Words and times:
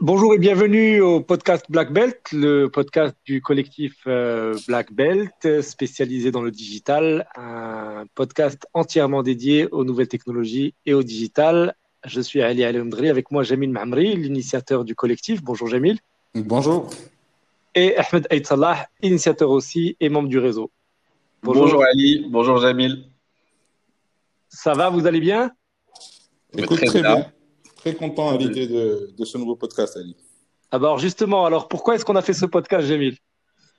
Bonjour 0.00 0.32
et 0.32 0.38
bienvenue 0.38 1.02
au 1.02 1.20
podcast 1.20 1.66
Black 1.68 1.92
Belt, 1.92 2.18
le 2.32 2.68
podcast 2.68 3.14
du 3.26 3.42
collectif 3.42 4.04
euh, 4.06 4.56
Black 4.66 4.90
Belt 4.90 5.60
spécialisé 5.60 6.30
dans 6.30 6.40
le 6.40 6.50
digital, 6.50 7.28
un 7.36 8.04
podcast 8.14 8.66
entièrement 8.72 9.22
dédié 9.22 9.68
aux 9.70 9.84
nouvelles 9.84 10.08
technologies 10.08 10.72
et 10.86 10.94
au 10.94 11.02
digital. 11.02 11.74
Je 12.06 12.22
suis 12.22 12.40
Ali 12.40 12.64
Alamdri, 12.64 13.10
avec 13.10 13.30
moi 13.30 13.42
Jamil 13.42 13.70
Mamri, 13.70 14.16
l'initiateur 14.16 14.84
du 14.84 14.94
collectif. 14.94 15.42
Bonjour 15.42 15.68
Jamil. 15.68 15.98
Bonjour. 16.34 16.88
Et 17.74 17.94
Ahmed 17.98 18.26
Aït 18.30 18.46
Salah, 18.46 18.86
initiateur 19.02 19.50
aussi 19.50 19.94
et 20.00 20.08
membre 20.08 20.28
du 20.28 20.38
réseau. 20.38 20.70
Bonjour, 21.42 21.84
Ali, 21.84 22.26
bonjour 22.30 22.58
Jamil. 22.58 23.04
Ça 24.60 24.72
va, 24.72 24.90
vous 24.90 25.06
allez 25.06 25.20
bien? 25.20 25.52
Écoute, 26.56 26.84
très, 26.84 27.00
bien. 27.00 27.30
Très 27.76 27.94
content 27.94 28.30
à 28.30 28.36
l'idée 28.36 28.66
de, 28.66 29.24
ce 29.24 29.38
nouveau 29.38 29.54
podcast, 29.54 29.96
Ali. 29.96 30.16
Alors 30.72 30.98
justement, 30.98 31.46
alors 31.46 31.68
pourquoi 31.68 31.94
est-ce 31.94 32.04
qu'on 32.04 32.16
a 32.16 32.22
fait 32.22 32.32
ce 32.32 32.44
podcast, 32.44 32.88
Jamil 32.88 33.16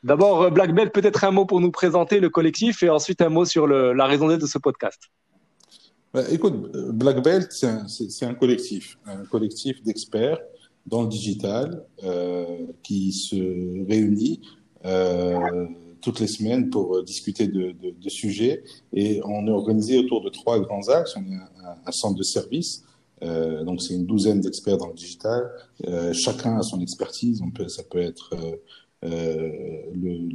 D'abord, 0.03 0.43
euh, 0.43 0.49
Black 0.49 0.73
Belt, 0.73 0.93
peut-être 0.93 1.25
un 1.25 1.31
mot 1.31 1.45
pour 1.45 1.59
nous 1.59 1.71
présenter 1.71 2.21
le 2.21 2.29
collectif 2.29 2.81
et 2.81 2.89
ensuite 2.89 3.21
un 3.21 3.27
mot 3.27 3.43
sur 3.43 3.67
la 3.67 4.05
raison 4.05 4.29
d'être 4.29 4.39
de 4.39 4.47
ce 4.47 4.57
podcast. 4.57 5.01
Bah, 6.13 6.23
écoute, 6.31 6.71
Black 6.93 7.21
Belt, 7.21 7.51
c'est 7.51 8.25
un, 8.25 8.33
collectif, 8.33 8.97
un 9.05 9.25
collectif 9.25 9.83
d'experts 9.83 10.39
dans 10.85 11.01
le 11.01 11.09
digital 11.09 11.83
euh, 12.05 12.45
qui 12.83 13.11
se 13.11 13.35
réunit 13.85 14.39
euh, 14.85 15.67
toutes 16.01 16.19
les 16.19 16.27
semaines 16.27 16.69
pour 16.69 17.03
discuter 17.03 17.47
de, 17.47 17.75
sujets. 18.09 18.63
Et 18.93 19.21
on 19.25 19.47
est 19.47 19.51
organisé 19.51 19.97
autour 19.97 20.21
de 20.21 20.29
trois 20.29 20.59
grands 20.59 20.87
axes. 20.89 21.15
On 21.15 21.21
est 21.21 21.35
un, 21.85 21.91
centre 21.91 22.17
de 22.17 22.23
service 22.23 22.83
euh, 23.23 23.63
donc 23.63 23.81
c'est 23.81 23.93
une 23.93 24.05
douzaine 24.05 24.41
d'experts 24.41 24.77
dans 24.77 24.87
le 24.87 24.93
digital. 24.93 25.51
Euh, 25.87 26.13
chacun 26.13 26.57
a 26.57 26.61
son 26.61 26.79
expertise. 26.81 27.41
Ça 27.67 27.83
peut 27.83 27.99
être 27.99 28.33
euh, 29.03 29.81
le, 29.93 30.29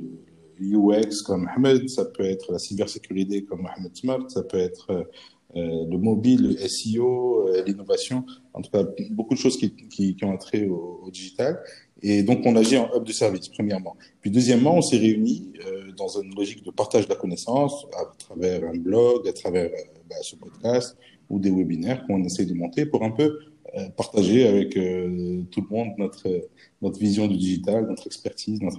UX 0.61 1.23
comme 1.27 1.49
Ahmed, 1.49 1.89
ça 1.89 2.05
peut 2.05 2.25
être 2.25 2.53
la 2.53 2.59
cybersécurité 2.59 3.45
comme 3.45 3.63
Mohamed 3.63 3.97
Smart, 3.97 4.25
ça 4.29 4.43
peut 4.45 4.59
être 4.59 5.09
le 5.57 5.97
mobile, 5.99 6.43
le 6.43 6.69
SEO, 6.69 7.49
l'innovation, 7.67 8.25
en 8.53 8.63
tout 8.63 8.71
cas 8.71 8.85
beaucoup 9.11 9.35
de 9.35 9.39
choses 9.39 9.57
qui, 9.57 9.75
qui, 9.75 10.15
qui 10.15 10.27
trait 10.39 10.69
au, 10.69 11.11
digital. 11.13 11.61
Et 12.07 12.23
donc 12.23 12.43
on 12.45 12.55
agit 12.55 12.77
en 12.77 12.89
hub 12.95 13.05
de 13.05 13.13
service, 13.13 13.49
premièrement. 13.49 13.97
Puis 14.21 14.31
deuxièmement, 14.31 14.77
on 14.77 14.83
s'est 14.83 14.99
réunis 14.99 15.53
euh, 15.67 15.91
dans 15.97 16.09
une 16.21 16.35
logique 16.35 16.63
de 16.65 16.71
partage 16.71 17.07
de 17.07 17.09
la 17.09 17.17
connaissance 17.17 17.87
à 17.99 18.05
travers 18.19 18.63
un 18.65 18.77
blog, 18.77 19.27
à 19.27 19.33
travers 19.33 19.71
bah, 20.09 20.17
ce 20.23 20.37
podcast, 20.37 20.97
ou 21.31 21.39
des 21.39 21.51
webinaires 21.51 22.07
qu'on 22.07 22.23
essaie 22.23 22.45
de 22.45 22.55
monter 22.55 22.85
pour 22.87 23.03
un 23.05 23.11
peu 23.11 23.39
euh, 23.77 23.89
partager 23.97 24.47
avec 24.47 24.77
euh, 24.77 25.43
tout 25.51 25.67
le 25.69 25.77
monde 25.77 25.89
notre, 25.99 27.01
vision 27.01 27.27
du 27.27 27.37
digital, 27.37 27.87
notre 27.89 28.07
expertise, 28.07 28.61
notre, 28.61 28.79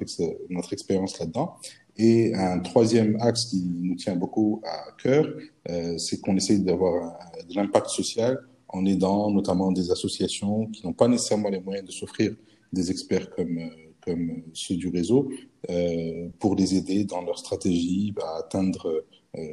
notre 0.49 0.71
expérience 0.71 1.19
là-dedans. 1.19 1.55
Et 1.97 2.33
un 2.33 2.59
troisième 2.59 3.17
axe 3.19 3.45
qui 3.45 3.61
nous 3.81 3.95
tient 3.95 4.15
beaucoup 4.15 4.61
à 4.63 4.91
cœur, 5.01 5.27
euh, 5.69 5.97
c'est 5.97 6.21
qu'on 6.21 6.37
essaie 6.37 6.59
d'avoir 6.59 7.17
de 7.49 7.55
l'impact 7.55 7.87
social 7.87 8.37
en 8.69 8.85
aidant 8.85 9.31
notamment 9.31 9.71
des 9.73 9.91
associations 9.91 10.67
qui 10.67 10.85
n'ont 10.85 10.93
pas 10.93 11.09
nécessairement 11.09 11.49
les 11.49 11.59
moyens 11.59 11.85
de 11.85 11.91
s'offrir 11.91 12.33
des 12.73 12.91
experts 12.91 13.29
comme, 13.29 13.69
comme 14.01 14.43
ceux 14.53 14.75
du 14.75 14.89
réseau 14.89 15.31
euh, 15.69 16.29
pour 16.39 16.55
les 16.55 16.75
aider 16.75 17.05
dans 17.05 17.21
leur 17.21 17.37
stratégie 17.37 18.13
à 18.21 18.39
atteindre 18.39 19.03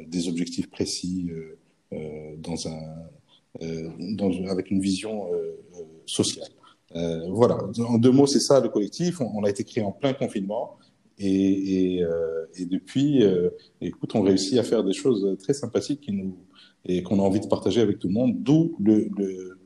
des 0.07 0.29
objectifs 0.29 0.69
précis 0.69 1.29
euh, 1.93 2.35
dans 2.37 2.67
un, 2.67 2.81
euh, 3.61 3.89
dans, 4.15 4.31
avec 4.49 4.71
une 4.71 4.79
vision 4.79 5.27
euh, 5.33 5.55
sociale. 6.05 6.49
voilà, 7.29 7.57
en 7.87 7.97
deux 7.97 8.11
mots, 8.11 8.27
c'est 8.27 8.39
ça 8.39 8.59
le 8.59 8.69
collectif. 8.69 9.21
On, 9.21 9.43
a 9.43 9.49
été 9.49 9.63
créé 9.63 9.83
en 9.83 9.91
plein 9.91 10.13
confinement. 10.13 10.77
Et, 11.19 11.99
et, 12.55 12.65
depuis, 12.65 13.23
écoute, 13.81 14.15
on 14.15 14.21
réussit 14.21 14.57
à 14.57 14.63
faire 14.63 14.83
des 14.83 14.93
choses 14.93 15.37
très 15.39 15.53
sympathiques 15.53 16.01
qui 16.01 16.11
nous, 16.11 16.35
et 16.85 17.01
qu'on 17.03 17.19
a 17.19 17.23
envie 17.23 17.39
de 17.39 17.47
partager 17.47 17.81
avec 17.81 17.99
tout 17.99 18.07
le 18.07 18.13
monde. 18.13 18.43
D'où 18.43 18.75
le, 18.79 19.57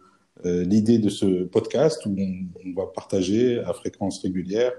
l'idée 0.44 1.00
de 1.00 1.10
ce 1.10 1.44
podcast 1.44 2.06
où 2.06 2.16
on, 2.18 2.74
va 2.76 2.88
partager 2.88 3.60
à 3.60 3.74
fréquence 3.74 4.22
régulière 4.22 4.72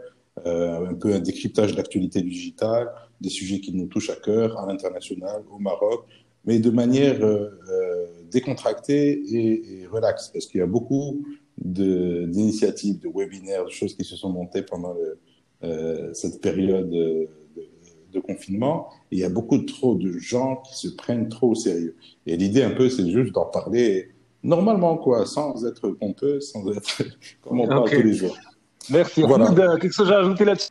un 0.44 0.94
peu 0.94 1.14
un 1.14 1.19
décryptage 1.19 1.72
de 1.72 1.76
l'actualité 1.76 2.22
digitale, 2.22 2.88
des 3.20 3.28
sujets 3.28 3.60
qui 3.60 3.72
nous 3.72 3.86
touchent 3.86 4.10
à 4.10 4.16
cœur, 4.16 4.58
à 4.58 4.66
l'international, 4.66 5.42
au 5.50 5.58
Maroc, 5.58 6.04
mais 6.44 6.58
de 6.58 6.70
manière 6.70 7.22
euh, 7.22 7.50
euh, 7.70 8.06
décontractée 8.30 9.22
et, 9.30 9.86
relaxe, 9.86 10.28
parce 10.28 10.47
qu'il 10.47 10.60
y 10.60 10.62
a 10.62 10.66
beaucoup 10.66 11.22
d'initiatives, 11.58 13.00
de, 13.00 13.08
webinaires, 13.14 13.64
de 13.64 13.70
choses 13.70 13.94
qui 13.94 14.04
se 14.04 14.16
sont 14.16 14.30
montées 14.30 14.62
pendant 14.62 14.97
euh, 15.64 16.14
cette 16.14 16.41
période 16.41 16.91
de, 16.91 17.28
confinement. 18.26 18.88
Et 19.12 19.16
il 19.16 19.18
y 19.20 19.24
a 19.24 19.28
beaucoup 19.28 19.58
trop 19.58 19.94
de 19.94 20.10
gens 20.18 20.56
qui 20.56 20.76
se 20.76 20.88
prennent 20.88 21.28
trop 21.28 21.50
au 21.50 21.54
sérieux. 21.54 21.94
Et 22.26 22.36
l'idée 22.36 22.64
un 22.64 22.72
peu, 22.72 22.88
c'est 22.88 23.08
juste 23.08 23.32
d'en 23.32 23.44
parler 23.44 24.08
normalement, 24.43 24.97
quoi, 24.97 25.26
sans 25.26 25.66
être 25.66 25.91
pompeux, 25.91 26.41
sans 26.41 26.71
être 26.72 27.03
comme 27.43 27.60
on 27.60 27.69
parle 27.69 27.91
tous 27.91 28.03
les 28.03 28.15
jours. 28.15 28.37
Merci. 28.91 29.22
Voilà. 29.22 29.76
Quelque 29.78 29.93
chose 29.93 30.10
à 30.10 30.19
ajouter 30.19 30.44
là-dessus? 30.44 30.71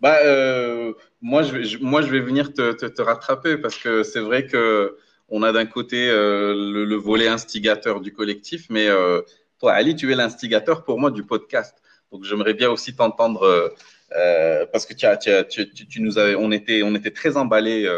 Bah, 0.00 0.18
euh, 0.24 0.92
moi, 1.20 1.42
je 1.42 1.52
vais, 1.56 1.78
moi, 1.80 2.02
je 2.02 2.10
vais 2.10 2.20
venir 2.20 2.52
te, 2.52 2.72
te, 2.72 2.86
te 2.86 3.02
rattraper 3.02 3.56
parce 3.56 3.76
que 3.76 4.02
c'est 4.02 4.20
vrai 4.20 4.46
que 4.46 4.96
on 5.28 5.42
a 5.42 5.52
d'un 5.52 5.64
côté 5.64 6.10
euh, 6.10 6.52
le, 6.52 6.84
le, 6.84 6.96
volet 6.96 7.28
instigateur 7.28 8.00
du 8.00 8.12
collectif, 8.12 8.66
mais 8.68 8.88
euh, 8.88 9.22
toi, 9.60 9.72
Ali, 9.72 9.94
tu 9.94 10.12
es 10.12 10.14
l'instigateur 10.14 10.84
pour 10.84 10.98
moi 10.98 11.10
du 11.10 11.22
podcast. 11.24 11.80
Donc, 12.10 12.24
j'aimerais 12.24 12.52
bien 12.52 12.68
aussi 12.68 12.94
t'entendre 12.94 13.42
euh, 13.42 13.68
euh 14.16 14.66
parce 14.72 14.84
que 14.84 14.92
tu, 14.92 15.06
as, 15.06 15.16
tu, 15.16 15.30
as, 15.30 15.44
tu, 15.44 15.70
tu, 15.70 16.02
nous 16.02 16.18
avais, 16.18 16.34
on 16.34 16.50
était, 16.50 16.82
on 16.82 16.94
était 16.94 17.12
très 17.12 17.36
emballés 17.36 17.88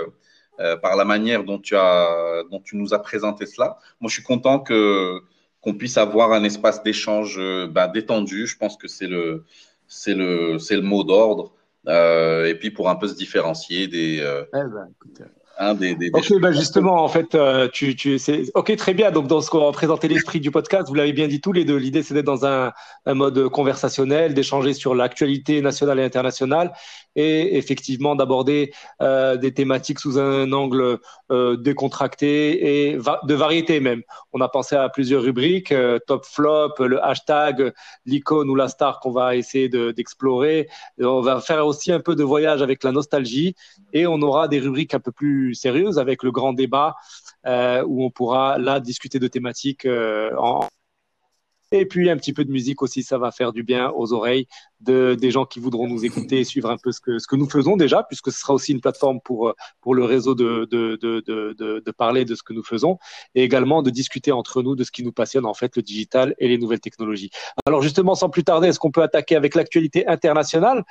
euh, 0.61 0.77
par 0.77 0.97
la 0.97 1.05
manière 1.05 1.45
dont 1.45 1.59
tu 1.59 1.77
as, 1.77 2.43
dont 2.51 2.61
tu 2.61 2.77
nous 2.77 2.95
as 2.95 3.01
présenté 3.01 3.47
cela. 3.47 3.79
Moi, 4.01 4.09
je 4.09 4.15
suis 4.15 4.23
content 4.23 4.61
que 4.61 5.21
qu'on 5.61 5.75
puisse 5.75 5.97
avoir 5.97 6.33
un 6.33 6.45
espace 6.45 6.83
d'échange 6.83 7.41
bah, 7.71 7.89
détendu. 7.89 8.47
Je 8.47 8.59
pense 8.59 8.77
que 8.77 8.87
c'est 8.87 9.07
le, 9.07 9.45
c'est 9.87 10.15
le, 10.15 10.59
c'est 10.59 10.77
le 10.77 10.83
mot 10.83 11.05
d'ordre. 11.05 11.55
Euh, 11.87 12.47
et 12.47 12.55
puis 12.55 12.71
pour 12.71 12.89
un 12.89 12.97
peu 12.97 13.09
se 13.09 13.15
différencier 13.15 13.89
des. 13.89 14.21
Euh, 14.21 14.45
eh 14.55 14.69
ben, 14.69 14.89
hein, 15.59 15.75
des, 15.75 15.95
des, 15.95 16.11
ok, 16.13 16.41
bah 16.41 16.51
justement, 16.51 17.05
en 17.05 17.09
fait, 17.09 17.35
euh, 17.35 17.69
tu, 17.71 17.95
tu, 17.95 18.19
ok, 18.55 18.77
très 18.77 18.95
bien. 18.95 19.11
Donc, 19.11 19.27
dans 19.27 19.43
ce 19.43 19.51
qu'on 19.51 19.67
va 19.67 19.73
présenter 19.73 20.09
l'esprit 20.09 20.41
du 20.41 20.51
podcast, 20.51 20.89
vous 20.89 20.95
l'avez 20.95 21.13
bien 21.13 21.29
dit 21.29 21.41
tous 21.43 21.53
les 21.53 21.65
deux. 21.65 21.77
L'idée, 21.77 22.03
c'est 22.03 22.15
d'être 22.15 22.25
dans 22.25 22.47
un, 22.47 22.73
un, 23.05 23.15
mode 23.15 23.49
conversationnel, 23.51 24.33
d'échanger 24.33 24.73
sur 24.73 24.95
l'actualité 24.95 25.61
nationale 25.61 26.01
et 26.01 26.05
internationale, 26.05 26.73
et 27.17 27.57
effectivement 27.57 28.15
d'aborder 28.17 28.73
euh, 29.03 29.37
des 29.37 29.53
thématiques 29.53 30.01
sous 30.01 30.19
un 30.19 30.53
angle 30.53 30.99
euh, 31.31 31.57
décontracté 31.57 32.91
et 32.91 32.95
de 32.95 33.35
variété 33.35 33.81
même. 33.81 34.03
On 34.33 34.41
a 34.41 34.49
pensé 34.49 34.77
à 34.77 34.89
plusieurs 34.89 35.23
rubriques, 35.23 35.73
euh, 35.73 35.99
top 36.07 36.25
flop, 36.25 36.75
le 36.81 37.05
hashtag, 37.05 37.73
l'icône 38.07 38.51
ou 38.51 38.55
la 38.55 38.69
star 38.69 39.01
qu'on 39.01 39.13
va 39.13 39.37
essayer 39.37 39.69
d'explorer. 39.69 40.69
on 41.01 41.21
va 41.21 41.41
faire 41.41 41.67
aussi 41.67 41.93
un 41.93 42.01
peu 42.01 42.15
de 42.15 42.25
voyage 42.25 42.63
avec 42.63 42.85
la 42.85 42.93
nostalgie 42.93 43.55
et 43.93 44.07
on 44.07 44.21
aura 44.23 44.49
des 44.49 44.61
rubriques 44.61 44.95
un 44.95 45.01
peu 45.01 45.13
plus 45.13 45.55
sérieuses 45.55 45.99
avec 45.99 46.23
le 46.23 46.31
grand 46.31 46.53
débat 46.53 46.97
où 47.47 48.05
on 48.05 48.11
pourra 48.11 48.59
là 48.59 48.81
discuter 48.81 49.19
de 49.19 49.29
thématiques 49.29 49.87
en 49.87 50.69
et 51.81 51.87
puis 51.87 52.09
un 52.11 52.17
petit 52.17 52.33
peu 52.33 52.45
de 52.45 52.51
musique 52.51 52.83
aussi, 52.83 53.03
ça 53.03 53.19
va 53.19 53.31
faire 53.31 53.53
du 53.53 53.63
bien 53.63 53.91
aux 53.97 54.13
oreilles 54.13 54.47
de, 54.81 55.15
des 55.15 55.31
gens 55.31 55.45
qui 55.45 55.61
voudront 55.61 55.89
nous 55.89 56.05
écouter 56.05 56.41
et 56.41 56.45
suivre 56.45 56.71
un 56.71 56.77
peu 56.77 56.93
ce 56.93 57.01
que, 57.01 57.19
ce 57.19 57.27
que 57.27 57.37
nous 57.37 57.49
faisons 57.49 57.77
déjà, 57.77 58.03
puisque 58.03 58.31
ce 58.31 58.39
sera 58.41 58.55
aussi 58.55 58.73
une 58.73 58.81
plateforme 58.81 59.21
pour, 59.21 59.55
pour 59.81 59.95
le 59.95 60.05
réseau 60.05 60.35
de, 60.35 60.69
de, 60.71 60.97
de, 61.01 61.21
de, 61.27 61.55
de 61.85 61.91
parler 61.91 62.25
de 62.25 62.35
ce 62.35 62.43
que 62.43 62.53
nous 62.53 62.63
faisons 62.63 62.99
et 63.35 63.43
également 63.43 63.83
de 63.83 63.91
discuter 63.91 64.33
entre 64.33 64.63
nous 64.63 64.77
de 64.77 64.85
ce 64.85 64.91
qui 64.91 65.03
nous 65.03 65.13
passionne 65.13 65.47
en 65.47 65.55
fait, 65.55 65.77
le 65.77 65.83
digital 65.83 66.35
et 66.39 66.49
les 66.49 66.59
nouvelles 66.59 66.81
technologies. 66.81 67.31
Alors 67.67 67.83
justement, 67.83 68.15
sans 68.15 68.31
plus 68.31 68.45
tarder, 68.45 68.69
est-ce 68.69 68.79
qu'on 68.79 68.91
peut 68.91 69.03
attaquer 69.03 69.37
avec 69.37 69.55
l'actualité 69.55 70.07
internationale? 70.07 70.85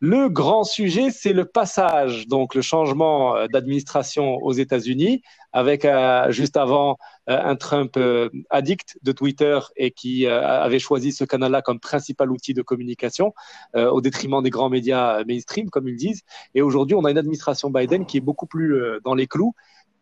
Le 0.00 0.28
grand 0.28 0.64
sujet, 0.64 1.10
c'est 1.10 1.32
le 1.32 1.46
passage, 1.46 2.28
donc 2.28 2.54
le 2.54 2.60
changement 2.60 3.34
euh, 3.34 3.46
d'administration 3.46 4.36
aux 4.36 4.52
États-Unis, 4.52 5.22
avec 5.52 5.86
euh, 5.86 6.30
juste 6.30 6.58
avant 6.58 6.98
euh, 7.30 7.40
un 7.42 7.56
Trump 7.56 7.98
addict 8.50 8.98
de 9.02 9.12
Twitter 9.12 9.58
et 9.76 9.90
qui 9.92 10.26
avait 10.26 10.78
choisi 10.78 11.12
ce 11.12 11.24
canal-là 11.24 11.62
comme 11.62 11.80
principal 11.80 12.30
outil 12.30 12.52
de 12.52 12.62
communication 12.62 13.32
au 13.74 14.00
détriment 14.00 14.42
des 14.42 14.50
grands 14.50 14.68
médias 14.68 15.24
mainstream, 15.24 15.70
comme 15.70 15.88
ils 15.88 15.96
disent. 15.96 16.22
Et 16.54 16.62
aujourd'hui, 16.62 16.94
on 16.94 17.04
a 17.04 17.10
une 17.10 17.18
administration 17.18 17.70
Biden 17.70 18.06
qui 18.06 18.18
est 18.18 18.20
beaucoup 18.20 18.46
plus 18.46 18.80
dans 19.04 19.14
les 19.14 19.26
clous. 19.26 19.54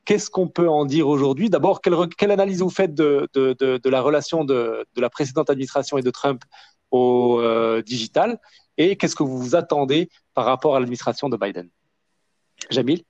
Qu'est-ce 0.04 0.28
qu'on 0.28 0.48
peut 0.48 0.68
en 0.68 0.84
dire 0.84 1.08
aujourd'hui? 1.08 1.48
D'abord, 1.48 1.80
quelle, 1.80 1.94
quelle, 2.18 2.30
analyse 2.30 2.60
vous 2.60 2.70
faites 2.70 2.94
de, 2.94 3.28
de, 3.32 3.54
de, 3.58 3.78
de 3.78 3.90
la 3.90 4.02
relation 4.02 4.44
de, 4.44 4.84
la 4.96 5.08
précédente 5.08 5.48
administration 5.50 5.96
et 5.98 6.02
de 6.02 6.10
Trump 6.10 6.42
au 6.90 7.40
digital? 7.86 8.38
Et 8.76 8.96
qu'est-ce 8.96 9.16
que 9.16 9.22
vous 9.22 9.38
vous 9.38 9.54
attendez 9.54 10.08
par 10.34 10.44
rapport 10.44 10.76
à 10.76 10.80
l'administration 10.80 11.28
de 11.28 11.36
Biden? 11.36 11.68
Jamil? 12.70 13.02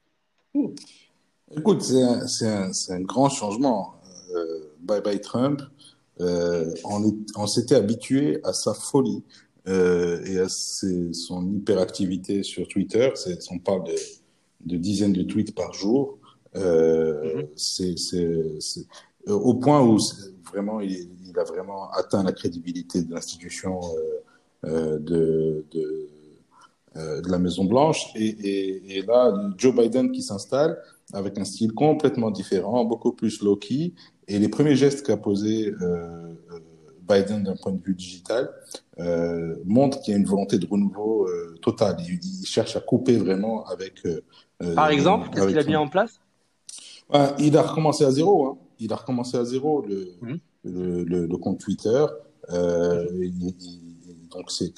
Écoute, 1.56 1.82
c'est 1.82 2.46
un, 2.46 2.70
un, 2.90 3.00
grand 3.00 3.28
changement. 3.28 3.94
Euh, 4.34 4.72
bye 4.80 5.00
bye 5.00 5.20
Trump. 5.20 5.62
Euh, 6.20 6.72
on, 6.84 7.46
s'était 7.46 7.74
habitué 7.74 8.40
à 8.44 8.52
sa 8.52 8.72
folie 8.72 9.24
euh, 9.66 10.24
et 10.26 10.38
à 10.38 10.48
ses, 10.48 11.12
son 11.12 11.52
hyperactivité 11.52 12.42
sur 12.42 12.68
Twitter. 12.68 13.10
On 13.50 13.58
parle 13.58 13.84
de, 13.84 13.96
de, 14.66 14.76
dizaines 14.76 15.12
de 15.12 15.22
tweets 15.22 15.54
par 15.54 15.72
jour. 15.72 16.18
Mm-hmm. 16.54 17.48
C'est 17.56 18.86
au 19.26 19.54
point 19.54 19.82
où 19.82 19.98
vraiment 20.44 20.80
il, 20.80 21.08
il, 21.26 21.38
a 21.38 21.44
vraiment 21.44 21.90
atteint 21.90 22.22
la 22.22 22.32
crédibilité 22.32 23.02
de 23.02 23.12
l'institution 23.12 23.80
de, 24.64 25.64
de, 25.70 26.08
euh, 26.96 27.20
de, 27.20 27.30
la 27.30 27.38
Maison 27.38 27.64
Blanche. 27.64 28.06
Et, 28.14 28.26
et, 28.26 28.98
et, 28.98 29.02
là, 29.02 29.32
Joe 29.56 29.74
Biden 29.74 30.12
qui 30.12 30.22
s'installe 30.22 30.78
avec 31.12 31.38
un 31.38 31.44
style 31.44 31.72
complètement 31.72 32.30
différent, 32.30 32.84
beaucoup 32.84 33.12
plus 33.12 33.42
low-key. 33.42 33.92
Et 34.28 34.38
les 34.38 34.48
premiers 34.48 34.76
gestes 34.76 35.04
qu'a 35.04 35.16
posé 35.16 35.68
euh, 35.68 35.74
euh, 35.82 36.60
Biden 37.06 37.42
d'un 37.42 37.56
point 37.56 37.72
de 37.72 37.82
vue 37.82 37.94
digital 37.94 38.50
euh, 38.98 39.56
montrent 39.64 40.00
qu'il 40.00 40.12
y 40.12 40.14
a 40.14 40.18
une 40.18 40.24
volonté 40.24 40.58
de 40.58 40.66
renouveau 40.66 41.26
euh, 41.28 41.56
total. 41.60 41.96
Il, 42.00 42.20
il, 42.22 42.46
cherche 42.46 42.76
à 42.76 42.80
couper 42.80 43.16
vraiment 43.16 43.66
avec. 43.66 44.06
Par 44.74 44.88
exemple, 44.88 45.28
qu'est-ce 45.30 45.48
qu'il 45.48 45.58
a 45.58 45.64
mis 45.64 45.76
en 45.76 45.88
place? 45.88 46.20
Il 47.38 47.56
a 47.56 47.62
recommencé 47.62 48.04
à 48.04 48.10
zéro. 48.10 48.46
Hein. 48.46 48.58
Il 48.80 48.92
a 48.92 48.96
recommencé 48.96 49.36
à 49.36 49.44
zéro 49.44 49.82
le, 49.82 50.14
mmh. 50.22 50.34
le, 50.64 51.04
le, 51.04 51.26
le, 51.26 51.36
compte 51.36 51.60
Twitter. 51.60 52.06
Euh, 52.50 53.06
il, 53.22 53.54
donc 54.34 54.50
c'est 54.50 54.72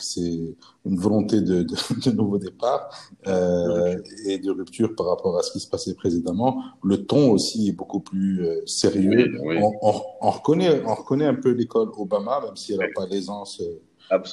une 0.85 0.99
volonté 0.99 1.41
de, 1.41 1.63
de, 1.63 1.75
de 2.11 2.11
nouveau 2.11 2.39
départ 2.39 2.89
euh, 3.27 3.97
et 4.27 4.39
de 4.39 4.51
rupture 4.51 4.95
par 4.95 5.07
rapport 5.07 5.39
à 5.39 5.43
ce 5.43 5.53
qui 5.53 5.61
se 5.61 5.69
passait 5.69 5.95
précédemment. 5.95 6.63
Le 6.85 7.05
ton 7.05 7.31
aussi 7.31 7.69
est 7.69 7.73
beaucoup 7.73 8.01
plus 8.01 8.47
euh, 8.47 8.61
sérieux. 8.67 9.33
Oui, 9.41 9.57
oui. 9.57 9.59
On, 9.61 9.73
on, 9.83 10.03
on, 10.21 10.31
reconnaît, 10.31 10.83
on 10.85 10.95
reconnaît 10.95 11.27
un 11.27 11.35
peu 11.35 11.51
l'école 11.51 11.89
Obama, 11.97 12.41
même 12.45 12.57
si 12.57 12.73
elle 12.73 12.79
n'a 12.79 12.89
pas 12.95 13.07
l'aisance 13.07 13.61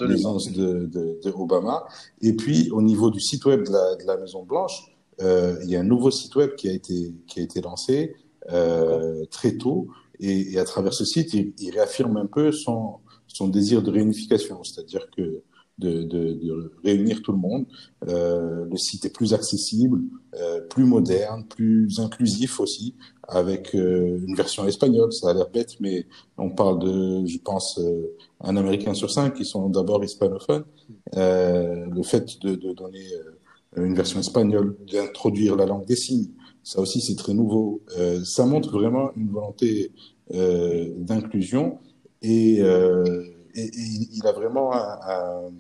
l'aisance 0.02 0.52
de, 0.52 0.86
de, 0.86 1.32
Obama. 1.32 1.86
Et 2.22 2.34
puis 2.34 2.70
au 2.72 2.82
niveau 2.82 3.10
du 3.10 3.20
site 3.20 3.46
web 3.46 3.64
de 3.66 4.06
la, 4.06 4.18
Maison 4.18 4.44
Blanche, 4.44 4.96
euh, 5.22 5.58
il 5.64 5.70
y 5.70 5.76
a 5.76 5.80
un 5.80 5.86
nouveau 5.86 6.12
site 6.12 6.36
web 6.36 6.56
qui 6.56 6.70
a 6.70 6.74
été 6.74 7.14
qui 7.28 7.40
a 7.40 7.44
été 7.44 7.62
lancé 7.62 8.16
euh, 8.52 9.26
très 9.26 9.58
tôt. 9.58 9.88
Et, 10.20 10.54
et, 10.54 10.60
à 10.60 10.64
travers 10.64 10.94
ce 10.94 11.06
site, 11.06 11.34
il, 11.34 11.54
il 11.60 11.72
réaffirme 11.72 12.18
un 12.18 12.28
peu 12.28 12.52
son 12.52 13.00
son 13.34 13.50
désir 13.50 13.82
de 13.84 13.92
réunification, 13.92 14.64
c'est-à-dire 14.64 15.10
que 15.16 15.44
de, 15.80 16.04
de, 16.04 16.34
de, 16.34 16.72
réunir 16.84 17.22
tout 17.22 17.32
le 17.32 17.38
monde. 17.38 17.66
Euh, 18.08 18.66
le 18.70 18.78
site 18.78 19.06
est 19.06 19.14
plus 19.14 19.34
accessible, 19.34 20.02
euh, 20.36 20.62
plus 20.62 20.86
moderne, 20.86 21.46
plus 21.46 22.00
inclusif 22.00 22.60
aussi, 22.60 22.96
avec 23.28 23.76
euh, 23.76 24.20
une 24.28 24.36
version 24.36 24.68
espagnole. 24.68 25.12
Ça 25.12 25.30
a 25.30 25.34
l'air 25.34 25.50
bête, 25.50 25.80
mais 25.80 26.06
on 26.38 26.50
parle 26.50 26.80
de, 26.80 27.26
je 27.26 27.38
pense, 27.40 27.80
euh, 27.80 28.16
un 28.42 28.56
Américain 28.56 28.94
sur 28.94 29.10
cinq 29.10 29.34
qui 29.34 29.46
sont 29.46 29.70
d'abord 29.70 30.04
hispanophones. 30.04 30.66
Euh, 31.16 31.86
le 31.88 32.04
fait 32.04 32.40
de, 32.42 32.56
de 32.56 32.74
donner 32.74 33.06
euh, 33.78 33.86
une 33.86 33.96
version 33.96 34.20
espagnole, 34.20 34.78
d'introduire 34.92 35.56
la 35.56 35.66
langue 35.66 35.86
des 35.86 35.96
signes, 35.96 36.30
ça 36.62 36.80
aussi 36.80 37.02
c'est 37.02 37.16
très 37.16 37.34
nouveau. 37.34 37.82
ça 38.24 38.46
montre 38.46 38.72
vraiment 38.72 39.10
une 39.18 39.30
volonté 39.30 39.92
d'inclusion 40.30 41.80
et, 42.24 42.58
euh, 42.62 43.24
et, 43.54 43.66
et, 43.66 44.08
il 44.14 44.26
a 44.26 44.32
vraiment 44.32 44.74
un, 44.74 44.98
un, 45.08 45.52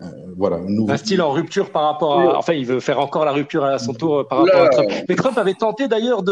un 0.00 0.12
voilà, 0.36 0.56
un, 0.56 0.88
un 0.88 0.96
style 0.96 1.22
en 1.22 1.30
rupture 1.30 1.70
par 1.70 1.84
rapport 1.84 2.18
à. 2.18 2.38
Enfin, 2.38 2.54
il 2.54 2.66
veut 2.66 2.80
faire 2.80 2.98
encore 2.98 3.24
la 3.24 3.32
rupture 3.32 3.64
à 3.64 3.78
son 3.78 3.94
tour 3.94 4.26
par 4.26 4.44
rapport 4.44 4.62
à 4.62 4.68
Trump. 4.70 4.90
Mais 5.08 5.14
Trump 5.14 5.38
avait 5.38 5.54
tenté 5.54 5.88
d'ailleurs 5.88 6.22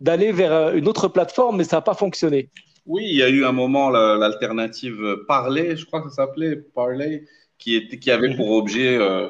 d'aller 0.00 0.32
vers 0.32 0.52
euh, 0.52 0.74
une 0.74 0.88
autre 0.88 1.08
plateforme, 1.08 1.56
mais 1.56 1.64
ça 1.64 1.76
n'a 1.76 1.82
pas 1.82 1.94
fonctionné. 1.94 2.50
Oui, 2.86 3.04
il 3.08 3.16
y 3.16 3.22
a 3.22 3.28
eu 3.28 3.44
un 3.44 3.52
moment 3.52 3.90
l'alternative 3.90 5.18
Parler, 5.28 5.76
je 5.76 5.84
crois 5.86 6.02
que 6.02 6.08
ça 6.08 6.26
s'appelait 6.26 6.56
Parler, 6.56 7.24
qui, 7.58 7.76
était, 7.76 7.98
qui 7.98 8.10
avait 8.10 8.34
pour 8.34 8.50
objet 8.50 8.96
euh, 8.96 9.28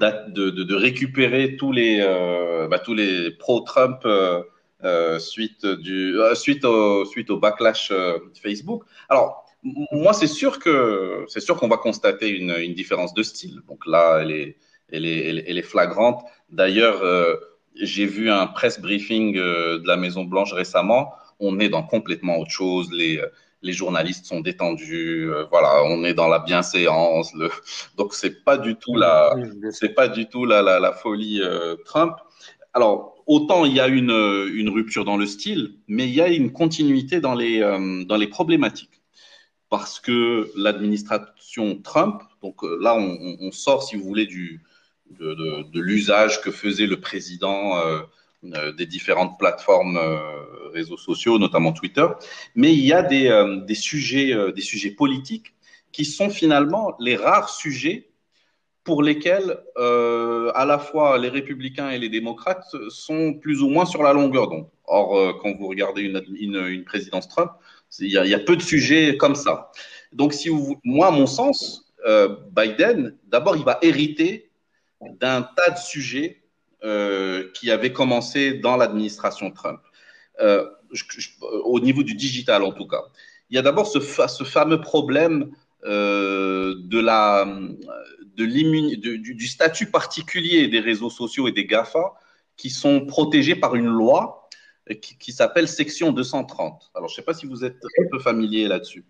de, 0.00 0.50
de, 0.50 0.62
de, 0.62 0.74
récupérer 0.74 1.56
tous 1.56 1.72
les, 1.72 1.98
euh, 2.00 2.68
bah, 2.68 2.78
tous 2.78 2.94
les 2.94 3.30
pro-Trump. 3.32 4.06
Euh, 4.82 5.18
suite, 5.18 5.66
du, 5.66 6.18
euh, 6.18 6.34
suite, 6.34 6.64
au, 6.64 7.04
suite 7.04 7.28
au 7.28 7.38
backlash 7.38 7.90
euh, 7.90 8.18
Facebook. 8.42 8.84
Alors, 9.10 9.44
moi, 9.92 10.14
c'est 10.14 10.26
sûr 10.26 10.58
que 10.58 11.26
c'est 11.28 11.40
sûr 11.40 11.58
qu'on 11.58 11.68
va 11.68 11.76
constater 11.76 12.30
une, 12.30 12.54
une, 12.58 12.72
différence 12.72 13.12
de 13.12 13.22
style. 13.22 13.60
Donc 13.68 13.84
là, 13.86 14.20
elle 14.22 14.30
est, 14.30 14.56
elle 14.90 15.04
est, 15.04 15.44
elle 15.46 15.58
est 15.58 15.62
flagrante. 15.62 16.24
D'ailleurs, 16.48 17.02
euh, 17.02 17.36
j'ai 17.74 18.06
vu 18.06 18.30
un 18.30 18.46
press 18.46 18.80
briefing 18.80 19.34
de 19.34 19.86
la 19.86 19.98
Maison 19.98 20.24
Blanche 20.24 20.54
récemment. 20.54 21.12
On 21.40 21.60
est 21.60 21.68
dans 21.68 21.82
complètement 21.82 22.38
autre 22.38 22.50
chose. 22.50 22.90
Les, 22.90 23.20
les 23.60 23.74
journalistes 23.74 24.24
sont 24.24 24.40
détendus. 24.40 25.30
Euh, 25.30 25.44
voilà, 25.50 25.84
on 25.84 26.04
est 26.04 26.14
dans 26.14 26.28
la 26.28 26.38
bienséance. 26.38 27.34
Le... 27.34 27.50
Donc 27.98 28.14
c'est 28.14 28.44
pas 28.44 28.56
du 28.56 28.76
tout 28.76 28.96
la, 28.96 29.36
c'est 29.72 29.90
pas 29.90 30.08
du 30.08 30.26
tout 30.26 30.46
la, 30.46 30.62
la, 30.62 30.80
la 30.80 30.92
folie 30.92 31.42
Trump. 31.84 32.14
Alors 32.72 33.19
autant 33.30 33.64
il 33.64 33.72
y 33.72 33.80
a 33.80 33.86
une, 33.86 34.10
rupture 34.70 35.04
dans 35.04 35.16
le 35.16 35.24
style, 35.24 35.76
mais 35.86 36.08
il 36.08 36.14
y 36.14 36.20
a 36.20 36.26
une 36.26 36.52
continuité 36.52 37.20
dans 37.20 37.36
les, 37.36 37.62
euh, 37.62 38.26
problématiques. 38.28 39.02
Parce 39.68 40.00
que 40.00 40.50
l'administration 40.56 41.80
Trump, 41.80 42.22
donc 42.42 42.64
euh, 42.64 42.76
là 42.82 42.96
on, 42.96 43.52
sort, 43.52 43.84
si 43.84 43.94
vous 43.94 44.02
voulez, 44.02 44.26
du, 44.26 44.64
de, 45.20 45.80
l'usage 45.80 46.40
que 46.40 46.50
faisait 46.50 46.88
le 46.88 46.98
président 46.98 47.78
euh, 47.78 48.72
des 48.72 48.86
différentes 48.86 49.38
plateformes 49.38 50.00
réseaux 50.72 50.96
sociaux, 50.96 51.38
notamment 51.38 51.72
Twitter, 51.72 52.08
mais 52.56 52.72
il 52.72 52.84
y 52.84 52.92
a 52.92 53.02
des, 53.04 53.74
sujets, 53.76 54.34
des 54.52 54.62
sujets 54.62 54.90
politiques 54.90 55.54
qui 55.92 56.04
sont 56.04 56.30
finalement 56.30 56.96
les 56.98 57.14
rares 57.14 57.50
sujets 57.50 58.09
pour 58.84 59.02
lesquels 59.02 59.58
euh, 59.76 60.50
à 60.54 60.64
la 60.64 60.78
fois 60.78 61.18
les 61.18 61.28
républicains 61.28 61.90
et 61.90 61.98
les 61.98 62.08
démocrates 62.08 62.74
sont 62.88 63.34
plus 63.34 63.62
ou 63.62 63.68
moins 63.68 63.84
sur 63.84 64.02
la 64.02 64.12
longueur 64.12 64.48
d'onde. 64.48 64.68
Or, 64.86 65.16
euh, 65.16 65.32
quand 65.40 65.54
vous 65.56 65.68
regardez 65.68 66.02
une, 66.02 66.22
une, 66.34 66.66
une 66.66 66.84
présidence 66.84 67.28
Trump, 67.28 67.50
il 67.98 68.08
y, 68.08 68.12
y, 68.12 68.34
a 68.34 68.38
peu 68.38 68.56
de 68.56 68.62
sujets 68.62 69.16
comme 69.16 69.34
ça. 69.34 69.70
Donc, 70.12 70.32
si 70.32 70.48
vous, 70.48 70.80
moi, 70.84 71.08
à 71.08 71.10
mon 71.10 71.26
sens, 71.26 71.92
euh, 72.06 72.36
Biden, 72.50 73.16
d'abord, 73.26 73.56
il 73.56 73.64
va 73.64 73.78
hériter 73.82 74.50
d'un 75.00 75.42
tas 75.42 75.70
de 75.70 75.78
sujets 75.78 76.42
euh, 76.84 77.50
qui 77.54 77.70
avaient 77.70 77.92
commencé 77.92 78.54
dans 78.54 78.76
l'administration 78.76 79.50
Trump. 79.50 79.80
Euh, 80.40 80.68
je, 80.92 81.04
au 81.64 81.80
niveau 81.80 82.02
du 82.02 82.14
digital, 82.14 82.62
en 82.62 82.72
tout 82.72 82.86
cas. 82.86 83.02
Il 83.50 83.56
y 83.56 83.58
a 83.58 83.62
d'abord 83.62 83.86
ce, 83.86 84.00
ce 84.00 84.44
fameux 84.44 84.80
problème 84.80 85.50
euh, 85.84 86.74
de 86.78 87.00
la, 87.00 87.46
de 88.36 88.46
de, 88.46 89.16
du, 89.16 89.34
du, 89.34 89.46
statut 89.46 89.86
particulier 89.86 90.68
des 90.68 90.80
réseaux 90.80 91.10
sociaux 91.10 91.48
et 91.48 91.52
des 91.52 91.66
GAFA 91.66 92.14
qui 92.56 92.70
sont 92.70 93.06
protégés 93.06 93.56
par 93.56 93.74
une 93.74 93.86
loi 93.86 94.48
qui, 95.00 95.16
qui 95.18 95.32
s'appelle 95.32 95.68
section 95.68 96.12
230. 96.12 96.90
Alors, 96.94 97.08
je 97.08 97.14
ne 97.14 97.16
sais 97.16 97.22
pas 97.22 97.34
si 97.34 97.46
vous 97.46 97.64
êtes 97.64 97.76
un 97.98 98.08
peu 98.10 98.18
familier 98.18 98.68
là-dessus. 98.68 99.04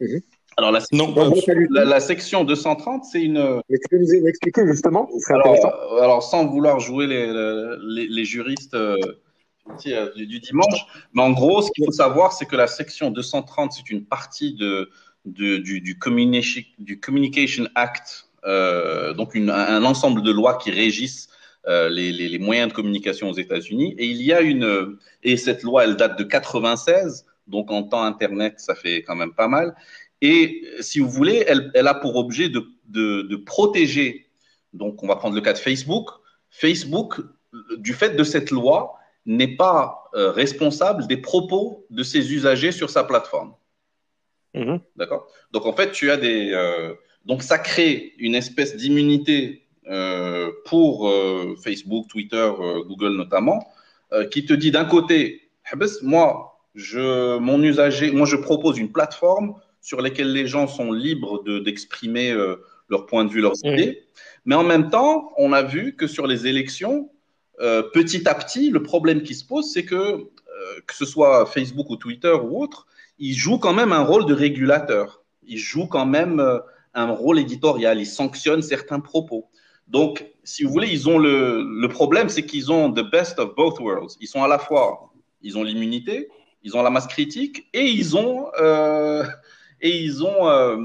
-hmm. 0.00 0.22
Alors, 0.58 0.72
la, 0.72 0.80
non, 0.92 1.14
la, 1.70 1.84
la, 1.84 2.00
section 2.00 2.44
230, 2.44 3.04
c'est 3.04 3.22
une. 3.22 3.60
Expliquez 3.68 4.66
justement. 4.66 5.08
Alors, 5.28 6.00
alors, 6.00 6.22
sans 6.22 6.46
vouloir 6.46 6.80
jouer 6.80 7.06
les, 7.06 7.26
les, 7.94 8.06
les 8.06 8.24
juristes 8.24 8.74
euh, 8.74 8.96
du, 10.16 10.26
du, 10.26 10.40
dimanche, 10.40 10.80
mais 11.12 11.22
en 11.22 11.32
gros, 11.32 11.60
ce 11.60 11.70
qu'il 11.72 11.84
faut 11.84 11.92
savoir, 11.92 12.32
c'est 12.32 12.46
que 12.46 12.56
la 12.56 12.68
section 12.68 13.10
230, 13.10 13.72
c'est 13.72 13.90
une 13.90 14.06
partie 14.06 14.54
de, 14.54 14.90
de, 15.26 15.58
du, 15.58 15.80
du, 15.80 15.98
communication, 15.98 16.62
du, 16.78 16.98
Communication 16.98 17.68
Act, 17.74 18.28
euh, 18.44 19.12
donc 19.12 19.34
une, 19.34 19.50
un 19.50 19.84
ensemble 19.84 20.22
de 20.22 20.30
lois 20.30 20.56
qui 20.56 20.70
régissent 20.70 21.28
euh, 21.66 21.88
les, 21.88 22.12
les, 22.12 22.28
les, 22.28 22.38
moyens 22.38 22.68
de 22.68 22.72
communication 22.72 23.28
aux 23.28 23.34
États-Unis. 23.34 23.94
Et 23.98 24.06
il 24.06 24.22
y 24.22 24.32
a 24.32 24.40
une 24.40 24.96
et 25.22 25.36
cette 25.36 25.62
loi, 25.62 25.84
elle 25.84 25.96
date 25.96 26.18
de 26.18 26.24
96, 26.24 27.26
donc 27.46 27.70
en 27.70 27.82
temps 27.82 28.02
Internet, 28.02 28.54
ça 28.58 28.74
fait 28.74 29.02
quand 29.02 29.16
même 29.16 29.34
pas 29.34 29.48
mal. 29.48 29.74
Et 30.22 30.64
si 30.80 31.00
vous 31.00 31.10
voulez, 31.10 31.44
elle, 31.46 31.70
elle 31.74 31.88
a 31.88 31.94
pour 31.94 32.16
objet 32.16 32.48
de, 32.48 32.66
de, 32.88 33.22
de, 33.22 33.36
protéger. 33.36 34.26
Donc, 34.72 35.02
on 35.02 35.06
va 35.06 35.16
prendre 35.16 35.34
le 35.34 35.40
cas 35.40 35.52
de 35.52 35.58
Facebook. 35.58 36.08
Facebook, 36.50 37.20
du 37.76 37.92
fait 37.92 38.16
de 38.16 38.24
cette 38.24 38.50
loi, 38.50 38.98
n'est 39.26 39.56
pas 39.56 40.04
euh, 40.14 40.30
responsable 40.30 41.06
des 41.06 41.16
propos 41.16 41.84
de 41.90 42.02
ses 42.02 42.32
usagers 42.32 42.72
sur 42.72 42.88
sa 42.88 43.04
plateforme. 43.04 43.52
Mmh. 44.56 44.78
D'accord 44.96 45.28
Donc, 45.52 45.66
en 45.66 45.72
fait, 45.74 45.92
tu 45.92 46.10
as 46.10 46.16
des. 46.16 46.50
Euh, 46.52 46.94
donc, 47.26 47.42
ça 47.42 47.58
crée 47.58 48.14
une 48.18 48.34
espèce 48.34 48.76
d'immunité 48.76 49.66
euh, 49.88 50.50
pour 50.64 51.08
euh, 51.08 51.54
Facebook, 51.62 52.08
Twitter, 52.08 52.50
Google 52.86 53.16
notamment, 53.16 53.66
qui 54.30 54.46
te 54.46 54.54
dit 54.54 54.70
d'un 54.70 54.84
côté, 54.84 55.50
moi, 56.02 56.60
je, 56.74 57.38
mon 57.38 57.62
usager, 57.62 58.12
moi, 58.12 58.26
je 58.26 58.36
propose 58.36 58.78
une 58.78 58.92
plateforme 58.92 59.54
sur 59.82 60.00
laquelle 60.00 60.32
les 60.32 60.46
gens 60.46 60.66
sont 60.66 60.90
libres 60.92 61.42
d'exprimer 61.60 62.32
de, 62.32 62.62
leur 62.88 63.06
point 63.06 63.24
de 63.24 63.30
vue, 63.30 63.40
leurs 63.40 63.56
mmh. 63.62 63.68
idées. 63.68 64.02
Mais 64.44 64.54
en 64.54 64.64
même 64.64 64.90
temps, 64.90 65.32
on 65.36 65.52
a 65.52 65.62
vu 65.62 65.96
que 65.96 66.06
sur 66.06 66.26
les 66.26 66.46
élections, 66.46 67.10
petit 67.58 68.28
à 68.28 68.34
petit, 68.34 68.70
le 68.70 68.82
problème 68.82 69.22
qui 69.22 69.34
se 69.34 69.44
pose, 69.44 69.70
c'est 69.70 69.84
que 69.84 70.30
que 70.86 70.94
ce 70.94 71.04
soit 71.04 71.44
Facebook 71.46 71.90
ou 71.90 71.96
Twitter 71.96 72.32
ou 72.32 72.62
autre, 72.62 72.86
ils 73.18 73.34
jouent 73.34 73.58
quand 73.58 73.74
même 73.74 73.92
un 73.92 74.02
rôle 74.02 74.26
de 74.26 74.34
régulateur. 74.34 75.22
Ils 75.46 75.58
jouent 75.58 75.86
quand 75.86 76.06
même 76.06 76.40
un 76.94 77.10
rôle 77.10 77.38
éditorial. 77.38 78.00
Ils 78.00 78.06
sanctionnent 78.06 78.62
certains 78.62 79.00
propos. 79.00 79.48
Donc, 79.88 80.26
si 80.42 80.64
vous 80.64 80.70
voulez, 80.70 80.88
ils 80.90 81.08
ont 81.08 81.18
le, 81.18 81.62
le 81.62 81.88
problème, 81.88 82.28
c'est 82.28 82.44
qu'ils 82.44 82.72
ont 82.72 82.90
the 82.90 83.08
best 83.08 83.38
of 83.38 83.54
both 83.54 83.78
worlds. 83.78 84.16
Ils 84.20 84.26
sont 84.26 84.42
à 84.42 84.48
la 84.48 84.58
fois, 84.58 85.12
ils 85.42 85.56
ont 85.56 85.62
l'immunité, 85.62 86.28
ils 86.62 86.76
ont 86.76 86.82
la 86.82 86.90
masse 86.90 87.06
critique 87.06 87.68
et 87.72 87.84
ils 87.84 88.16
ont 88.16 88.48
euh, 88.60 89.24
et 89.80 89.96
ils 89.96 90.24
ont 90.24 90.48
euh, 90.48 90.76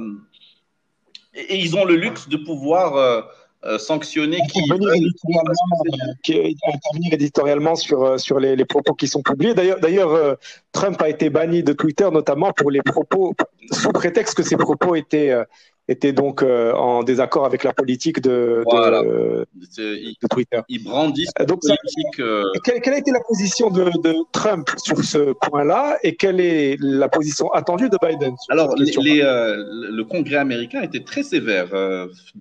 et 1.33 1.57
ils 1.57 1.75
ont 1.75 1.85
le 1.85 1.95
luxe 1.95 2.29
de 2.29 2.37
pouvoir 2.37 3.25
euh, 3.65 3.73
euh 3.73 3.77
sanctionner 3.77 4.39
qui 4.51 4.61
qui 6.23 6.33
intervenir 6.67 7.13
éditorialement 7.13 7.75
sur 7.75 8.03
euh, 8.03 8.17
sur 8.17 8.39
les, 8.39 8.55
les, 8.55 8.65
propos 8.65 8.93
qui 8.93 9.07
sont 9.07 9.21
publiés. 9.21 9.53
D'ailleurs 9.53 9.79
d'ailleurs 9.79 10.11
euh, 10.11 10.35
Trump 10.71 11.01
a 11.01 11.09
été 11.09 11.29
banni 11.29 11.63
de 11.63 11.73
Twitter 11.73 12.09
notamment 12.11 12.51
pour 12.53 12.71
les 12.71 12.81
propos 12.81 13.35
sous 13.71 13.91
prétexte 13.91 14.35
que 14.35 14.43
ces 14.43 14.57
propos 14.57 14.95
étaient 14.95 15.33
était 15.91 16.13
donc 16.13 16.41
euh, 16.41 16.73
en 16.73 17.03
désaccord 17.03 17.45
avec 17.45 17.63
la 17.63 17.73
politique 17.73 18.21
de, 18.21 18.63
de, 18.65 19.45
de 19.55 20.27
Twitter. 20.29 20.59
Ils 20.69 20.83
brandissent 20.83 21.33
donc, 21.47 21.61
politique. 21.61 22.19
Euh... 22.19 22.43
Quelle, 22.63 22.81
quelle, 22.81 22.93
a 22.93 22.97
été 22.97 23.11
la 23.11 23.19
position 23.19 23.69
de, 23.69 23.91
Trump 24.31 24.69
sur 24.77 25.03
ce 25.03 25.33
point-là 25.33 25.97
et 26.03 26.15
quelle 26.15 26.39
est 26.39 26.77
la 26.79 27.09
position 27.09 27.51
attendue 27.51 27.89
de 27.89 27.97
Biden 28.01 28.35
Alors, 28.49 28.75
les, 28.75 28.91
les, 29.01 29.21
euh, 29.21 29.55
le 29.69 30.03
Congrès 30.03 30.37
américain 30.37 30.81
était 30.81 31.03
très 31.03 31.23
sévère 31.23 31.69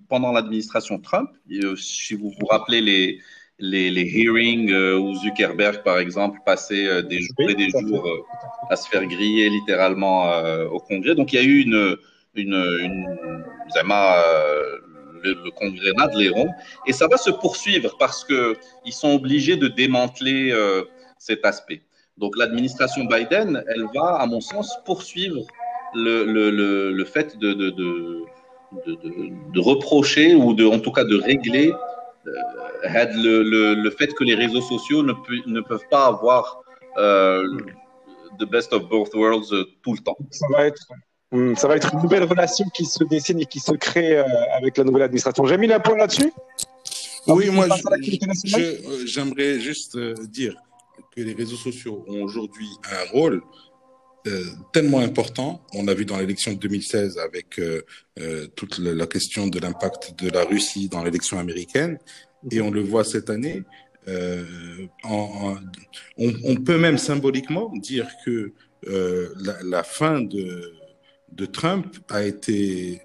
pendant 0.07 0.31
l'administration 0.31 0.99
Trump. 0.99 1.29
si 1.75 2.15
vous 2.15 2.31
vous 2.39 2.45
rappelez 2.47 2.81
les, 2.81 3.19
les, 3.59 3.89
les 3.89 4.03
hearings 4.03 4.73
où 4.73 5.13
Zuckerberg, 5.15 5.83
par 5.83 5.99
exemple, 5.99 6.39
passait 6.45 7.03
des 7.03 7.19
jours 7.19 7.49
et 7.49 7.55
des 7.55 7.69
jours 7.69 8.07
à 8.69 8.75
se 8.75 8.87
faire 8.87 9.05
griller 9.05 9.49
littéralement 9.49 10.31
au 10.71 10.79
Congrès. 10.79 11.15
Donc, 11.15 11.33
il 11.33 11.35
y 11.35 11.39
a 11.39 11.45
eu 11.45 11.61
une 11.61 11.97
une, 12.35 12.53
une 12.53 13.07
euh, 13.75 14.77
le, 15.23 15.51
congrès 15.51 15.93
d'Adléron, 15.97 16.49
et 16.87 16.93
ça 16.93 17.07
va 17.07 17.17
se 17.17 17.29
poursuivre 17.29 17.95
parce 17.99 18.23
que 18.23 18.55
ils 18.85 18.93
sont 18.93 19.13
obligés 19.13 19.57
de 19.57 19.67
démanteler 19.67 20.51
euh, 20.51 20.83
cet 21.17 21.45
aspect. 21.45 21.83
Donc 22.17 22.37
l'administration 22.37 23.05
Biden, 23.05 23.63
elle 23.67 23.85
va, 23.93 24.15
à 24.15 24.25
mon 24.25 24.41
sens, 24.41 24.77
poursuivre 24.85 25.45
le, 25.93 26.25
le, 26.25 26.91
le 26.91 27.05
fait 27.05 27.37
de, 27.37 27.53
de, 27.53 27.69
de, 27.69 28.23
de, 29.53 29.59
reprocher 29.59 30.35
ou 30.35 30.53
de, 30.53 30.65
en 30.65 30.79
tout 30.79 30.91
cas 30.91 31.03
de 31.03 31.17
régler 31.17 31.73
euh, 32.27 33.73
le, 33.75 33.89
fait 33.89 34.13
que 34.13 34.23
les 34.23 34.35
réseaux 34.35 34.61
sociaux 34.61 35.03
ne, 35.03 35.13
ne 35.47 35.61
peuvent 35.61 35.87
pas 35.89 36.05
avoir 36.05 36.61
euh, 36.97 37.43
the 38.39 38.45
best 38.45 38.73
of 38.73 38.87
both 38.87 39.13
worlds 39.13 39.53
tout 39.83 39.93
le 39.93 39.99
temps. 39.99 40.17
Ça 40.31 40.45
va 40.51 40.65
être 40.65 40.87
ça 41.55 41.67
va 41.67 41.77
être 41.77 41.93
une 41.93 42.01
nouvelle 42.01 42.23
relation 42.23 42.65
qui 42.73 42.85
se 42.85 43.03
dessine 43.05 43.39
et 43.39 43.45
qui 43.45 43.59
se 43.59 43.71
crée 43.73 44.17
euh, 44.17 44.25
avec 44.53 44.77
la 44.77 44.83
nouvelle 44.83 45.03
administration. 45.03 45.45
J'ai 45.45 45.57
mis 45.57 45.71
un 45.71 45.79
point 45.79 45.97
là-dessus? 45.97 46.31
Oui, 47.27 47.49
moi, 47.49 47.67
euh, 47.67 49.05
j'aimerais 49.05 49.59
juste 49.59 49.95
euh, 49.95 50.15
dire 50.27 50.55
que 51.15 51.21
les 51.21 51.33
réseaux 51.33 51.55
sociaux 51.55 52.03
ont 52.07 52.23
aujourd'hui 52.23 52.67
un 52.91 53.11
rôle 53.11 53.41
euh, 54.27 54.43
tellement 54.73 54.99
important. 54.99 55.61
On 55.73 55.85
l'a 55.85 55.93
vu 55.93 56.05
dans 56.05 56.17
l'élection 56.17 56.53
de 56.53 56.57
2016 56.57 57.17
avec 57.19 57.59
euh, 57.59 57.81
toute 58.55 58.79
la, 58.79 58.93
la, 58.93 59.07
question 59.07 59.47
de 59.47 59.59
l'impact 59.59 60.19
de 60.21 60.29
la 60.29 60.43
Russie 60.43 60.89
dans 60.89 61.03
l'élection 61.03 61.37
américaine, 61.39 61.99
et 62.51 62.59
on 62.61 62.71
le 62.71 62.81
voit 62.81 63.03
cette 63.03 63.29
année. 63.29 63.63
En, 64.07 65.11
en, 65.11 65.57
on, 66.17 66.33
on, 66.43 66.55
peut 66.55 66.79
même 66.79 66.97
symboliquement 66.97 67.71
dire 67.75 68.07
que 68.25 68.51
la, 68.87 69.61
la, 69.63 69.83
fin 69.83 70.21
de 70.21 70.73
de 71.31 71.45
Trump 71.45 71.87
a 72.09 72.23
été 72.23 73.01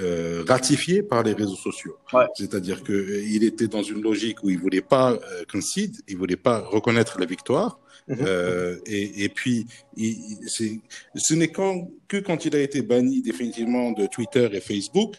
euh, 0.00 0.44
ratifié 0.46 1.02
par 1.02 1.22
les 1.22 1.32
réseaux 1.32 1.56
sociaux. 1.56 1.96
Ouais. 2.12 2.24
C'est-à-dire 2.34 2.82
que 2.82 2.92
euh, 2.92 3.44
était 3.44 3.68
dans 3.68 3.82
une 3.82 4.02
logique 4.02 4.42
où 4.42 4.50
il 4.50 4.58
voulait 4.58 4.80
pas 4.80 5.12
euh, 5.12 5.44
concede, 5.50 5.96
il 6.08 6.16
voulait 6.16 6.36
pas 6.36 6.60
reconnaître 6.60 7.18
la 7.18 7.26
victoire. 7.26 7.80
-hmm. 8.08 8.16
euh, 8.26 8.76
et, 8.86 9.24
et, 9.24 9.28
puis, 9.28 9.66
il, 9.96 10.16
ce 10.48 11.34
n'est 11.34 11.52
quand, 11.58 11.90
que 12.08 12.18
quand 12.26 12.44
il 12.46 12.54
a 12.56 12.60
été 12.60 12.82
banni 12.82 13.22
définitivement 13.22 13.92
de 13.92 14.06
Twitter 14.06 14.48
et 14.52 14.60
Facebook 14.60 15.12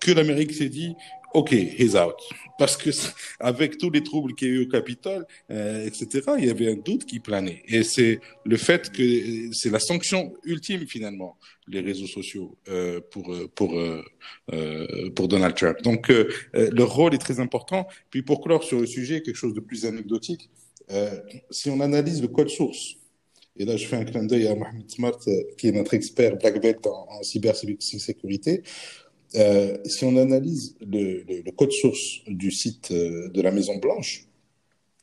que 0.00 0.12
l'Amérique 0.12 0.54
s'est 0.54 0.68
dit 0.80 0.94
OK, 1.32 1.52
he's 1.52 1.94
out. 1.94 2.16
Parce 2.58 2.76
que 2.76 2.90
avec 3.38 3.78
tous 3.78 3.90
les 3.90 4.02
troubles 4.02 4.34
qu'il 4.34 4.48
y 4.48 4.50
a 4.50 4.54
eu 4.54 4.66
au 4.66 4.68
Capitole, 4.68 5.26
euh, 5.50 5.86
etc., 5.86 6.22
il 6.38 6.46
y 6.46 6.50
avait 6.50 6.72
un 6.72 6.76
doute 6.76 7.06
qui 7.06 7.20
planait. 7.20 7.62
Et 7.68 7.84
c'est 7.84 8.20
le 8.44 8.56
fait 8.56 8.90
que 8.90 9.52
c'est 9.52 9.70
la 9.70 9.78
sanction 9.78 10.34
ultime 10.44 10.86
finalement, 10.86 11.38
les 11.68 11.80
réseaux 11.80 12.06
sociaux 12.06 12.58
euh, 12.68 13.00
pour 13.10 13.34
pour 13.54 13.78
euh, 13.78 14.02
euh 14.52 15.10
pour 15.14 15.28
Donald 15.28 15.54
Trump. 15.54 15.80
Donc 15.82 16.10
euh, 16.10 16.28
euh, 16.56 16.68
leur 16.72 16.92
rôle 16.92 17.14
est 17.14 17.18
très 17.18 17.38
important. 17.38 17.86
Puis 18.10 18.22
pour 18.22 18.40
clore 18.40 18.64
sur 18.64 18.80
le 18.80 18.86
sujet, 18.86 19.22
quelque 19.22 19.36
chose 19.36 19.54
de 19.54 19.60
plus 19.60 19.86
anecdotique. 19.86 20.50
si 21.50 21.70
on 21.70 21.80
analyse 21.80 22.20
le 22.20 22.28
code 22.28 22.50
source, 22.50 22.96
et 23.56 23.64
là 23.64 23.76
je 23.76 23.86
fais 23.86 23.96
un 23.96 24.04
clin 24.04 24.24
d'œil 24.24 24.48
à 24.48 24.54
Mohamed 24.56 24.90
Smart, 24.90 25.20
qui 25.56 25.68
est 25.68 25.72
notre 25.72 25.94
expert 25.94 26.36
black 26.36 26.60
belt 26.60 26.84
en 26.86 27.22
cybersécurité. 27.22 28.62
Euh, 29.36 29.78
si 29.84 30.04
on 30.04 30.16
analyse 30.16 30.76
le, 30.80 31.50
code 31.52 31.72
source 31.72 32.20
du 32.26 32.50
site 32.50 32.90
euh, 32.90 33.28
de 33.28 33.40
la 33.40 33.50
Maison 33.50 33.76
Blanche, 33.76 34.26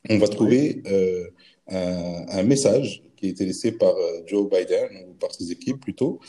on 0.08 0.18
va 0.18 0.28
trouver 0.28 0.82
euh, 0.86 1.30
un, 1.66 2.42
message 2.42 3.02
qui 3.16 3.26
a 3.26 3.28
été 3.30 3.44
laissé 3.44 3.72
par 3.72 3.94
Joe 4.26 4.48
Biden 4.48 5.08
ou 5.08 5.14
par 5.14 5.34
ses 5.34 5.50
équipes 5.50 5.80
plutôt, 5.80 6.20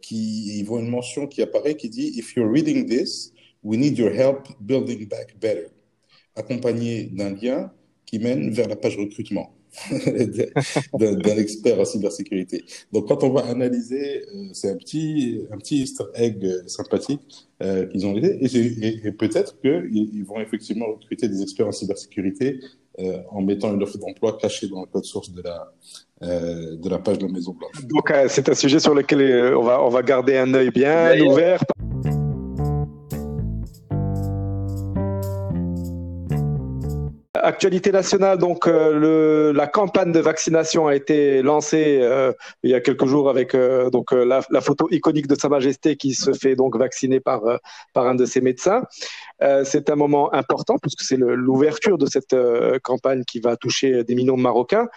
qui 0.00 0.62
voient 0.64 0.80
une 0.80 0.88
mention 0.88 1.26
qui 1.26 1.40
apparaît 1.40 1.76
qui 1.76 1.88
dit 1.88 2.12
If 2.16 2.34
you're 2.34 2.50
reading 2.50 2.86
this, 2.86 3.32
we 3.62 3.78
need 3.78 3.96
your 3.96 4.10
help 4.10 4.48
building 4.60 5.06
back 5.06 5.38
better, 5.40 5.68
accompagné 6.34 7.04
d'un 7.04 7.30
lien 7.30 7.72
qui 8.06 8.18
mène 8.18 8.50
vers 8.50 8.68
la 8.68 8.76
page 8.76 8.98
recrutement. 8.98 9.54
d'un 10.94 11.36
expert 11.36 11.80
en 11.80 11.84
cybersécurité. 11.84 12.64
Donc, 12.92 13.08
quand 13.08 13.22
on 13.24 13.30
va 13.30 13.46
analyser, 13.46 14.24
euh, 14.34 14.48
c'est 14.52 14.70
un 14.70 14.76
petit, 14.76 15.42
un 15.52 15.58
petit 15.58 15.82
easter 15.82 16.04
egg 16.14 16.44
euh, 16.44 16.62
sympathique 16.66 17.48
euh, 17.62 17.86
qu'ils 17.86 18.06
ont 18.06 18.16
été, 18.16 18.44
et, 18.44 18.56
et, 18.56 19.06
et 19.06 19.12
peut-être 19.12 19.60
qu'ils 19.60 20.10
ils 20.12 20.24
vont 20.24 20.40
effectivement 20.40 20.86
recruter 20.86 21.28
des 21.28 21.42
experts 21.42 21.66
en 21.66 21.72
cybersécurité 21.72 22.60
euh, 23.00 23.18
en 23.30 23.42
mettant 23.42 23.74
une 23.74 23.82
offre 23.82 23.98
d'emploi 23.98 24.38
cachée 24.40 24.68
dans 24.68 24.80
le 24.80 24.86
code 24.86 25.04
source 25.04 25.32
de 25.32 25.42
la, 25.42 25.72
euh, 26.22 26.76
de 26.76 26.88
la 26.88 26.98
page 26.98 27.18
de 27.18 27.26
la 27.26 27.32
Maison 27.32 27.52
Blanche. 27.52 27.84
Donc, 27.86 28.12
c'est 28.28 28.48
un 28.48 28.54
sujet 28.54 28.78
sur 28.78 28.94
lequel 28.94 29.54
on 29.54 29.62
va, 29.62 29.82
on 29.82 29.88
va 29.88 30.02
garder 30.02 30.36
un 30.36 30.52
œil 30.54 30.70
bien 30.70 31.20
ouvert. 31.20 31.60
Actualité 37.44 37.92
nationale, 37.92 38.38
donc 38.38 38.66
euh, 38.66 39.52
la 39.52 39.66
campagne 39.66 40.12
de 40.12 40.20
vaccination 40.20 40.86
a 40.86 40.94
été 40.94 41.42
lancée 41.42 41.98
euh, 42.00 42.32
il 42.62 42.70
y 42.70 42.74
a 42.74 42.80
quelques 42.80 43.06
jours 43.06 43.28
avec 43.28 43.54
euh, 43.54 43.90
donc 43.90 44.12
la, 44.12 44.42
photo 44.60 44.88
iconique 44.90 45.26
de 45.26 45.34
Sa 45.34 45.48
Majesté 45.48 45.96
qui 45.96 46.14
se 46.14 46.32
fait 46.32 46.56
donc 46.56 46.76
vacciner 46.76 47.20
par 47.20 47.42
un 47.94 48.14
de 48.14 48.24
ses 48.24 48.40
médecins. 48.40 48.82
c'est 49.64 49.90
un 49.90 49.96
moment 49.96 50.32
important 50.32 50.76
puisque 50.80 51.02
c'est 51.02 51.16
l'ouverture 51.16 51.98
de 51.98 52.06
cette 52.06 52.34
campagne 52.82 53.24
qui 53.24 53.40
va 53.40 53.56
toucher 53.56 54.04
des 54.04 54.14
millions 54.14 54.36
de 54.36 54.42
Marocains. 54.42 54.88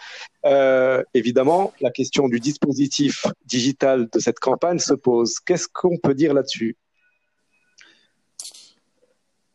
évidemment, 1.14 1.74
la 1.82 1.92
question 1.92 2.28
du 2.30 2.40
dispositif 2.40 3.26
digital 3.46 4.08
de 4.12 4.20
cette 4.20 4.40
campagne 4.40 4.80
se 4.80 4.94
pose. 4.94 5.40
Qu'est-ce 5.46 5.68
qu'on 5.68 5.98
peut 5.98 6.14
dire 6.14 6.34
là-dessus? 6.34 6.78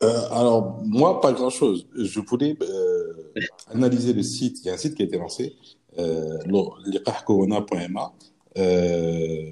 Euh, 0.02 0.28
alors, 0.30 0.82
moi, 0.84 1.20
pas 1.20 1.32
grand-chose. 1.32 1.86
Je 1.94 2.20
voulais 2.20 2.56
euh, 2.60 3.12
analyser 3.68 4.12
le 4.12 4.22
site. 4.22 4.58
Il 4.62 4.66
y 4.66 4.70
a 4.70 4.74
un 4.74 4.76
site 4.76 4.94
qui 4.94 5.02
a 5.02 5.04
été 5.04 5.18
lancé, 5.18 5.56
euh, 5.98 6.38
liqahcorona.ma, 6.86 8.12
euh, 8.58 9.50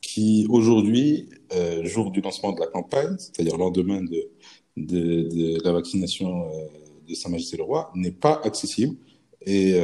qui 0.00 0.46
aujourd'hui, 0.48 1.28
euh, 1.54 1.84
jour 1.84 2.10
du 2.10 2.20
lancement 2.20 2.52
de 2.52 2.60
la 2.60 2.66
campagne, 2.66 3.16
c'est-à-dire 3.18 3.56
lendemain 3.56 4.02
de, 4.02 4.30
de, 4.76 5.56
de, 5.56 5.64
la 5.64 5.72
vaccination 5.72 6.48
de 7.08 7.14
Sa 7.14 7.28
Majesté 7.28 7.56
le 7.56 7.64
Roi, 7.64 7.90
n'est 7.94 8.12
pas 8.12 8.40
accessible. 8.44 8.96
Et 9.48 9.78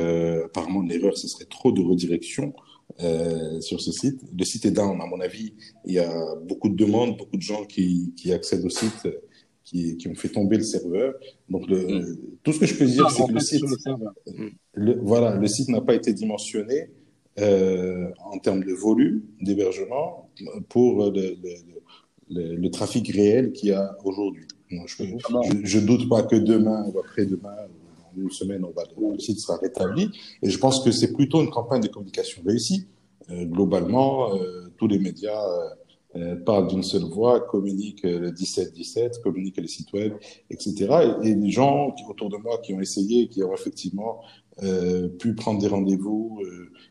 apparemment, 0.45 0.83
l'erreur, 0.83 1.17
ce 1.17 1.29
serait 1.29 1.45
trop 1.45 1.71
de 1.71 1.81
redirection 1.83 2.53
euh, 3.01 3.61
sur 3.61 3.81
ce 3.81 3.91
site. 3.91 4.21
Le 4.37 4.45
site 4.45 4.67
est 4.67 4.71
down, 4.71 5.01
à 5.01 5.07
mon 5.07 5.21
avis. 5.21 5.55
Il 5.87 5.95
y 5.95 5.99
a 5.99 6.35
beaucoup 6.47 6.69
de 6.69 6.77
demandes, 6.77 7.17
beaucoup 7.17 7.37
de 7.37 7.43
gens 7.43 7.65
qui, 7.65 8.13
qui 8.17 8.33
accèdent 8.33 8.65
au 8.65 8.71
site 8.71 9.09
qui, 9.65 9.97
qui, 9.97 10.09
ont 10.09 10.15
fait 10.15 10.29
tomber 10.29 10.57
le 10.57 10.63
serveur. 10.63 11.15
Donc, 11.49 11.69
le, 11.69 12.01
mmh. 12.01 12.17
tout 12.43 12.53
ce 12.53 12.61
que 12.61 12.67
je 12.67 12.75
peux 12.75 12.87
dire, 12.87 13.11
c'est 13.11 13.27
que 13.27 13.33
le 13.33 13.41
site, 13.41 13.65
le, 14.75 14.99
voilà, 15.01 15.37
le 15.37 15.47
site 15.47 15.69
n'a 15.69 15.81
pas 15.81 15.95
été 15.95 16.13
dimensionné 16.13 16.91
euh, 17.41 18.11
en 18.25 18.39
termes 18.39 18.65
de 18.65 18.73
volume 18.73 19.23
d'hébergement 19.41 20.29
pour 20.69 21.11
le, 21.11 21.37
le, 22.29 22.57
le, 22.57 22.71
trafic 22.71 23.09
réel 23.09 23.53
qu'il 23.53 23.71
y 23.71 23.73
a 23.73 23.97
aujourd'hui. 24.05 24.47
Je, 24.71 25.05
je, 25.05 25.57
je, 25.63 25.79
doute 25.81 26.09
pas 26.09 26.23
que 26.23 26.37
demain 26.37 26.85
ou 26.93 26.99
après-demain, 26.99 27.55
une 28.17 28.31
semaine, 28.31 28.65
on 28.65 28.71
va, 28.71 28.85
le 29.13 29.19
site 29.19 29.39
sera 29.39 29.59
rétabli. 29.59 30.11
Et 30.43 30.51
je 30.51 30.59
pense 30.59 30.83
que 30.83 30.91
c'est 30.91 31.13
plutôt 31.13 31.43
une 31.43 31.51
campagne 31.51 31.83
de 31.83 31.89
communication 31.89 32.43
réussie. 32.45 32.87
globalement, 33.31 34.31
tous 34.77 34.89
les 34.89 34.99
médias 34.99 35.43
parlent 36.45 36.69
d'une 36.69 36.83
seule 36.83 37.05
voix, 37.05 37.41
communiquent 37.41 38.03
le 38.03 38.31
17-17, 38.31 39.21
communiquent 39.23 39.57
les 39.59 39.69
sites 39.69 39.93
web, 39.93 40.13
etc. 40.51 41.17
Et, 41.23 41.35
les 41.35 41.51
gens 41.51 41.93
qui, 41.93 42.05
autour 42.09 42.29
de 42.29 42.37
moi 42.37 42.59
qui 42.59 42.75
ont 42.75 42.81
essayé, 42.81 43.29
qui 43.29 43.43
ont 43.43 43.55
effectivement 43.55 44.21
pu 45.19 45.35
prendre 45.35 45.61
des 45.61 45.69
rendez-vous 45.69 46.41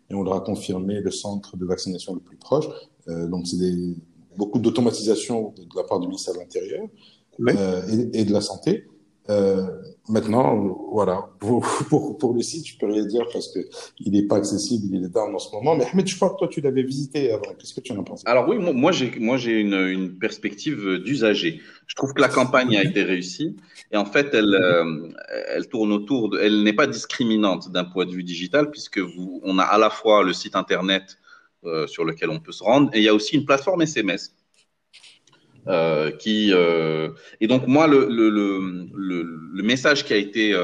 et 0.10 0.16
on 0.16 0.24
leur 0.24 0.34
a 0.34 0.42
confirmé 0.42 1.02
le 1.02 1.12
centre 1.12 1.56
de 1.56 1.66
vaccination 1.66 2.16
le 2.16 2.20
plus 2.20 2.38
proche. 2.38 2.66
donc, 3.08 3.46
c'est 3.46 3.60
des 3.60 3.96
beaucoup 4.38 4.60
d'automatisation 4.60 5.54
de 5.58 5.76
la 5.76 5.84
part 5.84 6.00
du 6.00 6.08
ministère 6.08 6.34
de 6.34 6.40
l'Intérieur 6.40 6.88
euh, 7.40 8.10
et, 8.14 8.26
de 8.26 8.34
la 8.34 8.42
Santé. 8.42 8.86
Euh, 9.30 9.68
maintenant, 10.10 10.56
voilà, 10.92 11.30
pour, 11.40 11.66
pour, 11.90 12.18
pour, 12.18 12.34
le 12.34 12.42
site, 12.42 12.68
je 12.68 12.78
peux 12.78 12.88
rien 12.88 13.06
dire 13.06 13.26
parce 13.32 13.50
que 13.54 13.60
il 14.00 14.14
n'est 14.14 14.24
pas 14.24 14.38
accessible, 14.38 14.96
il 14.96 15.06
est 15.06 15.10
down 15.10 15.34
en 15.34 15.40
ce 15.40 15.52
moment. 15.56 15.76
Mais 15.76 15.86
Ahmed, 15.86 16.08
je 16.08 16.16
crois 16.16 16.32
que 16.32 16.40
toi, 16.40 16.48
tu 16.48 16.60
l'avais 16.60 16.84
visité 16.84 17.32
avant. 17.32 17.54
Qu'est-ce 17.58 17.74
que 17.74 17.82
tu 17.82 17.94
en 17.94 18.04
pensé? 18.04 18.24
Alors 18.26 18.48
oui, 18.50 18.58
moi, 18.58 18.92
j'ai, 18.92 19.12
moi, 19.20 19.38
j'ai 19.38 19.60
une, 19.60 19.76
une 19.76 20.18
perspective 20.18 20.98
d'usager. 21.06 21.62
Je 21.88 21.96
trouve 21.96 22.14
que 22.14 22.22
la 22.22 22.30
campagne 22.30 22.76
a 22.76 22.84
été 22.84 23.04
réussie 23.04 23.56
et 23.92 23.98
en 23.98 24.06
fait, 24.06 24.34
elle, 24.34 24.56
euh, 24.56 25.10
elle 25.50 25.68
tourne 25.68 25.92
autour, 25.92 26.30
de, 26.30 26.40
elle 26.40 26.64
n'est 26.64 26.74
pas 26.74 26.88
discriminante 26.88 27.72
d'un 27.72 27.84
point 27.84 28.06
de 28.06 28.12
vue 28.12 28.24
digital 28.24 28.72
puisque 28.72 29.00
vous, 29.00 29.42
on 29.44 29.60
a 29.60 29.64
à 29.64 29.78
la 29.78 29.90
fois 29.90 30.24
le 30.24 30.34
site 30.34 30.56
internet 30.56 31.18
euh, 31.66 31.88
sur 31.88 32.06
lequel 32.06 32.30
on 32.30 32.40
peut 32.40 32.54
se 32.54 32.64
rendre. 32.64 32.90
Et 32.94 33.00
il 33.00 33.04
y 33.04 33.10
a 33.10 33.14
aussi 33.14 33.36
une 33.36 33.46
plateforme 33.46 33.82
SMS. 33.82 34.34
Euh, 35.68 36.10
qui 36.10 36.52
euh, 36.54 37.10
et 37.40 37.46
donc 37.46 37.68
moi 37.68 37.86
le, 37.86 38.08
le, 38.10 38.32
le, 38.32 39.24
le, 39.54 39.64
message 39.64 40.04
qui 40.06 40.12
a 40.12 40.18
été 40.18 40.56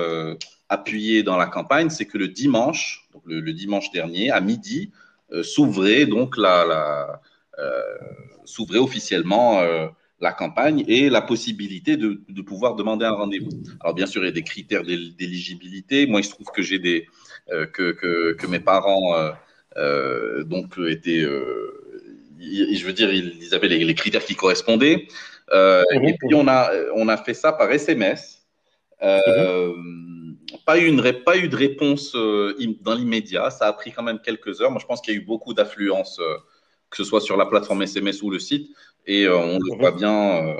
appuyé 0.69 1.21
dans 1.21 1.37
la 1.37 1.45
campagne 1.45 1.91
c'est 1.91 2.05
que 2.05 2.17
le 2.17 2.27
dimanche 2.27 3.07
donc 3.13 3.21
le, 3.27 3.53
dimanche 3.53 3.91
dernier 3.91 4.31
à 4.31 4.41
midi 4.41 4.89
s'ouvrait 5.43 6.07
donc 6.07 6.35
la, 6.35 6.65
la 6.65 7.21
s'ouvrait 8.43 8.79
officiellement 8.79 9.61
la 10.19 10.31
campagne 10.31 10.83
et 10.87 11.11
la 11.11 11.21
possibilité 11.21 11.95
de, 11.95 12.21
de 12.27 12.41
pouvoir 12.41 12.73
demander 12.73 13.05
un 13.05 13.11
rendez-vous. 13.11 13.51
Alors 13.81 13.93
bien 13.93 14.07
sûr, 14.07 14.23
il 14.23 14.25
y 14.25 14.29
a 14.29 14.31
des 14.31 14.41
critères 14.41 14.81
d'éligibilité. 14.83 16.07
Moi, 16.07 16.21
il 16.21 16.23
se 16.23 16.31
trouve 16.31 16.47
que 16.47 16.63
j'ai 16.63 16.79
des 16.79 17.07
que, 17.47 17.91
que, 17.91 18.33
que, 18.33 18.47
mes 18.47 18.59
parents 18.59 19.13
euh, 19.77 20.43
donc 20.43 20.77
euh, 20.79 20.95
euh, 21.07 21.86
je 22.39 22.85
veux 22.85 22.93
dire, 22.93 23.11
ils 23.11 23.53
avaient 23.53 23.67
les, 23.67 23.95
critères 23.95 24.23
qui 24.23 24.35
correspondaient. 24.35 25.07
Mhm. 25.51 26.07
Et 26.07 26.17
puis 26.17 26.35
on 26.35 26.47
a, 26.47 26.71
on 26.95 27.07
a 27.07 27.17
fait 27.17 27.33
ça 27.33 27.51
par 27.51 27.71
SMS. 27.71 28.45
Mhm. 29.01 30.37
pas, 30.65 30.77
une, 30.77 31.01
pas 31.23 31.37
eu 31.37 31.47
de 31.47 31.55
réponse 31.55 32.13
dans 32.13 32.95
l'immédiat. 32.95 33.49
Ça 33.49 33.67
a 33.67 33.73
pris 33.73 33.91
quand 33.91 34.03
même 34.03 34.19
quelques 34.19 34.61
heures. 34.61 34.71
Moi, 34.71 34.79
je 34.81 34.85
pense 34.85 35.01
qu'il 35.01 35.13
y 35.13 35.17
a 35.17 35.19
eu 35.19 35.25
beaucoup 35.25 35.53
d'affluence, 35.53 36.19
que 36.89 36.97
ce 36.97 37.03
soit 37.03 37.21
sur 37.21 37.37
la 37.37 37.45
plateforme 37.45 37.83
SMS 37.83 38.21
ou 38.21 38.29
le 38.29 38.39
site. 38.39 38.69
Et 39.05 39.27
on 39.27 39.59
le 39.59 39.73
mhm. 39.73 39.79
voit 39.79 39.91
bien. 39.91 40.55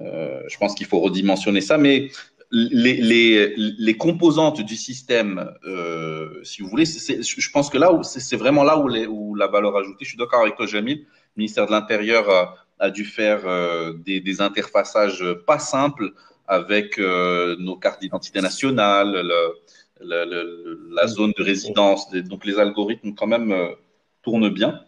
je 0.00 0.56
pense 0.58 0.74
qu'il 0.74 0.86
faut 0.86 1.00
redimensionner 1.00 1.60
ça. 1.60 1.78
Mais 1.78 2.10
les, 2.52 3.00
les, 3.00 3.54
les, 3.56 3.96
composantes 3.96 4.60
du 4.60 4.76
système, 4.76 5.50
euh, 5.64 6.42
si 6.44 6.60
vous 6.60 6.68
voulez, 6.68 6.84
je 6.84 7.50
pense 7.50 7.70
que 7.70 7.78
là, 7.78 7.90
c'est 8.02 8.36
vraiment 8.36 8.62
là 8.62 8.78
où, 8.78 8.88
les, 8.88 9.06
où, 9.06 9.34
la 9.34 9.46
valeur 9.46 9.76
ajoutée. 9.76 10.04
Je 10.04 10.10
suis 10.10 10.18
d'accord 10.18 10.42
avec 10.42 10.56
toi, 10.56 10.66
Jamil. 10.66 10.98
Le 10.98 11.06
ministère 11.40 11.66
de 11.66 11.70
l'Intérieur 11.70 12.28
a, 12.28 12.54
a, 12.78 12.90
dû 12.90 13.06
faire 13.06 13.46
euh, 13.46 13.94
des, 14.04 14.20
des, 14.20 14.42
interfaçages 14.42 15.24
pas 15.46 15.58
simples 15.58 16.12
avec 16.46 16.98
euh, 16.98 17.56
nos 17.58 17.76
cartes 17.76 18.02
d'identité 18.02 18.42
nationale, 18.42 19.12
le, 19.12 19.54
le, 20.02 20.90
la 20.94 21.06
zone 21.06 21.32
de 21.38 21.42
résidence. 21.42 22.10
Donc, 22.10 22.44
les 22.44 22.58
algorithmes, 22.58 23.14
quand 23.14 23.26
même, 23.26 23.50
euh, 23.50 23.70
tournent 24.22 24.50
bien. 24.50 24.80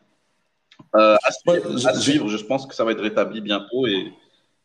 Euh, 0.96 1.16
à, 1.22 1.32
suivre, 1.32 1.88
à 1.88 1.94
suivre, 1.94 2.28
je 2.28 2.44
pense 2.44 2.66
que 2.66 2.74
ça 2.74 2.84
va 2.84 2.92
être 2.92 3.02
rétabli 3.02 3.40
bientôt 3.40 3.86
et 3.86 4.12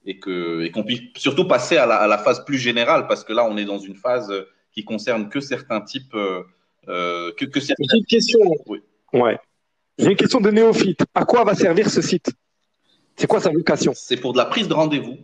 et 0.06 0.20
que 0.20 0.62
et 0.62 0.72
qu'on 0.72 0.84
puisse 0.84 1.02
surtout 1.16 1.48
passer 1.48 1.78
à 1.78 1.86
la, 1.86 1.98
à 1.98 2.08
la, 2.08 2.18
phase 2.18 2.44
plus 2.46 2.58
générale 2.58 3.08
parce 3.08 3.24
que 3.24 3.34
là 3.34 3.46
on 3.46 3.58
est 3.58 3.66
dans 3.66 3.80
une 3.80 3.96
phase 3.96 4.32
qui 4.72 4.84
concerne 4.84 5.30
que 5.30 5.40
certains 5.40 5.82
types 5.82 6.14
euh, 6.16 6.44
euh 6.88 7.32
que, 7.38 7.46
que 7.46 7.60
certains... 7.60 7.84
J'ai 7.92 7.98
une 7.98 8.06
question. 8.06 8.40
Oui. 8.68 8.80
Ouais. 9.14 9.38
J'ai 9.98 10.12
une 10.12 10.16
question 10.16 10.40
de 10.40 10.50
néophyte. 10.50 11.04
À 11.14 11.26
quoi 11.26 11.44
va 11.44 11.56
servir 11.56 11.90
ce 11.90 12.02
site? 12.02 12.32
C'est 13.16 13.28
quoi 13.28 13.42
sa 13.42 13.50
vocation? 13.50 13.92
C'est 13.96 14.18
pour 14.18 14.32
de 14.32 14.38
la 14.38 14.46
prise 14.46 14.68
de 14.68 14.74
rendez-vous. 14.74 15.18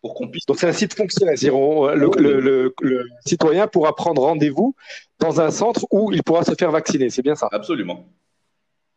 Pour 0.00 0.14
qu'on 0.14 0.28
puisse... 0.28 0.46
Donc 0.46 0.58
c'est 0.58 0.68
un 0.68 0.72
site 0.72 0.94
fonctionnel. 0.94 1.36
Le, 1.42 2.10
le, 2.18 2.40
le, 2.40 2.74
le, 2.80 3.06
citoyen 3.26 3.66
pourra 3.66 3.94
prendre 3.94 4.22
rendez-vous 4.22 4.74
dans 5.18 5.40
un 5.40 5.50
centre 5.50 5.86
où 5.90 6.10
il 6.12 6.22
pourra 6.22 6.44
se 6.44 6.54
faire 6.54 6.70
vacciner. 6.70 7.10
C'est 7.10 7.22
bien 7.22 7.34
ça? 7.34 7.48
Absolument. 7.52 8.06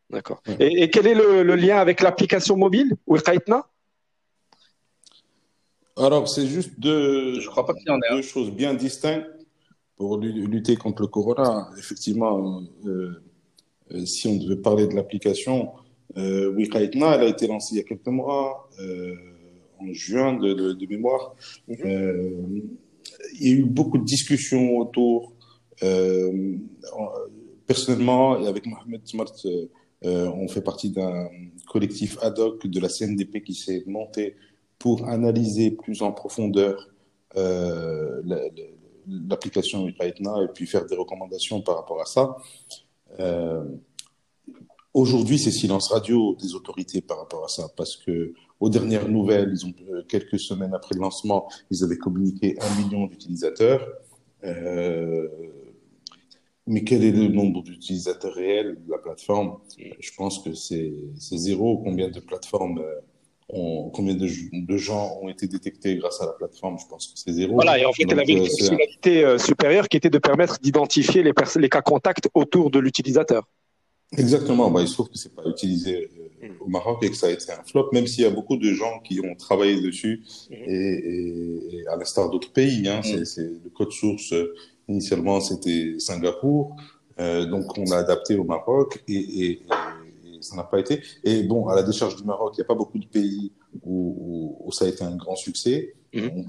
D'accord. 0.10 0.42
Et, 0.60 0.84
et, 0.84 0.90
quel 0.90 1.08
est 1.08 1.14
le, 1.14 1.44
lien 1.56 1.78
avec 1.78 2.02
l'application 2.02 2.56
mobile 2.56 2.96
ou 3.06 3.16
alors, 6.00 6.28
c'est 6.28 6.48
juste 6.48 6.80
deux, 6.80 7.40
Je 7.40 7.48
crois 7.48 7.66
pas 7.66 7.74
deux 7.74 8.22
choses 8.22 8.52
bien 8.52 8.74
distinctes 8.74 9.28
pour 9.96 10.18
lutter 10.18 10.76
contre 10.76 11.02
le 11.02 11.08
corona. 11.08 11.70
Effectivement, 11.78 12.62
euh, 12.86 13.22
euh, 13.94 14.06
si 14.06 14.28
on 14.28 14.38
devait 14.38 14.62
parler 14.62 14.88
de 14.88 14.96
l'application, 14.96 15.72
euh, 16.18 16.56
elle 16.58 16.94
a 17.04 17.26
été 17.26 17.48
lancée 17.48 17.76
il 17.76 17.78
y 17.78 17.82
a 17.82 17.84
quelques 17.84 18.08
mois, 18.08 18.70
euh, 18.80 19.16
en 19.80 19.92
juin 19.94 20.34
de, 20.34 20.74
de, 20.74 20.86
mémoire. 20.88 21.36
Mhm. 21.68 22.78
Il 23.40 23.48
y 23.48 23.52
a 23.52 23.56
eu 23.58 23.64
beaucoup 23.64 23.98
de 23.98 24.06
discussions 24.06 24.78
autour. 24.78 25.34
Personnellement, 27.68 28.40
et 28.40 28.48
avec 28.48 28.66
Mohamed 28.66 29.06
Smart, 29.06 29.32
on 30.04 30.48
fait 30.48 30.62
partie 30.62 30.90
d'un 30.90 31.30
collectif 31.68 32.18
ad 32.22 32.38
hoc 32.40 32.66
de 32.66 32.80
la 32.80 32.90
CNDP 32.90 33.44
qui 33.44 33.54
s'est 33.54 33.84
monté 33.86 34.36
pour 34.80 35.08
analyser 35.08 35.72
plus 35.72 36.02
en 36.02 36.12
profondeur 36.12 36.90
euh, 37.38 38.22
l'application 39.08 39.88
Iraetna 39.88 40.44
et 40.44 40.48
puis 40.54 40.66
faire 40.66 40.86
des 40.86 40.96
recommandations 40.96 41.62
par 41.62 41.76
rapport 41.76 42.02
à 42.02 42.06
ça. 42.06 42.38
Euh, 43.20 43.64
Aujourd'hui, 44.94 45.38
c'est 45.38 45.52
silence 45.52 45.90
radio 45.90 46.36
des 46.42 46.56
autorités 46.56 47.02
par 47.02 47.20
rapport 47.20 47.46
à 47.46 47.48
ça, 47.48 47.70
parce 47.78 47.96
que 47.96 48.34
aux 48.60 48.70
dernières 48.70 49.08
nouvelles, 49.08 49.52
ils 49.54 49.66
ont, 49.66 49.74
euh, 49.92 50.04
quelques 50.04 50.40
semaines 50.40 50.74
après 50.74 50.96
le 50.96 51.02
lancement, 51.02 51.48
ils 51.70 51.84
avaient 51.84 51.98
communiqué 51.98 52.58
un 52.60 52.82
million 52.82 53.06
d'utilisateurs. 53.06 53.88
Euh, 54.44 55.28
mais 56.66 56.84
quel 56.84 57.04
est 57.04 57.12
le 57.12 57.28
nombre 57.28 57.62
d'utilisateurs 57.62 58.34
réels 58.34 58.80
de 58.84 58.92
la 58.92 58.98
plateforme? 58.98 59.60
Je 59.78 60.12
pense 60.18 60.40
que 60.40 60.54
c'est 60.56 60.92
zéro. 61.20 61.78
Combien 61.78 62.10
de 62.10 62.20
plateformes 62.20 62.84
combien 63.50 64.14
de, 64.14 64.78
gens 64.78 65.18
ont 65.22 65.30
été 65.30 65.48
détectés 65.48 65.96
grâce 65.98 66.22
à 66.22 66.26
la 66.26 66.34
plateforme? 66.34 66.78
Je 66.80 66.88
pense 66.88 67.08
que 67.08 67.14
c'est 67.20 67.32
zéro. 67.32 67.54
Voilà, 67.56 67.80
et 67.80 67.86
en 67.86 67.92
fait, 67.92 68.04
elle 68.10 68.20
avait 68.20 68.34
une 68.34 68.44
euh, 68.44 68.46
fonctionnalité 68.46 69.26
euh, 69.26 69.38
supérieure 69.38 69.90
qui 69.90 69.98
était 69.98 70.10
de 70.10 70.20
permettre 70.20 70.60
d'identifier 70.60 71.24
les, 71.24 71.34
les 71.56 71.70
cas 71.70 71.82
contacts 71.82 72.30
autour 72.34 72.70
de 72.70 72.80
l'utilisateur. 72.80 73.48
Exactement. 74.18 74.70
Bah, 74.70 74.82
il 74.82 74.88
se 74.88 74.94
trouve 74.94 75.10
que 75.10 75.18
c'est 75.18 75.34
pas 75.34 75.44
utilisé 75.46 76.10
euh, 76.44 76.48
au 76.60 76.68
Maroc 76.68 77.04
et 77.04 77.10
que 77.10 77.16
ça 77.16 77.28
a 77.28 77.32
été 77.32 77.52
un 77.52 77.64
flop, 77.64 77.90
même 77.92 78.06
s'il 78.06 78.24
y 78.24 78.28
a 78.28 78.32
beaucoup 78.32 78.58
de 78.58 78.72
gens 78.72 79.00
qui 79.04 79.20
ont 79.20 79.36
travaillé 79.36 79.82
dessus 79.82 80.24
mm. 80.50 80.54
et, 80.54 81.86
à 81.92 81.96
l'instar 81.96 82.30
d'autres 82.30 82.52
pays. 82.52 82.88
Hein, 82.88 83.02
c'est 83.04 83.42
le 83.42 83.70
code 83.76 83.92
source 83.92 84.34
initialement 84.88 85.40
c'était 85.40 85.96
Singapour, 86.00 86.76
donc 87.20 87.78
on 87.78 87.84
l'a 87.84 87.98
adapté 87.98 88.36
au 88.36 88.44
Maroc 88.44 89.04
et, 89.08 89.44
et 89.44 89.62
ça 90.42 90.56
n'a 90.56 90.64
pas 90.64 90.80
été. 90.80 91.02
Et 91.24 91.44
bon, 91.44 91.68
à 91.68 91.76
la 91.76 91.84
décharge 91.84 92.16
du 92.16 92.24
Maroc, 92.24 92.54
il 92.56 92.62
n'y 92.62 92.66
a 92.66 92.68
pas 92.68 92.76
beaucoup 92.76 93.00
de 93.00 93.08
pays 93.08 93.52
où, 93.84 94.58
où, 94.60 94.72
ça 94.72 94.86
a 94.86 94.88
été 94.88 95.04
un 95.04 95.16
grand 95.16 95.36
succès. 95.36 95.96
Mhm. 96.14 96.48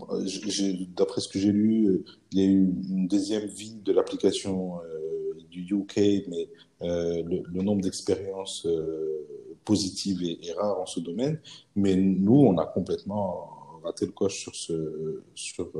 D'après 0.97 1.21
ce 1.21 1.29
que 1.29 1.39
j'ai 1.39 1.53
lu, 1.53 2.05
il 2.33 2.39
y 2.39 2.43
a 2.43 2.47
eu 2.47 2.73
une 2.89 3.09
deuxième 3.09 3.47
vie 3.47 3.75
de 3.75 3.93
l'application 3.93 4.81
euh, 4.81 5.35
du 5.51 5.67
UK, 5.75 6.27
mais 6.29 6.49
euh, 6.83 7.23
le, 7.23 7.63
nombre 7.63 7.83
d'expériences 7.83 8.65
euh, 8.67 9.27
positives 9.65 10.23
est, 10.23 10.53
rare 10.53 10.81
en 10.81 10.87
ce 10.87 11.01
domaine. 11.01 11.41
Mais 11.77 11.97
nous, 11.97 12.41
on 12.41 12.57
a 12.59 12.67
complètement 12.67 13.81
raté 13.83 14.07
le 14.07 14.13
coche 14.13 14.41
sur, 14.41 14.55
ce, 14.55 15.23
sur, 15.35 15.73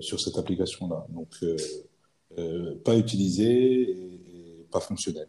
sur 0.00 0.20
cette 0.20 0.38
application-là. 0.38 1.06
Donc, 1.10 1.44
pas 2.84 2.96
utilisée 2.96 3.90
et, 3.90 4.14
et 4.14 4.66
pas 4.70 4.80
fonctionnelle. 4.80 5.28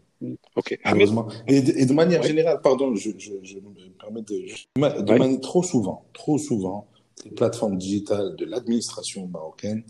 Ok. 0.55 0.79
Heureusement. 0.85 1.27
Et, 1.47 1.61
de, 1.61 1.93
manière 1.93 2.21
générale, 2.23 2.59
pardon, 2.61 2.95
je, 2.95 3.11
je, 3.17 3.31
je, 3.41 3.55
me 3.57 3.89
permets 3.99 4.21
de, 4.21 5.01
de 5.01 5.17
manière 5.17 5.41
trop 5.41 5.63
souvent, 5.63 6.05
trop 6.13 6.37
souvent, 6.37 6.87
les 7.25 7.31
plateformes 7.31 7.77
digitales 7.77 8.35
de 8.35 8.45
l'administration 8.45 9.27
marocaine 9.27 9.83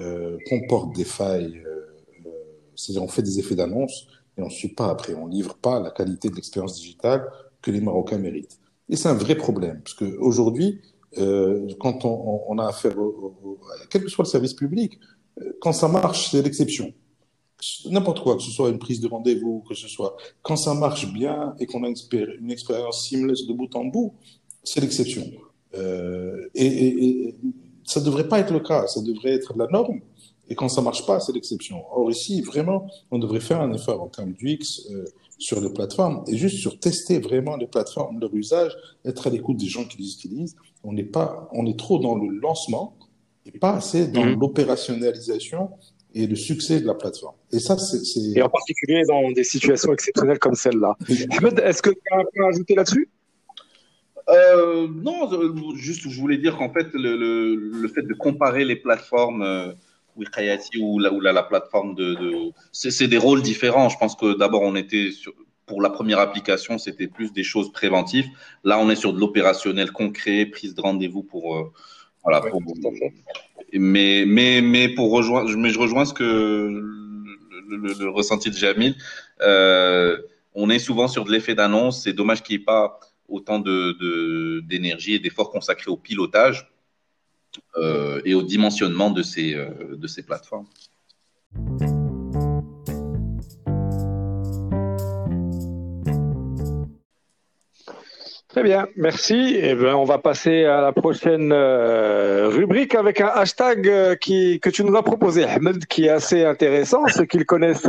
euh, 0.00 0.38
comportent 0.48 0.94
des 0.94 1.04
failles. 1.04 1.62
Euh, 1.64 1.86
euh, 2.26 2.30
C'est-à-dire, 2.74 3.02
on 3.02 3.08
fait 3.08 3.22
des 3.22 3.38
effets 3.38 3.54
d'annonce 3.54 4.06
et 4.36 4.42
on 4.42 4.46
ne 4.46 4.50
suit 4.50 4.74
pas 4.74 4.90
après, 4.90 5.14
on 5.14 5.26
livre 5.26 5.54
pas 5.54 5.80
la 5.80 5.90
qualité 5.90 6.28
de 6.28 6.34
l'expérience 6.34 6.74
digitale 6.74 7.24
que 7.62 7.70
les 7.70 7.80
Marocains 7.80 8.18
méritent. 8.18 8.58
Et 8.88 8.96
c'est 8.96 9.08
un 9.08 9.14
vrai 9.14 9.34
problème, 9.34 9.80
parce 9.82 9.94
qu'aujourd'hui, 9.94 10.80
euh, 11.18 11.66
quand 11.80 12.04
on, 12.04 12.42
on, 12.46 12.58
a 12.58 12.66
affaire, 12.66 12.98
au, 12.98 13.58
quel 13.88 14.04
que 14.04 14.08
soit 14.08 14.24
le 14.24 14.28
service 14.28 14.54
public, 14.54 14.98
Quand 15.60 15.72
ça 15.72 15.88
marche, 15.88 16.30
c'est 16.30 16.42
l'exception. 16.42 16.92
N'importe 17.90 18.20
quoi, 18.20 18.36
que 18.36 18.42
ce 18.42 18.50
soit 18.50 18.68
une 18.68 18.78
prise 18.78 19.00
de 19.00 19.08
rendez-vous, 19.08 19.64
que 19.68 19.74
ce 19.74 19.88
soit. 19.88 20.16
Quand 20.42 20.56
ça 20.56 20.74
marche 20.74 21.10
bien 21.12 21.54
et 21.58 21.66
qu'on 21.66 21.84
a 21.84 21.88
une 21.88 22.50
expérience 22.50 23.08
seamless 23.08 23.46
de 23.46 23.52
bout 23.52 23.74
en 23.74 23.84
bout, 23.86 24.14
c'est 24.62 24.80
l'exception. 24.80 25.24
Euh, 25.74 26.48
et, 26.54 27.34
ça 27.84 28.00
ne 28.00 28.04
devrait 28.04 28.28
pas 28.28 28.40
être 28.40 28.52
le 28.52 28.60
cas, 28.60 28.86
ça 28.88 29.00
devrait 29.00 29.30
être 29.30 29.54
la 29.56 29.68
norme. 29.68 30.00
Et 30.48 30.54
quand 30.54 30.68
ça 30.68 30.82
marche 30.82 31.06
pas, 31.06 31.20
c'est 31.20 31.32
l'exception. 31.32 31.84
Or 31.92 32.10
ici, 32.10 32.40
vraiment, 32.40 32.88
on 33.10 33.18
devrait 33.18 33.40
faire 33.40 33.60
un 33.60 33.72
effort 33.72 34.02
en 34.02 34.08
termes 34.08 34.32
d'UX 34.32 34.86
euh, 34.90 35.04
sur 35.38 35.60
les 35.60 35.70
plateformes 35.70 36.24
et 36.26 36.36
juste 36.36 36.58
sur 36.58 36.78
tester 36.78 37.18
vraiment 37.18 37.56
les 37.56 37.66
plateformes, 37.66 38.20
leur 38.20 38.34
usage, 38.34 38.76
être 39.04 39.26
à 39.26 39.30
l'écoute 39.30 39.56
des 39.56 39.66
gens 39.66 39.84
qui 39.84 39.98
les 39.98 40.12
utilisent. 40.12 40.56
On 40.84 40.92
n'est 40.92 41.04
pas, 41.04 41.48
on 41.52 41.66
est 41.66 41.78
trop 41.78 41.98
dans 41.98 42.16
le 42.16 42.28
lancement 42.28 42.96
et 43.44 43.58
pas 43.58 43.74
assez 43.74 44.08
dans 44.08 44.24
mhm. 44.24 44.40
l'opérationnalisation 44.40 45.70
et 46.16 46.26
le 46.26 46.34
succès 46.34 46.80
de 46.80 46.86
la 46.86 46.94
plateforme. 46.94 47.36
Et 47.52 47.58
ça, 47.58 47.76
c'est. 47.76 48.00
Et 48.34 48.42
en 48.42 48.48
particulier 48.48 49.02
dans 49.06 49.30
des 49.30 49.44
situations 49.44 49.92
exceptionnelles 49.92 50.38
comme 50.38 50.54
celle-là. 50.54 50.96
est-ce 51.08 51.82
que 51.82 51.90
tu 51.90 52.00
as 52.10 52.16
un 52.16 52.24
point 52.34 52.46
à 52.46 52.48
ajouter 52.48 52.74
là-dessus? 52.74 53.08
Euh, 54.28 54.88
non, 54.88 55.30
euh, 55.32 55.54
juste 55.76 56.08
je 56.08 56.20
voulais 56.20 56.38
dire 56.38 56.56
qu'en 56.56 56.72
fait, 56.72 56.88
le, 56.94 57.54
le, 57.54 57.88
fait 57.88 58.02
de 58.02 58.14
comparer 58.14 58.64
les 58.64 58.74
plateformes 58.74 59.42
euh, 59.42 59.72
Wikayati 60.16 60.78
ou, 60.80 60.98
la, 60.98 61.12
ou 61.12 61.20
la, 61.20 61.42
plateforme 61.42 61.94
de. 61.94 62.14
de 62.14 62.52
c'est 62.72 63.08
des 63.08 63.18
rôles 63.18 63.42
différents. 63.42 63.88
Je 63.88 63.98
pense 63.98 64.16
que 64.16 64.36
d'abord, 64.36 64.62
on 64.62 64.74
était 64.74 65.12
sur, 65.12 65.34
pour 65.66 65.82
la 65.82 65.90
première 65.90 66.18
application, 66.18 66.78
c'était 66.78 67.08
plus 67.08 67.32
des 67.32 67.44
choses 67.44 67.70
préventives. 67.72 68.26
Là, 68.64 68.78
on 68.78 68.88
est 68.88 68.96
sur 68.96 69.12
de 69.12 69.20
l'opérationnel 69.20 69.92
concret, 69.92 70.46
prise 70.46 70.74
de 70.74 70.80
rendez-vous 70.80 71.22
pour. 71.22 71.56
Euh, 71.56 71.72
voilà, 72.24 72.40
pour, 72.40 72.60
mais, 73.72 74.24
mais, 74.26 74.60
mais 74.60 74.88
pour 74.88 75.10
rejoindre, 75.10 75.54
mais 75.56 75.70
je 75.70 75.78
rejoins 75.78 76.04
ce 76.04 76.14
que 76.14 76.24
le, 77.68 78.08
ressenti 78.08 78.50
de 78.50 78.56
Jamil. 78.56 78.96
Euh, 79.42 80.18
on 80.54 80.70
est 80.70 80.78
souvent 80.78 81.08
sur 81.08 81.24
de 81.24 81.32
l'effet 81.32 81.54
d'annonce. 81.54 82.02
C'est 82.02 82.12
dommage 82.12 82.42
qu'il 82.42 82.56
n'y 82.56 82.62
ait 82.62 82.64
pas 82.64 82.98
autant 83.28 83.58
d'énergie 83.58 85.12
de, 85.12 85.16
et 85.16 85.18
d'efforts 85.18 85.50
consacrés 85.50 85.90
au 85.90 85.96
pilotage 85.96 86.70
euh, 87.76 88.20
et 88.24 88.34
au 88.34 88.42
dimensionnement 88.42 89.10
de 89.10 89.22
ces, 89.22 89.54
euh, 89.54 89.96
de 89.96 90.06
ces 90.06 90.22
plateformes. 90.22 90.66
Très 98.56 98.62
bien, 98.62 98.88
merci. 98.96 99.54
Eh 99.60 99.74
ben, 99.74 99.94
on 99.96 100.04
va 100.04 100.16
passer 100.16 100.64
à 100.64 100.80
la 100.80 100.90
prochaine 100.90 101.52
euh, 101.52 102.48
rubrique 102.48 102.94
avec 102.94 103.20
un 103.20 103.26
hashtag 103.26 104.16
qui, 104.18 104.60
que 104.60 104.70
tu 104.70 104.82
nous 104.82 104.96
as 104.96 105.02
proposé, 105.02 105.44
Ahmed, 105.44 105.84
qui 105.84 106.06
est 106.06 106.08
assez 106.08 106.42
intéressant. 106.42 107.06
Ceux 107.08 107.26
qui 107.26 107.36
le 107.36 107.44
connaissent 107.44 107.86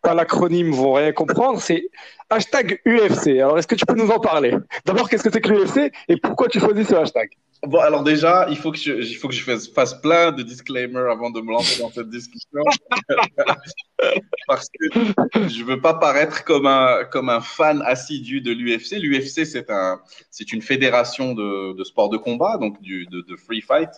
par 0.00 0.14
l'acronyme 0.14 0.70
vont 0.70 0.94
rien 0.94 1.12
comprendre. 1.12 1.60
C'est 1.60 1.90
hashtag 2.30 2.80
UFC. 2.86 3.28
Alors, 3.40 3.58
est-ce 3.58 3.66
que 3.66 3.74
tu 3.74 3.84
peux 3.84 3.94
nous 3.94 4.08
en 4.08 4.18
parler? 4.18 4.56
D'abord, 4.86 5.10
qu'est-ce 5.10 5.22
que 5.22 5.30
c'est 5.30 5.42
que 5.42 5.50
l'UFC 5.50 5.92
et 6.08 6.16
pourquoi 6.16 6.48
tu 6.48 6.60
choisis 6.60 6.88
ce 6.88 6.94
hashtag? 6.94 7.28
Bon, 7.62 7.78
alors 7.78 8.02
déjà, 8.02 8.46
il 8.50 8.56
faut 8.56 8.70
que 8.70 8.78
je, 8.78 9.70
fasse, 9.74 9.94
plein 9.94 10.30
de 10.30 10.42
disclaimers 10.42 11.10
avant 11.10 11.30
de 11.30 11.40
me 11.40 11.50
lancer 11.50 11.80
dans 11.80 11.90
cette 11.90 12.10
discussion. 12.10 12.62
Parce 14.46 14.68
que 14.68 15.48
je 15.48 15.64
veux 15.64 15.80
pas 15.80 15.94
paraître 15.94 16.44
comme 16.44 16.66
un, 16.66 17.40
fan 17.40 17.82
assidu 17.84 18.40
de 18.40 18.52
l'UFC. 18.52 18.98
L'UFC, 19.00 19.46
c'est 19.46 19.70
un, 19.70 20.00
c'est 20.30 20.52
une 20.52 20.62
fédération 20.62 21.34
de, 21.34 21.72
de 21.72 21.84
sport 21.84 22.10
de 22.10 22.18
combat, 22.18 22.58
donc 22.58 22.80
du, 22.82 23.06
de, 23.06 23.36
free 23.36 23.62
fight. 23.62 23.90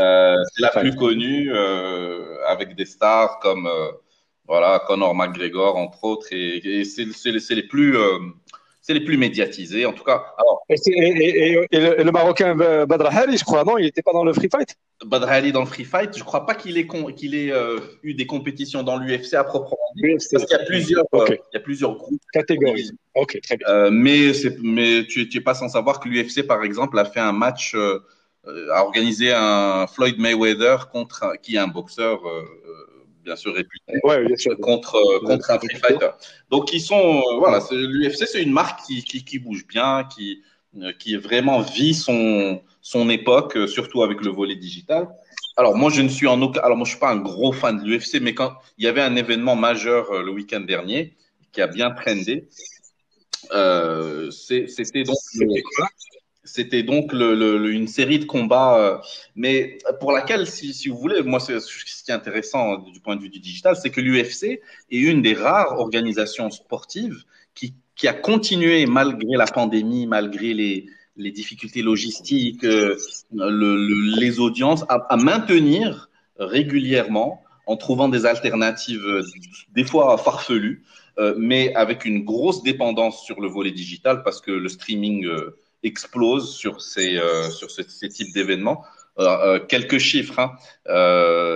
Euh, 0.00 0.36
c'est 0.52 0.62
la 0.62 0.70
plus 0.70 0.94
connue, 0.94 1.52
euh, 1.52 2.44
avec 2.46 2.74
des 2.74 2.84
stars 2.84 3.38
comme, 3.40 3.66
euh, 3.66 4.78
Conor 4.86 5.14
McGregor, 5.14 5.76
entre 5.76 6.04
autres, 6.04 6.28
et, 6.32 6.84
c'est 6.84 7.54
les 7.54 7.62
plus, 7.62 7.96
c'est 8.86 8.92
les 8.92 9.00
plus 9.00 9.16
médiatisés, 9.16 9.86
en 9.86 9.94
tout 9.94 10.04
cas. 10.04 10.22
et, 10.68 11.54
le, 11.72 12.10
Marocain 12.10 12.60
euh, 12.60 12.84
Badr 12.84 13.16
Ali, 13.16 13.38
je 13.38 13.44
crois, 13.44 13.64
non, 13.64 13.78
il 13.78 13.84
n'était 13.84 14.02
pas 14.02 14.12
dans 14.12 14.24
le 14.24 14.34
free 14.34 14.50
fight? 14.50 14.76
Badr 15.06 15.26
Ali 15.26 15.52
dans 15.52 15.60
le 15.60 15.66
free 15.66 15.84
fight, 15.84 16.12
je 16.12 16.18
ne 16.18 16.24
crois 16.24 16.44
pas 16.44 16.54
qu'il 16.54 16.76
ait, 16.76 16.86
qu'il 17.16 17.34
ait 17.34 17.50
euh, 17.50 17.80
eu 18.02 18.12
des 18.12 18.26
compétitions 18.26 18.82
dans 18.82 18.98
l'UFC 18.98 19.32
à 19.34 19.44
proprement 19.44 19.78
dit, 19.96 20.12
parce 20.30 20.44
qu'il 20.44 20.58
y 20.58 20.60
a 20.60 20.64
plusieurs, 20.66 21.04
il 21.14 21.38
y 21.54 21.56
a 21.56 21.60
plusieurs 21.60 21.96
groupes. 21.96 22.20
Catégories. 22.34 22.90
Ok, 23.14 23.40
très 23.42 23.56
bien. 23.56 23.90
mais, 23.90 24.32
mais 24.62 25.06
tu 25.06 25.30
n'es 25.32 25.40
pas 25.40 25.54
sans 25.54 25.70
savoir 25.70 25.98
que 25.98 26.10
l'UFC, 26.10 26.46
par 26.46 26.62
exemple, 26.62 26.98
a 26.98 27.06
fait 27.06 27.20
un 27.20 27.32
match, 27.32 27.74
a 28.44 28.84
organisé 28.84 29.32
un 29.32 29.86
Floyd 29.86 30.18
Mayweather 30.18 30.90
contre, 30.90 31.32
qui 31.42 31.56
est 31.56 31.58
un 31.58 31.68
boxeur 31.68 32.20
bien 33.24 33.36
sûr 33.36 33.54
réputé 33.54 34.00
contre 34.60 35.00
contre 35.24 35.50
un 35.50 35.58
free 35.58 35.76
fighter. 35.76 36.10
Donc 36.50 36.72
ils 36.72 36.80
sont 36.80 37.22
euh, 37.22 37.38
voilà, 37.38 37.60
l'UFC 37.70 38.26
c'est 38.26 38.42
une 38.42 38.52
marque 38.52 38.84
qui, 38.86 39.02
qui, 39.02 39.24
qui, 39.24 39.38
bouge 39.38 39.66
bien, 39.66 40.04
qui 40.14 40.42
euh, 40.80 40.92
qui 40.98 41.16
vraiment 41.16 41.60
vit 41.60 41.94
son 41.94 42.62
son 42.80 43.08
époque, 43.08 43.56
euh, 43.56 43.66
surtout 43.66 44.02
avec 44.02 44.20
le 44.20 44.30
volet 44.30 44.56
digital. 44.56 45.08
Alors 45.56 45.76
moi 45.76 45.90
je 45.90 46.02
ne 46.02 46.08
suis 46.08 46.26
en 46.26 46.40
aucun, 46.42 46.60
alors 46.60 46.76
moi 46.76 46.84
je 46.84 46.90
suis 46.90 47.00
pas 47.00 47.10
un 47.10 47.16
gros 47.16 47.52
fan 47.52 47.82
de 47.82 47.84
l'UFC, 47.84 48.20
mais 48.20 48.34
quand 48.34 48.54
il 48.78 48.84
y 48.84 48.88
avait 48.88 49.02
un 49.02 49.16
événement 49.16 49.56
majeur 49.56 50.12
le 50.22 50.30
week-end 50.30 50.60
dernier 50.60 51.14
qui 51.52 51.62
a 51.62 51.68
bien 51.68 51.90
trendé, 51.92 52.48
euh, 53.52 54.30
c'était 54.30 55.04
donc 55.04 55.16
c'était 56.44 56.82
donc 56.82 57.12
le, 57.12 57.72
une 57.72 57.88
série 57.88 58.18
de 58.18 58.24
combats, 58.24 58.78
euh, 58.78 58.98
mais 59.34 59.78
pour 60.00 60.12
laquelle, 60.12 60.46
si, 60.46 60.74
si 60.74 60.88
vous 60.88 60.98
voulez, 60.98 61.22
moi, 61.22 61.40
ce 61.40 61.52
qui 61.54 62.10
est 62.10 62.14
intéressant 62.14 62.78
du 62.78 63.00
point 63.00 63.16
de 63.16 63.22
vue 63.22 63.30
du 63.30 63.40
digital, 63.40 63.76
c'est 63.76 63.90
que 63.90 64.00
l'UFC 64.00 64.60
est 64.90 64.98
une 64.98 65.22
des 65.22 65.34
rares 65.34 65.78
organisations 65.78 66.50
sportives 66.50 67.24
qui, 67.54 67.74
qui, 67.96 68.08
a 68.08 68.12
continué, 68.12 68.86
malgré 68.86 69.36
la 69.36 69.46
pandémie, 69.46 70.06
malgré 70.06 70.52
les, 70.52 70.86
les 71.16 71.30
difficultés 71.30 71.82
logistiques, 71.82 72.64
euh, 72.64 72.96
le, 73.32 74.18
les 74.20 74.38
audiences, 74.38 74.84
à, 74.88 75.06
à, 75.08 75.16
maintenir 75.16 76.10
régulièrement, 76.38 77.42
en 77.66 77.76
trouvant 77.76 78.08
des 78.08 78.26
alternatives, 78.26 79.06
euh, 79.06 79.22
des 79.74 79.84
fois 79.84 80.18
farfelues, 80.18 80.84
mais 81.38 81.72
avec 81.76 82.04
une 82.04 82.24
grosse 82.24 82.64
dépendance 82.64 83.24
sur 83.24 83.40
le 83.40 83.46
volet 83.46 83.70
digital, 83.70 84.24
parce 84.24 84.40
que 84.40 84.50
le 84.50 84.68
streaming 84.68 85.28
explose 85.84 86.54
sur 86.54 86.80
ces, 86.80 87.16
euh, 87.16 87.50
sur 87.50 87.70
ce, 87.70 87.82
ces 87.82 88.08
types 88.08 88.32
d'événements. 88.34 88.84
Euh, 89.20 89.24
euh, 89.26 89.60
quelques 89.60 89.98
chiffres. 89.98 90.40
Hein. 90.40 90.56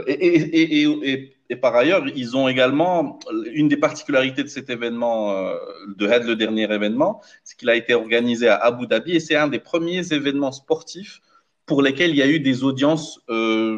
Et, 0.07 1.57
par 1.61 1.75
ailleurs, 1.75 2.05
ils 2.15 2.37
ont 2.37 2.47
également 2.47 3.19
une 3.53 3.67
des 3.69 3.77
particularités 3.77 4.45
de 4.45 4.49
cet 4.49 4.71
événement, 4.71 5.51
de 5.97 6.07
Head, 6.07 6.23
le 6.25 6.37
dernier 6.37 6.73
événement, 6.73 7.21
c'est 7.43 7.57
qu'il 7.59 7.69
a 7.69 7.75
été 7.75 7.95
organisé 7.95 8.47
à 8.49 8.57
Abu 8.57 8.87
Dhabi 8.87 9.17
et 9.17 9.21
c'est 9.21 9.35
un 9.35 9.49
des 9.49 9.59
premiers 9.59 10.13
événements 10.13 10.53
sportifs 10.53 11.21
pour 11.67 11.83
lesquels 11.83 12.11
il 12.11 12.17
y 12.17 12.23
a 12.23 12.29
eu 12.29 12.39
des 12.39 12.63
audiences 12.63 13.19
live, 13.29 13.73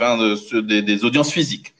hein, 0.00 0.18
de, 0.18 0.80
des, 0.80 1.04
audiences 1.04 1.32
physiques. 1.32 1.74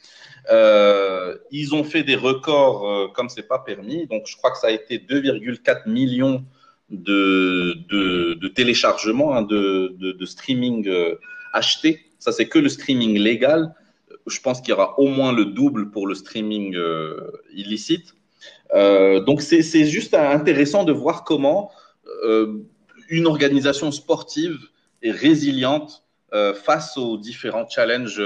Ils 1.53 1.75
ont 1.75 1.85
fait 1.85 2.03
des 2.03 2.16
records 2.16 2.88
euh, 2.88 3.09
comme 3.09 3.29
c'est 3.29 3.46
pas 3.46 3.59
permis. 3.59 4.07
Donc, 4.07 4.27
je 4.27 4.37
crois 4.37 4.51
que 4.51 4.59
ça 4.59 4.68
a 4.68 4.70
été 4.70 4.98
2,4 4.98 5.88
millions 5.88 6.44
de, 6.92 8.35
de, 8.35 8.48
téléchargement, 8.48 9.35
hein, 9.35 9.42
de, 9.42 9.96
de, 9.98 10.26
streaming 10.26 10.87
euh, 10.88 11.14
acheté. 11.52 12.00
Ça, 12.18 12.31
c'est 12.33 12.48
que 12.48 12.59
le 12.59 12.68
streaming 12.68 13.18
légal. 13.18 13.74
Je 14.26 14.38
pense 14.40 14.61
qu'il 14.61 14.70
y 14.70 14.72
aura 14.72 14.98
au 15.00 15.09
moins 15.09 15.33
le 15.33 15.46
double 15.46 15.90
pour 15.90 16.07
le 16.07 16.14
streaming 16.14 16.76
euh, 16.76 17.33
illicite. 17.52 18.14
Euh, 18.74 19.20
donc, 19.20 19.40
c'est 19.42 19.87
juste 19.87 20.14
intéressant 20.14 20.85
de 20.85 20.92
voir 20.92 21.24
comment 21.24 21.70
euh, 22.24 22.59
une 23.09 23.26
organisation 23.26 23.90
sportive 23.90 24.59
est 25.02 25.11
résiliente 25.11 26.05
face 26.64 26.96
aux 26.96 27.18
différents 27.18 27.68
challenges 27.68 28.22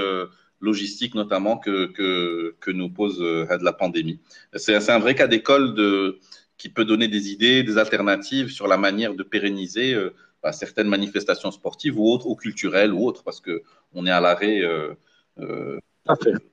logistiques, 0.61 1.13
notamment 1.13 1.57
que, 1.57 1.87
que 2.57 2.71
nous 2.71 2.89
pose 2.89 3.21
la 3.21 3.73
pandémie. 3.73 4.21
C'est 4.53 4.89
un 4.89 4.99
vrai 4.99 5.13
cas 5.13 5.27
d'école 5.27 5.73
de 5.73 6.17
qui 6.57 6.69
peut 6.69 6.85
donner 6.85 7.07
des 7.07 7.29
idées, 7.31 7.63
des 7.63 7.77
alternatives 7.77 8.49
sur 8.49 8.67
la 8.67 8.77
manière 8.77 9.13
de 9.13 9.23
pérenniser 9.23 9.93
euh, 9.93 10.13
bah, 10.43 10.51
certaines 10.51 10.87
manifestations 10.87 11.51
sportives 11.51 11.99
ou 11.99 12.05
autres, 12.11 12.27
ou 12.27 12.35
culturelles 12.35 12.93
ou 12.93 13.05
autres, 13.05 13.23
parce 13.23 13.41
que 13.41 13.63
on 13.93 14.05
est 14.05 14.11
à 14.11 14.21
l'arrêt 14.21 14.61
euh, 14.61 14.93
euh, 15.39 15.79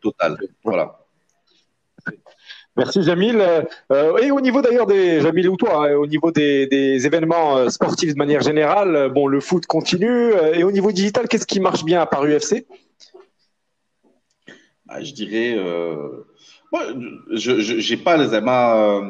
total. 0.01 0.39
Voilà. 0.63 1.01
Merci 2.77 3.03
Jamil. 3.03 3.41
Euh, 3.93 4.17
et 4.17 4.31
au 4.31 4.41
niveau 4.41 4.63
d'ailleurs 4.63 4.87
des 4.87 5.21
Jamil 5.21 5.49
ou 5.49 5.57
toi, 5.57 5.87
hein, 5.87 5.95
au 5.95 6.07
niveau 6.07 6.33
des, 6.33 6.67
des, 6.67 7.07
événements 7.07 7.69
sportifs 7.71 8.15
de 8.15 8.19
manière 8.19 8.41
générale, 8.41 9.11
bon 9.15 9.27
le 9.27 9.41
foot 9.41 9.65
continue. 9.67 10.33
et 10.55 10.65
au 10.65 10.73
niveau 10.73 10.91
digital, 10.91 11.29
qu'est-ce 11.29 11.47
qui 11.47 11.61
marche 11.61 11.85
bien 11.85 12.01
à 12.01 12.07
part 12.07 12.25
UFC 12.25 12.67
bah, 14.87 15.03
Je 15.03 15.13
dirais 15.13 15.57
je 17.31 17.91
n'ai 17.91 17.97
pas 17.97 18.17
les 18.17 18.35
euh, 18.35 19.03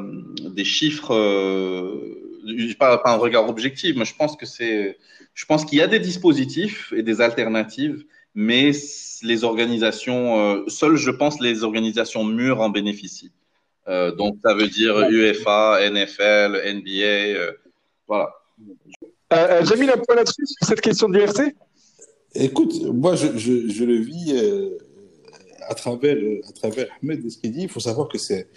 des 0.50 0.64
chiffres, 0.64 1.14
euh, 1.14 2.74
pas, 2.78 2.98
pas 2.98 3.12
un 3.12 3.16
regard 3.16 3.48
objectif, 3.48 3.96
mais 3.96 4.04
je 4.04 4.14
pense 4.14 4.36
que 4.36 4.46
c'est, 4.46 4.98
je 5.34 5.44
pense 5.46 5.64
qu'il 5.64 5.78
y 5.78 5.82
a 5.82 5.86
des 5.86 5.98
dispositifs 5.98 6.92
et 6.96 7.02
des 7.02 7.20
alternatives 7.20 8.04
mais 8.36 8.72
les 9.22 9.44
organisations, 9.44 10.64
seules, 10.66 10.96
je 10.96 11.12
pense, 11.12 11.40
les 11.40 11.62
organisations 11.62 12.24
mûres 12.24 12.60
en 12.60 12.68
bénéficient. 12.68 13.30
donc, 13.86 14.38
ça 14.42 14.54
veut 14.54 14.66
dire 14.66 15.08
UEFA, 15.08 15.78
NFL, 15.88 16.60
NBA, 16.74 17.52
voilà. 18.08 18.30
J'ai 19.30 19.76
mis 19.76 19.88
un 19.88 19.98
point 19.98 20.16
là-dessus 20.16 20.46
sur 20.46 20.66
cette 20.66 20.80
question 20.80 21.08
de 21.08 21.16
l'UFC 21.16 21.54
Écoute, 22.34 22.74
moi, 22.92 23.14
je, 23.14 23.38
je, 23.38 23.68
je 23.68 23.84
le 23.84 23.98
vis 23.98 24.34
à 25.68 25.74
travers, 25.74 26.16
à 26.48 26.52
travers 26.52 26.86
Ahmed 27.02 27.28
ce 27.28 27.38
qu'il 27.38 27.52
dit. 27.52 27.62
Il 27.62 27.68
faut 27.68 27.80
savoir 27.80 28.08
que 28.08 28.18
c'est, 28.18 28.48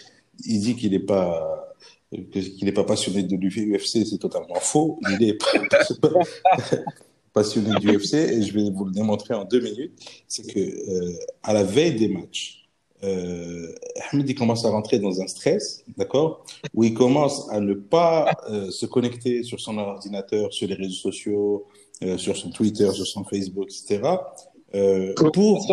il 0.45 0.59
dit 0.59 0.75
qu'il 0.75 0.91
n'est 0.91 0.99
pas, 0.99 1.75
qu'il 2.11 2.63
n'est 2.65 2.71
pas 2.71 2.83
passionné 2.83 3.23
de 3.23 3.35
l'UFC, 3.35 4.05
c'est 4.05 4.19
totalement 4.19 4.59
faux. 4.59 4.99
Il 5.09 5.29
est 5.29 5.37
passionné 7.33 7.79
du 7.79 7.95
UFC 7.95 8.13
et 8.15 8.41
je 8.41 8.53
vais 8.53 8.69
vous 8.71 8.85
le 8.85 8.91
démontrer 8.91 9.33
en 9.33 9.45
deux 9.45 9.59
minutes. 9.59 9.93
C'est 10.27 10.51
que 10.51 10.59
euh, 10.59 11.13
à 11.43 11.53
la 11.53 11.63
veille 11.63 11.95
des 11.95 12.07
matchs, 12.07 12.57
euh, 13.03 13.75
Ahmed 14.11 14.27
il 14.29 14.35
commence 14.35 14.65
à 14.65 14.69
rentrer 14.69 14.99
dans 14.99 15.21
un 15.21 15.27
stress, 15.27 15.83
d'accord, 15.97 16.43
où 16.73 16.83
il 16.83 16.93
commence 16.93 17.49
à 17.51 17.59
ne 17.59 17.73
pas 17.73 18.31
euh, 18.49 18.71
se 18.71 18.85
connecter 18.85 19.43
sur 19.43 19.59
son 19.59 19.77
ordinateur, 19.77 20.51
sur 20.51 20.67
les 20.67 20.73
réseaux 20.73 21.11
sociaux, 21.11 21.65
euh, 22.03 22.17
sur 22.17 22.35
son 22.35 22.49
Twitter, 22.49 22.91
sur 22.91 23.05
son 23.05 23.23
Facebook, 23.23 23.69
etc. 23.69 24.01
Pour 25.33 25.65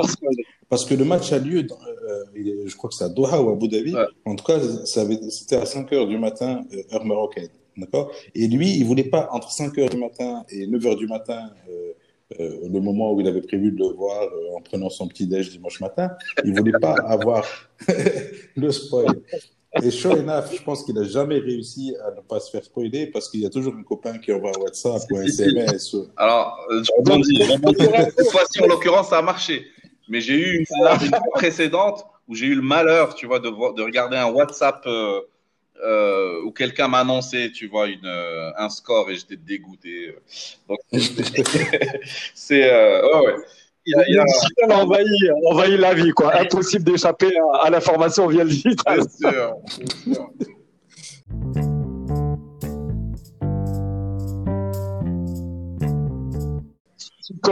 parce 0.75 0.87
que 0.87 0.95
le 0.95 1.05
match 1.05 1.33
a 1.33 1.39
lieu, 1.39 1.61
euh, 1.61 2.25
je 2.67 2.77
crois 2.77 2.91
que 2.91 2.97
c'est 2.97 3.05
à 3.05 3.09
Doha 3.09 3.41
ou 3.41 3.51
à 3.51 3.53
Abu 3.53 3.69
Dhabi. 3.69 3.95
En 4.25 4.35
tout 4.35 4.45
cas, 4.45 4.59
c'était 4.85 5.55
à 5.55 5.67
5 5.67 5.93
heures 5.93 6.09
du 6.09 6.19
matin, 6.19 6.65
euh, 6.75 6.83
heure 6.93 7.05
marocaine. 7.05 7.51
D'accord? 7.77 8.11
Et 8.35 8.49
lui, 8.49 8.77
il 8.77 8.85
voulait 8.85 9.05
pas, 9.05 9.29
entre 9.31 9.53
5 9.53 9.79
heures 9.79 9.89
du 9.89 9.99
matin 9.99 10.43
et 10.49 10.67
9 10.67 10.85
heures 10.85 10.97
du 10.97 11.07
matin, 11.07 11.49
euh, 11.71 12.59
le 12.69 12.81
moment 12.81 13.13
où 13.13 13.21
il 13.21 13.29
avait 13.29 13.41
prévu 13.41 13.71
de 13.71 13.79
le 13.79 13.95
voir 13.95 14.29
en 14.57 14.63
prenant 14.63 14.91
son 14.91 15.07
petit 15.07 15.29
déj 15.29 15.51
dimanche 15.51 15.81
matin, 15.81 16.11
il 16.45 16.53
voulait 16.59 16.81
pas 16.81 16.95
avoir 17.07 17.47
le 18.57 18.73
spoil. 18.73 19.15
Et 19.81 19.93
sure 19.93 20.15
enough, 20.15 20.47
je 20.53 20.63
pense 20.65 20.83
qu'il 20.83 20.97
n'a 20.97 21.05
jamais 21.05 21.39
réussi 21.39 21.95
à 22.05 22.11
ne 22.17 22.21
pas 22.21 22.41
se 22.41 22.51
faire 22.51 22.65
spoiler 22.65 23.07
parce 23.07 23.29
qu'il 23.29 23.43
y 23.43 23.47
a 23.47 23.51
toujours 23.51 23.75
un 23.77 23.85
copain 23.85 24.19
qui 24.19 24.33
envoie 24.33 24.51
un 24.57 24.61
WhatsApp 24.61 25.03
ou 25.13 25.19
un 25.19 25.23
SMS. 25.23 25.95
Alors, 26.17 26.59
je 26.69 26.91
rebondis. 26.99 27.43
Cette 28.17 28.31
fois-ci, 28.33 28.61
en 28.61 28.67
l'occurrence, 28.67 29.11
ça 29.11 29.19
a 29.19 29.23
marché. 29.23 29.67
Mais 30.09 30.21
j'ai 30.21 30.35
eu 30.35 30.59
une 30.59 30.67
fois, 30.67 30.99
précédente 31.33 32.07
où 32.29 32.35
j'ai 32.35 32.47
eu 32.47 32.55
le 32.55 32.63
malheur, 32.63 33.15
tu 33.15 33.27
vois, 33.27 33.39
de, 33.39 33.49
de 33.49 33.83
regarder 33.83 34.17
un 34.17 34.27
WhatsApp 34.27 34.83
euh, 34.87 35.21
euh, 35.83 36.43
où 36.45 36.53
quelqu'un 36.53 36.89
m'a 36.89 37.01
annoncé, 37.01 37.51
tu 37.53 37.67
vois, 37.69 37.89
une, 37.89 38.07
euh, 38.07 38.51
un 38.57 38.69
score 38.69 39.11
et 39.11 39.17
j'étais 39.17 39.37
dégoûté. 39.37 40.15
Donc, 40.69 40.79
c'est. 42.35 42.73
Euh, 42.73 43.21
ouais. 43.23 43.35
Il, 43.87 43.95
a, 43.97 44.05
il 44.09 44.19
a... 44.19 44.79
envahit, 44.79 45.07
envahit 45.45 45.79
la 45.79 45.93
vie, 45.93 46.11
quoi. 46.13 46.35
Impossible 46.41 46.85
d'échapper 46.85 47.33
à, 47.37 47.67
à 47.67 47.71
l'information 47.71 48.27
via 48.29 48.45
le 48.45 48.51
digital. 48.51 49.01
Bien 49.21 49.31
sûr. 49.31 49.57
Bien 50.07 51.53
sûr. 51.55 51.74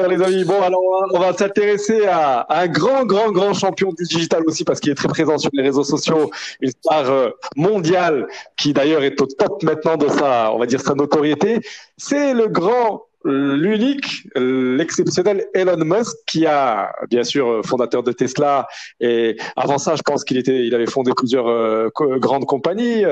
Les 0.08 0.22
amis. 0.22 0.44
Bon, 0.44 0.60
alors 0.62 0.80
on 1.12 1.18
va, 1.18 1.32
s'intéresser 1.32 2.06
à, 2.06 2.46
un 2.48 2.68
grand, 2.68 3.04
grand, 3.04 3.32
grand 3.32 3.54
champion 3.54 3.92
du 3.92 4.04
digital 4.04 4.42
aussi 4.46 4.64
parce 4.64 4.80
qu'il 4.80 4.92
est 4.92 4.96
très 4.96 5.08
présent 5.08 5.38
sur 5.38 5.50
les 5.52 5.62
réseaux 5.62 5.84
sociaux, 5.84 6.30
une 6.60 6.70
star 6.70 7.10
euh, 7.10 7.30
mondiale 7.56 8.26
qui 8.56 8.72
d'ailleurs 8.72 9.02
est 9.02 9.20
au 9.20 9.26
top 9.26 9.62
maintenant 9.62 9.96
de 9.96 10.08
sa, 10.08 10.52
on 10.52 10.58
va 10.58 10.66
dire, 10.66 10.80
sa 10.80 10.94
notoriété. 10.94 11.60
C'est 11.96 12.34
le 12.34 12.48
grand 12.48 13.06
l'unique, 13.24 14.26
l'exceptionnel 14.34 15.46
Elon 15.54 15.84
Musk, 15.84 16.16
qui 16.26 16.46
a, 16.46 16.92
bien 17.10 17.24
sûr, 17.24 17.64
fondateur 17.64 18.02
de 18.02 18.12
Tesla, 18.12 18.66
et 19.00 19.36
avant 19.56 19.78
ça, 19.78 19.96
je 19.96 20.02
pense 20.02 20.24
qu'il 20.24 20.36
était, 20.38 20.66
il 20.66 20.74
avait 20.74 20.86
fondé 20.86 21.12
plusieurs 21.16 21.48
euh, 21.48 21.88
grandes 22.18 22.46
compagnies. 22.46 23.04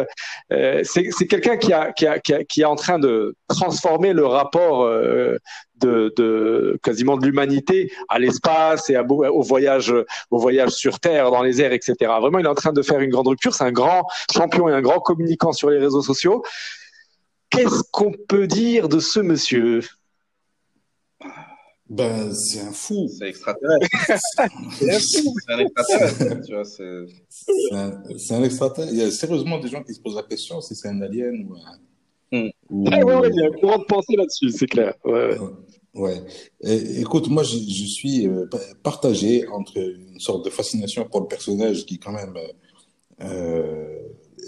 Euh, 0.52 0.82
c'est 0.84 1.26
quelqu'un 1.26 1.56
qui 1.56 1.72
a, 1.72 1.92
qui, 1.92 2.06
a, 2.06 2.18
qui, 2.18 2.34
a, 2.34 2.44
qui 2.44 2.62
est 2.62 2.66
en 2.66 2.76
train 2.76 2.98
de 2.98 3.34
transformer 3.48 4.12
le 4.12 4.26
rapport 4.26 4.84
euh, 4.84 5.38
de, 5.76 6.12
de, 6.16 6.78
quasiment 6.82 7.16
de 7.16 7.26
l'humanité 7.26 7.90
à 8.08 8.18
l'espace 8.18 8.90
et 8.90 8.98
au 8.98 9.42
voyage, 9.42 9.94
au 10.30 10.38
voyage 10.38 10.70
sur 10.70 11.00
Terre, 11.00 11.30
dans 11.30 11.42
les 11.42 11.60
airs, 11.62 11.72
etc. 11.72 11.94
Vraiment, 12.20 12.38
il 12.38 12.44
est 12.44 12.48
en 12.48 12.54
train 12.54 12.72
de 12.72 12.82
faire 12.82 13.00
une 13.00 13.10
grande 13.10 13.28
rupture. 13.28 13.54
C'est 13.54 13.64
un 13.64 13.72
grand 13.72 14.06
champion 14.32 14.68
et 14.68 14.72
un 14.72 14.82
grand 14.82 15.00
communicant 15.00 15.52
sur 15.52 15.70
les 15.70 15.78
réseaux 15.78 16.02
sociaux. 16.02 16.42
Qu'est-ce 17.50 17.82
qu'on 17.90 18.12
peut 18.28 18.46
dire 18.46 18.88
de 18.88 19.00
ce 19.00 19.20
monsieur? 19.20 19.80
Ben, 21.90 22.32
c'est 22.32 22.60
un 22.60 22.70
fou. 22.70 23.08
C'est 23.08 23.28
extraterrestre. 23.28 23.88
c'est 24.78 24.94
un 24.94 25.00
fou. 25.00 25.34
C'est 25.46 25.52
un 25.52 25.58
extraterrestre. 25.58 26.46
tu 26.46 26.54
vois, 26.54 26.64
c'est 26.64 28.34
un, 28.34 28.44
extraterrestre. 28.44 28.94
Il 28.94 29.00
y 29.00 29.02
a 29.02 29.10
sérieusement 29.10 29.58
des 29.58 29.68
gens 29.68 29.82
qui 29.82 29.92
se 29.92 30.00
posent 30.00 30.14
la 30.14 30.22
question 30.22 30.60
si 30.60 30.76
c'est 30.76 30.88
un 30.88 31.02
alien 31.02 31.48
ou 31.48 31.56
un. 31.56 31.78
Hmm. 32.32 32.50
Ah, 32.86 33.04
ouais, 33.04 33.16
ouais, 33.16 33.30
il 33.30 33.40
y 33.40 33.42
a 33.42 33.48
un 33.48 33.50
courant 33.50 33.78
de 33.78 33.84
pensée 33.84 34.14
là-dessus, 34.14 34.50
c'est 34.50 34.68
clair. 34.68 34.94
Ouais, 35.04 35.36
ouais. 35.94 36.22
écoute, 37.00 37.28
moi, 37.28 37.42
je, 37.42 37.58
je 37.58 37.84
suis 37.84 38.28
euh, 38.28 38.46
partagé 38.84 39.48
entre 39.48 39.76
une 39.78 40.20
sorte 40.20 40.44
de 40.44 40.50
fascination 40.50 41.08
pour 41.08 41.22
le 41.22 41.26
personnage 41.26 41.84
qui, 41.86 41.98
quand 41.98 42.12
même, 42.12 42.34
euh, 43.22 43.98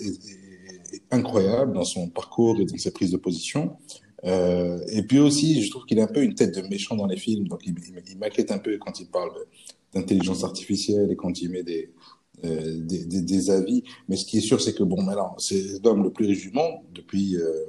est, 0.01 0.95
est, 0.95 1.03
incroyable 1.11 1.73
dans 1.73 1.85
son 1.85 2.09
parcours 2.09 2.61
et 2.61 2.67
dans 2.67 2.79
ses 2.79 2.93
prises 2.93 3.11
de 3.11 3.17
position, 3.17 3.77
euh, 4.25 4.81
et 4.89 5.03
puis 5.03 5.19
aussi, 5.19 5.63
je 5.63 5.71
trouve 5.71 5.85
qu'il 5.85 5.99
a 6.01 6.05
un 6.05 6.09
peu 6.09 6.23
une 6.23 6.35
tête 6.35 6.55
de 6.55 6.63
méchant 6.69 6.97
dans 6.97 7.07
les 7.07 7.17
films, 7.17 7.49
donc 7.49 7.63
il, 7.67 7.75
il, 8.09 8.19
m'inquiète 8.19 8.53
un 8.53 8.59
peu 8.59 8.79
quand 8.79 9.01
il 9.01 9.07
parle 9.07 9.33
d'intelligence 9.93 10.45
artificielle 10.45 11.11
et 11.11 11.17
quand 11.17 11.41
il 11.41 11.51
met 11.51 11.63
des, 11.63 11.91
euh, 12.45 12.79
des, 12.81 13.05
des, 13.05 13.23
des, 13.23 13.51
avis. 13.51 13.83
Mais 14.09 14.17
ce 14.17 14.25
qui 14.25 14.39
est 14.39 14.43
sûr, 14.43 14.61
c'est 14.61 14.75
que 14.75 14.85
bon, 14.85 15.03
maintenant, 15.03 15.35
c'est 15.39 15.83
l'homme 15.85 16.05
le 16.05 16.11
plus 16.11 16.27
riche 16.27 16.43
du 16.43 16.53
monde 16.53 16.81
depuis 16.95 17.37
euh, 17.37 17.67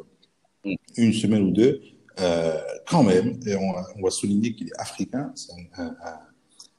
une 0.96 1.14
semaine 1.14 1.44
ou 1.44 1.52
deux, 1.52 1.82
quand 2.88 3.04
même. 3.04 3.40
Et 3.48 3.56
on, 3.56 3.74
on 3.98 4.04
va 4.04 4.12
souligner 4.12 4.54
qu'il 4.54 4.68
est 4.68 4.80
africain. 4.80 5.32
C'est 5.36 5.54
un, 5.78 5.86
un, 5.86 6.20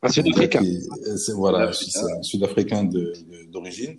un 0.05 0.09
Sud-Africain. 0.09 0.63
Voilà, 1.35 1.73
c'est 1.73 1.99
un 1.99 2.23
Sud-Africain 2.23 2.89
d'origine. 3.51 3.97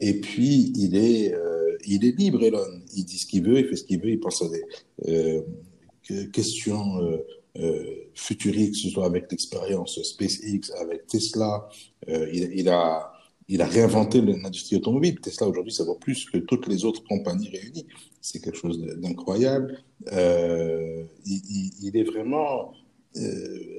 Et 0.00 0.14
puis, 0.14 0.72
il 0.76 0.96
est, 0.96 1.34
euh, 1.34 1.76
il 1.86 2.04
est 2.04 2.16
libre, 2.18 2.42
Elon. 2.42 2.82
Il 2.96 3.04
dit 3.04 3.18
ce 3.18 3.26
qu'il 3.26 3.44
veut, 3.44 3.58
il 3.58 3.66
fait 3.66 3.76
ce 3.76 3.84
qu'il 3.84 4.00
veut, 4.00 4.08
il 4.08 4.20
pense 4.20 4.42
à 4.42 4.48
des 4.48 4.64
euh, 5.08 6.26
questions 6.32 7.20
euh, 7.56 8.08
futuriques, 8.14 8.72
que 8.72 8.78
ce 8.78 8.88
soit 8.88 9.04
avec 9.04 9.30
l'expérience 9.30 10.02
SpaceX, 10.02 10.72
avec 10.80 11.06
Tesla. 11.06 11.68
Il, 12.08 12.68
a, 12.68 13.12
il 13.48 13.60
a 13.60 13.66
réinventé 13.66 14.22
l'industrie 14.22 14.76
automobile. 14.76 15.20
Tesla, 15.20 15.46
aujourd'hui, 15.46 15.72
ça 15.72 15.84
vaut 15.84 15.96
plus 15.96 16.24
que 16.24 16.38
toutes 16.38 16.66
les 16.66 16.84
autres 16.84 17.04
compagnies 17.04 17.50
réunies. 17.50 17.86
C'est 18.22 18.40
quelque 18.40 18.56
chose 18.58 18.80
d'incroyable. 18.80 19.78
Il, 20.10 21.70
il, 21.82 21.96
est 21.96 22.04
vraiment 22.04 22.72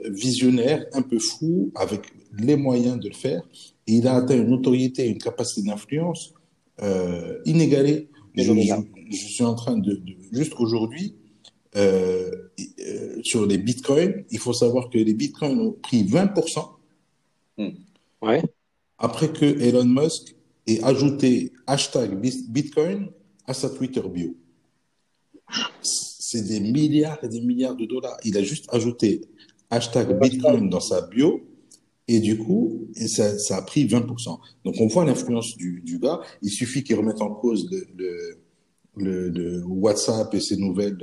visionnaire, 0.05 0.85
un 0.93 1.01
peu 1.01 1.19
fou, 1.19 1.71
avec 1.75 2.03
les 2.37 2.55
moyens 2.55 2.99
de 2.99 3.09
le 3.09 3.15
faire 3.15 3.43
il 3.87 4.07
a 4.07 4.15
atteint 4.15 4.35
une 4.35 4.49
notoriété, 4.49 5.07
une 5.07 5.17
capacité 5.17 5.67
d'influence 5.67 6.33
euh, 6.81 7.39
inégalée. 7.45 8.09
Je, 8.35 8.43
je, 8.43 9.15
suis 9.15 9.43
en 9.43 9.55
train 9.55 9.77
de, 9.77 9.95
de 9.95 10.15
juste 10.31 10.53
aujourd'hui, 10.57 11.15
euh, 11.75 12.31
euh, 12.79 13.19
sur 13.23 13.45
les 13.45 13.57
bitcoins, 13.57 14.23
il 14.29 14.39
faut 14.39 14.53
savoir 14.53 14.89
que 14.89 14.97
les 14.97 15.13
bitcoins 15.13 15.59
ont 15.59 15.71
pris 15.73 16.03
20%. 16.03 16.69
Hmm. 17.57 17.69
Ouais. 18.21 18.41
Après 18.97 19.29
que 19.31 19.45
Elon 19.45 19.85
Musk 19.85 20.35
ait 20.67 20.81
ajouté 20.83 21.51
hashtag 21.67 22.17
bitcoin 22.49 23.09
à 23.45 23.53
sa 23.53 23.69
Twitter 23.69 24.01
bio. 24.07 24.35
C'est 25.81 26.47
des 26.47 26.61
milliards 26.61 27.21
et 27.23 27.27
des 27.27 27.41
milliards 27.41 27.75
de 27.75 27.85
dollars. 27.85 28.17
Il 28.23 28.37
a 28.37 28.43
juste 28.43 28.67
ajouté 28.69 29.21
hashtag 29.69 30.17
bitcoin 30.19 30.69
dans 30.69 30.79
sa 30.79 31.01
bio 31.01 31.41
et 32.11 32.19
du 32.19 32.37
coup, 32.37 32.87
ça, 33.07 33.55
a 33.55 33.61
pris 33.61 33.85
20%. 33.85 34.37
Donc 34.65 34.75
on 34.79 34.87
voit 34.87 35.05
l'influence 35.05 35.55
du, 35.55 35.81
du 35.81 35.97
gars. 35.97 36.19
Il 36.41 36.49
suffit 36.49 36.83
qu'il 36.83 36.97
remette 36.97 37.21
en 37.21 37.33
cause 37.33 37.69
le, 38.97 39.63
WhatsApp 39.65 40.33
et 40.33 40.41
ses 40.41 40.57
nouvelles, 40.57 41.01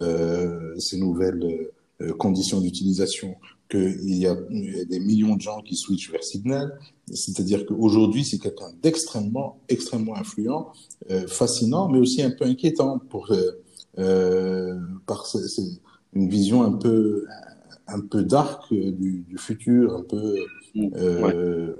euh, 0.00 0.74
nouvelles 0.94 1.68
euh, 2.00 2.12
conditions 2.14 2.62
d'utilisation, 2.62 3.36
qu'il 3.70 4.16
y, 4.16 4.26
a 4.26 4.34
des 4.88 5.00
millions 5.00 5.36
de 5.36 5.42
gens 5.42 5.60
qui 5.60 5.76
switchent 5.76 6.10
vers 6.10 6.24
Signal. 6.24 6.78
C'est-à-dire 7.12 7.66
qu'aujourd'hui, 7.66 8.24
c'est 8.24 8.38
quelqu'un 8.38 8.72
d'extrêmement, 8.82 9.60
extrêmement 9.68 10.16
influent, 10.16 10.72
euh, 11.10 11.26
fascinant, 11.26 11.90
mais 11.90 11.98
aussi 11.98 12.22
un 12.22 12.30
peu 12.30 12.46
inquiétant 12.46 12.98
pour, 13.10 13.30
euh 13.98 14.80
par 15.06 15.26
une 16.14 16.30
vision 16.30 16.62
un 16.62 16.72
peu 16.72 17.26
un 17.88 18.00
peu 18.00 18.22
dark 18.22 18.64
euh, 18.72 18.92
du, 18.92 19.24
du 19.28 19.38
futur, 19.38 19.94
un 19.96 20.02
peu 20.02 20.36
mm. 20.74 20.90
euh, 20.96 21.74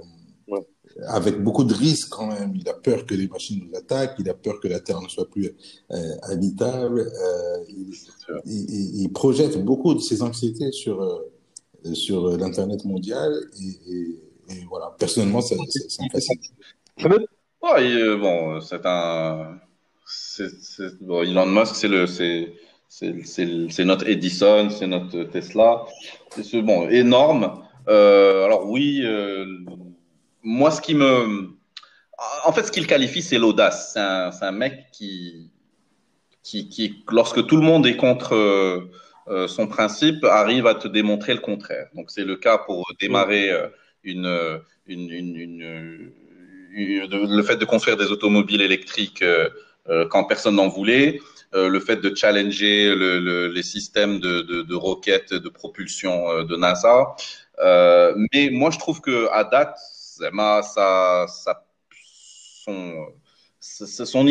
ouais. 0.47 0.65
avec 1.07 1.41
beaucoup 1.41 1.63
de 1.63 1.73
risques 1.73 2.09
quand 2.09 2.27
même. 2.27 2.53
Il 2.55 2.67
a 2.67 2.73
peur 2.73 3.05
que 3.05 3.13
les 3.13 3.27
machines 3.27 3.67
nous 3.67 3.77
attaquent, 3.77 4.15
il 4.19 4.29
a 4.29 4.33
peur 4.33 4.59
que 4.59 4.67
la 4.67 4.79
Terre 4.79 5.01
ne 5.01 5.07
soit 5.07 5.29
plus 5.29 5.55
euh, 5.91 5.97
habitable. 6.23 7.01
Euh, 7.01 7.57
il, 7.69 7.93
il, 8.45 9.01
il, 9.01 9.11
projette 9.13 9.63
beaucoup 9.63 9.93
de 9.93 9.99
ses 9.99 10.21
anxiétés 10.21 10.71
sur 10.71 11.23
sur 11.93 12.37
l'Internet 12.37 12.83
mondial. 12.83 13.33
Et, 13.61 14.65
voilà, 14.67 14.95
personnellement, 14.97 15.41
ça, 15.41 15.55
ça, 15.87 16.03
me 16.03 16.09
fascine. 16.09 16.39
bon, 18.19 18.59
c'est 18.61 18.81
un. 18.83 19.59
bon, 21.01 21.21
Elon 21.21 21.45
Musk, 21.45 21.75
c'est 21.75 21.87
le. 21.87 22.07
C'est 22.89 23.85
notre 23.85 24.07
Edison, 24.07 24.69
c'est 24.69 24.87
notre 24.87 25.23
Tesla. 25.23 25.85
C'est 26.31 26.61
bon, 26.61 26.89
énorme. 26.89 27.63
alors 27.87 28.67
oui, 28.69 29.05
moi, 30.43 30.71
ce 30.71 30.81
qui 30.81 30.95
me 30.95 31.49
en 32.45 32.51
fait, 32.51 32.63
ce 32.63 32.71
qu'il 32.71 32.87
qualifie, 32.87 33.21
c'est 33.21 33.37
l'audace. 33.37 33.91
C'est 33.93 34.45
un, 34.45 34.51
mec 34.51 34.87
qui, 34.91 35.49
qui, 36.43 37.03
lorsque 37.11 37.45
tout 37.45 37.55
le 37.55 37.61
monde 37.61 37.85
est 37.85 37.95
contre 37.95 38.35
euh, 38.35 38.89
euh, 39.27 39.47
son 39.47 39.67
principe, 39.67 40.23
arrive 40.23 40.67
à 40.67 40.75
te 40.75 40.87
démontrer 40.87 41.33
le 41.33 41.39
contraire. 41.39 41.87
Donc, 41.95 42.11
c'est 42.11 42.25
le 42.25 42.35
cas 42.35 42.57
pour 42.57 42.91
démarrer 42.99 43.51
euh, 43.51 43.67
une, 44.03 44.61
une, 44.87 46.11
le 46.71 47.43
fait 47.43 47.57
de 47.57 47.65
construire 47.65 47.97
des 47.97 48.11
automobiles 48.11 48.61
électriques 48.61 49.23
quand 50.11 50.23
personne 50.25 50.55
n'en 50.55 50.67
voulait, 50.67 51.19
le 51.53 51.79
fait 51.79 51.97
de 51.97 52.15
challenger 52.15 52.95
les 52.95 53.63
systèmes 53.63 54.19
de, 54.19 54.75
roquettes 54.75 55.33
de 55.33 55.49
propulsion 55.49 56.43
de 56.43 56.55
NASA. 56.55 57.15
mais 58.33 58.49
moi, 58.51 58.69
je 58.71 58.79
trouve 58.79 59.01
que 59.01 59.27
à 59.31 59.43
date, 59.43 59.77
ça, 60.63 61.25
son, 62.63 63.07
son, 63.59 64.27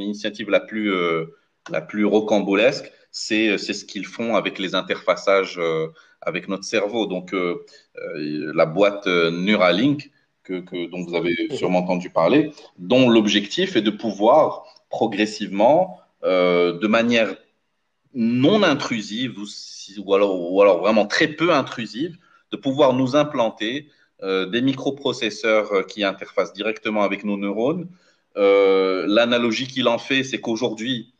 initiative 0.00 0.50
la 0.50 0.60
plus, 0.60 0.92
euh, 0.92 1.26
la 1.70 1.80
plus 1.80 2.04
rocambolesque, 2.04 2.90
c'est 3.10 3.58
ce 3.58 3.84
qu'ils 3.84 4.06
font 4.06 4.34
avec 4.36 4.58
les 4.58 4.74
interfaçages 4.74 5.58
euh, 5.58 5.88
avec 6.20 6.48
notre 6.48 6.64
cerveau. 6.64 7.06
Donc, 7.06 7.32
euh, 7.32 7.64
la 7.94 8.66
boîte 8.66 9.06
Neuralink, 9.06 10.10
que, 10.42 10.60
que, 10.60 10.90
dont 10.90 11.04
vous 11.04 11.14
avez 11.14 11.34
sûrement 11.54 11.78
entendu 11.78 12.10
parler, 12.10 12.50
dont 12.78 13.08
l'objectif 13.08 13.76
est 13.76 13.82
de 13.82 13.90
pouvoir 13.90 14.63
progressivement, 14.94 15.98
de 16.22 16.86
manière 16.86 17.34
non 18.14 18.62
intrusive 18.62 19.38
ou, 19.98 20.14
alors, 20.14 20.80
vraiment 20.80 21.06
très 21.06 21.28
peu 21.28 21.52
intrusive, 21.52 22.16
de 22.52 22.56
pouvoir 22.56 22.94
nous 22.94 23.16
implanter 23.16 23.90
euh, 24.22 24.46
des 24.46 24.62
microprocesseurs 24.62 25.72
euh, 25.72 25.82
qui 25.82 26.04
interfacent 26.04 26.52
directement 26.52 27.02
avec 27.02 27.24
nos 27.24 27.36
neurones. 27.36 27.88
Euh, 28.36 29.04
l'analogie 29.08 29.66
qu'il 29.66 29.88
en 29.88 29.98
fait, 29.98 30.22
c'est 30.22 30.40
qu'aujourd'hui, 30.40 31.12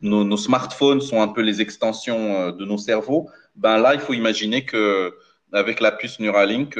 nos, 0.00 0.36
smartphones 0.36 1.00
sont 1.00 1.20
un 1.20 1.28
peu 1.28 1.40
les 1.40 1.60
extensions 1.60 2.52
de 2.52 2.64
nos 2.64 2.78
cerveaux. 2.78 3.28
Ben 3.56 3.78
là, 3.78 3.94
il 3.94 4.00
faut 4.00 4.14
imaginer 4.14 4.64
que 4.64 5.12
avec 5.52 5.80
la 5.80 5.90
puce 5.90 6.20
Neuralink, 6.20 6.78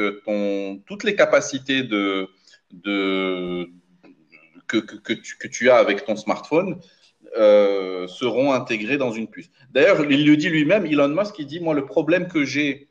toutes 0.85 1.03
les 1.03 1.15
capacités 1.15 1.83
de 1.83 2.29
que, 4.67 4.77
que, 4.77 5.13
tu, 5.13 5.37
que, 5.37 5.47
tu, 5.47 5.69
as 5.69 5.77
avec 5.77 6.05
ton 6.05 6.15
smartphone 6.15 6.79
seront 7.35 8.53
intégrées 8.53 8.97
dans 8.97 9.11
une 9.11 9.27
puce. 9.27 9.49
D'ailleurs, 9.71 10.03
il 10.09 10.25
le 10.25 10.37
dit 10.37 10.49
lui-même, 10.49 10.85
Elon 10.85 11.09
Musk, 11.09 11.37
il 11.39 11.45
dit, 11.45 11.59
moi, 11.59 11.73
le 11.73 11.85
problème 11.85 12.27
que 12.27 12.43
j'ai 12.43 12.87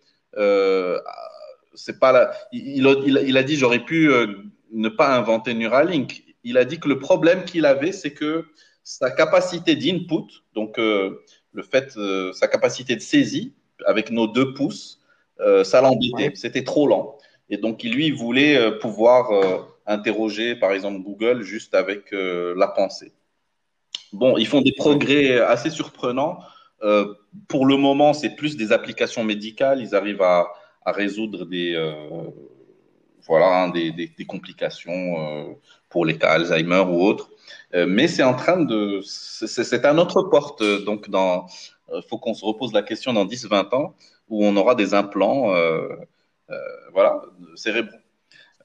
c'est 1.76 2.00
pas 2.00 2.12
la... 2.12 2.32
il, 2.52 2.86
il, 3.06 3.36
a 3.36 3.42
dit 3.42 3.56
j'aurais 3.56 3.84
pu 3.84 4.10
euh, 4.10 4.26
ne 4.72 4.88
pas 4.88 5.16
inventer 5.16 5.54
Neuralink. 5.54 6.24
Il 6.42 6.58
a 6.58 6.64
dit 6.64 6.80
que 6.80 6.88
le 6.88 6.98
problème 6.98 7.44
qu'il 7.44 7.66
avait, 7.66 7.92
c'est 7.92 8.12
que 8.12 8.46
sa 8.82 9.10
capacité 9.10 9.76
d'input, 9.76 10.42
donc 10.54 10.78
euh, 10.78 11.22
le 11.52 11.62
fait, 11.62 11.96
euh, 11.96 12.32
sa 12.32 12.48
capacité 12.48 12.96
de 12.96 13.00
saisie 13.00 13.54
avec 13.84 14.10
nos 14.10 14.26
deux 14.26 14.54
pouces, 14.54 15.00
ça 15.64 15.82
l'embêtait. 15.82 16.34
C'était 16.34 16.64
trop 16.64 16.88
lent. 16.88 17.18
Et 17.50 17.58
donc 17.58 17.82
lui, 17.82 18.06
il 18.06 18.14
voulait 18.14 18.78
pouvoir 18.78 19.30
interroger, 19.86 20.56
par 20.56 20.72
exemple, 20.72 21.02
Google 21.02 21.42
juste 21.42 21.74
avec 21.74 22.12
la 22.12 22.68
pensée. 22.68 23.12
Bon, 24.12 24.36
ils 24.36 24.46
font 24.46 24.62
des 24.62 24.72
progrès 24.72 25.40
assez 25.40 25.70
surprenants. 25.70 26.38
pour 27.48 27.66
le 27.66 27.76
moment, 27.76 28.12
c'est 28.12 28.36
plus 28.36 28.56
des 28.56 28.72
applications 28.72 29.24
médicales. 29.24 29.80
Ils 29.80 29.94
arrivent 29.94 30.22
à, 30.22 30.46
résoudre 30.86 31.44
des, 31.44 31.74
euh, 31.74 32.30
voilà, 33.26 33.64
hein, 33.64 33.68
des, 33.70 34.26
complications 34.26 34.92
euh, 34.92 35.54
pour 35.88 36.06
les 36.06 36.16
cas 36.16 36.30
Alzheimer 36.32 36.84
ou 36.88 37.02
autres. 37.02 37.30
Euh, 37.74 37.86
mais 37.88 38.08
c'est 38.08 38.22
en 38.22 38.34
train 38.34 38.58
de. 38.58 39.00
C'est 39.02 39.84
un 39.84 39.98
autre 39.98 40.22
porte. 40.24 40.62
Donc. 40.84 41.06
Il 41.94 42.02
faut 42.08 42.18
qu'on 42.18 42.34
se 42.34 42.44
repose 42.44 42.72
la 42.72 42.82
question 42.82 43.12
dans 43.12 43.24
10-20 43.24 43.72
ans 43.76 43.94
où 44.28 44.44
on 44.44 44.56
aura 44.56 44.74
des 44.74 44.92
implants 44.92 45.54
voilà, 46.92 47.22
cérébraux. 47.54 47.96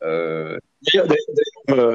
Euh, 0.04 0.58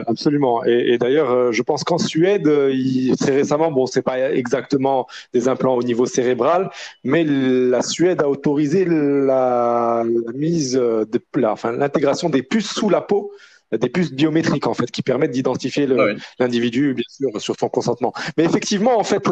absolument. 0.07 0.65
Et, 0.65 0.97
d'ailleurs, 0.99 1.31
euh, 1.31 1.53
je 1.53 1.63
pense 1.63 1.85
qu'en 1.85 1.99
Suède, 1.99 2.49
il, 2.71 3.17
très 3.17 3.35
récemment, 3.35 3.71
bon, 3.73 3.87
c'est 3.87 4.03
pas 4.03 4.33
exactement 4.33 5.07
des 5.33 5.49
implants 5.49 5.75
au 5.75 5.83
niveau 5.83 6.07
cérébral, 6.07 6.71
mais 7.05 7.25
la 7.25 7.83
Suède 7.83 8.23
a 8.23 8.29
autorisé 8.29 8.85
la, 8.85 10.05
mise 10.35 10.75
de, 10.75 11.09
enfin, 11.45 11.73
l'intégration 11.73 12.29
des 12.29 12.43
puces 12.43 12.73
sous 12.73 12.89
la 12.89 13.01
peau 13.01 13.33
des 13.73 13.89
puces 13.89 14.13
biométriques 14.13 14.69
en 14.69 14.75
fait 14.75 14.89
qui 14.93 15.03
permettent 15.03 15.33
d'identifier 15.33 15.89
l'individu 16.39 16.95
bien 16.95 17.05
sûr 17.09 17.41
sur 17.41 17.57
son 17.59 17.69
consentement. 17.69 18.13
Mais 18.37 18.45
effectivement 18.45 18.97
en 18.97 19.03
fait 19.03 19.27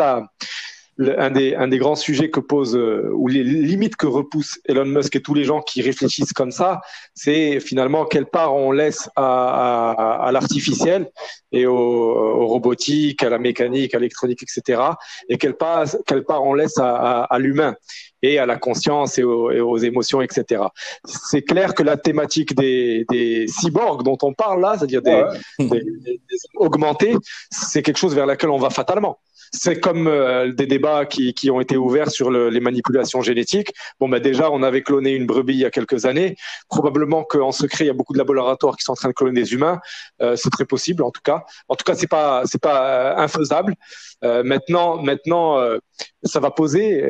un, 0.99 1.31
des, 1.31 1.55
un 1.55 1.69
des 1.69 1.79
grands 1.79 1.97
sujets 1.97 2.31
que 2.31 2.41
pose 2.41 2.77
euh, 2.77 3.11
ou 3.15 3.29
les 3.29 3.43
limites 3.43 3.97
que 3.97 4.07
repousse 4.07 4.61
Elon 4.67 4.85
Musk 4.85 5.17
et 5.17 5.21
tous 5.21 5.35
les 5.35 5.45
gens 5.45 5.61
qui 5.61 5.83
réfléchissent 5.83 6.33
comme 6.33 6.53
ça, 6.53 6.81
c'est 7.15 7.61
finalement 7.61 8.05
quelle 8.05 8.27
part 8.27 8.55
on 8.55 8.71
laisse 8.71 9.09
à, 9.17 9.91
à, 9.91 10.27
à 10.27 10.33
l'artificiel 10.33 11.11
et 11.53 11.67
au, 11.67 11.75
au, 11.75 12.47
robotique, 12.47 13.23
à 13.23 13.31
la 13.31 13.39
mécanique, 13.39 13.95
à 13.95 13.99
l'électronique, 13.99 14.43
etc. 14.43 14.83
Et 15.29 15.39
quelle 15.39 15.57
part, 15.57 15.87
quelle 16.07 16.25
part 16.25 16.45
on 16.45 16.55
laisse 16.55 16.79
à, 16.79 17.25
à 17.25 17.39
l'humain 17.39 17.75
et 18.23 18.39
à 18.39 18.47
la 18.47 18.57
conscience 18.57 19.19
et 19.19 19.23
aux, 19.23 19.51
et 19.51 19.61
aux 19.61 19.77
émotions, 19.77 20.23
etc. 20.23 20.63
C'est 21.05 21.43
clair 21.43 21.75
que 21.75 21.83
la 21.83 21.97
thématique 21.97 22.55
des, 22.55 23.05
des 23.11 23.47
cyborgs 23.49 24.03
dont 24.03 24.19
on 24.23 24.33
parle 24.33 24.61
là, 24.63 24.77
c'est-à-dire 24.79 25.03
des, 25.03 25.25
des, 25.59 25.81
des 25.81 26.39
augmentés, 26.57 27.15
c'est 27.51 27.83
quelque 27.83 27.99
chose 27.99 28.15
vers 28.15 28.27
laquelle 28.27 28.51
on 28.51 28.59
va 28.59 28.71
fatalement 28.71 29.19
c'est 29.53 29.81
comme 29.81 30.07
euh, 30.07 30.53
des 30.53 30.67
débats 30.67 31.07
qui, 31.07 31.35
qui, 31.35 31.51
ont 31.51 31.61
été 31.61 31.77
ouverts 31.77 32.11
sur 32.11 32.31
le, 32.31 32.49
les 32.49 32.61
manipulations 32.61 33.23
génétiques. 33.23 33.73
Bon, 34.01 34.09
bah 34.09 34.21
déjà, 34.21 34.51
on 34.51 34.63
avait 34.63 34.83
cloné 34.83 35.13
une 35.13 35.27
brebis 35.27 35.55
il 35.55 35.61
y 35.61 35.65
a 35.65 35.71
quelques 35.71 36.07
années. 36.07 36.37
Probablement 36.69 37.25
qu'en 37.25 37.53
secret, 37.53 37.85
il 37.85 37.87
y 37.89 37.91
a 37.91 37.95
beaucoup 37.95 38.13
de 38.13 38.19
laboratoires 38.19 38.77
qui 38.77 38.85
sont 38.85 38.93
en 38.93 38.97
train 38.97 39.09
de 39.09 39.15
cloner 39.15 39.43
des 39.43 39.53
humains. 39.53 39.81
Euh, 40.23 40.37
c'est 40.37 40.51
très 40.51 40.65
possible, 40.65 41.03
en 41.03 41.11
tout 41.11 41.23
cas. 41.23 41.45
En 41.69 41.75
tout 41.75 41.85
cas, 41.85 41.95
c'est 41.95 42.07
pas 42.07 42.43
c'est 42.47 42.61
pas 42.61 42.89
euh, 42.89 43.17
infaisable. 43.17 43.75
Euh, 44.23 44.43
maintenant, 44.43 45.03
maintenant, 45.03 45.59
euh, 45.59 45.79
ça 46.23 46.41
va 46.41 46.51
poser 46.51 47.03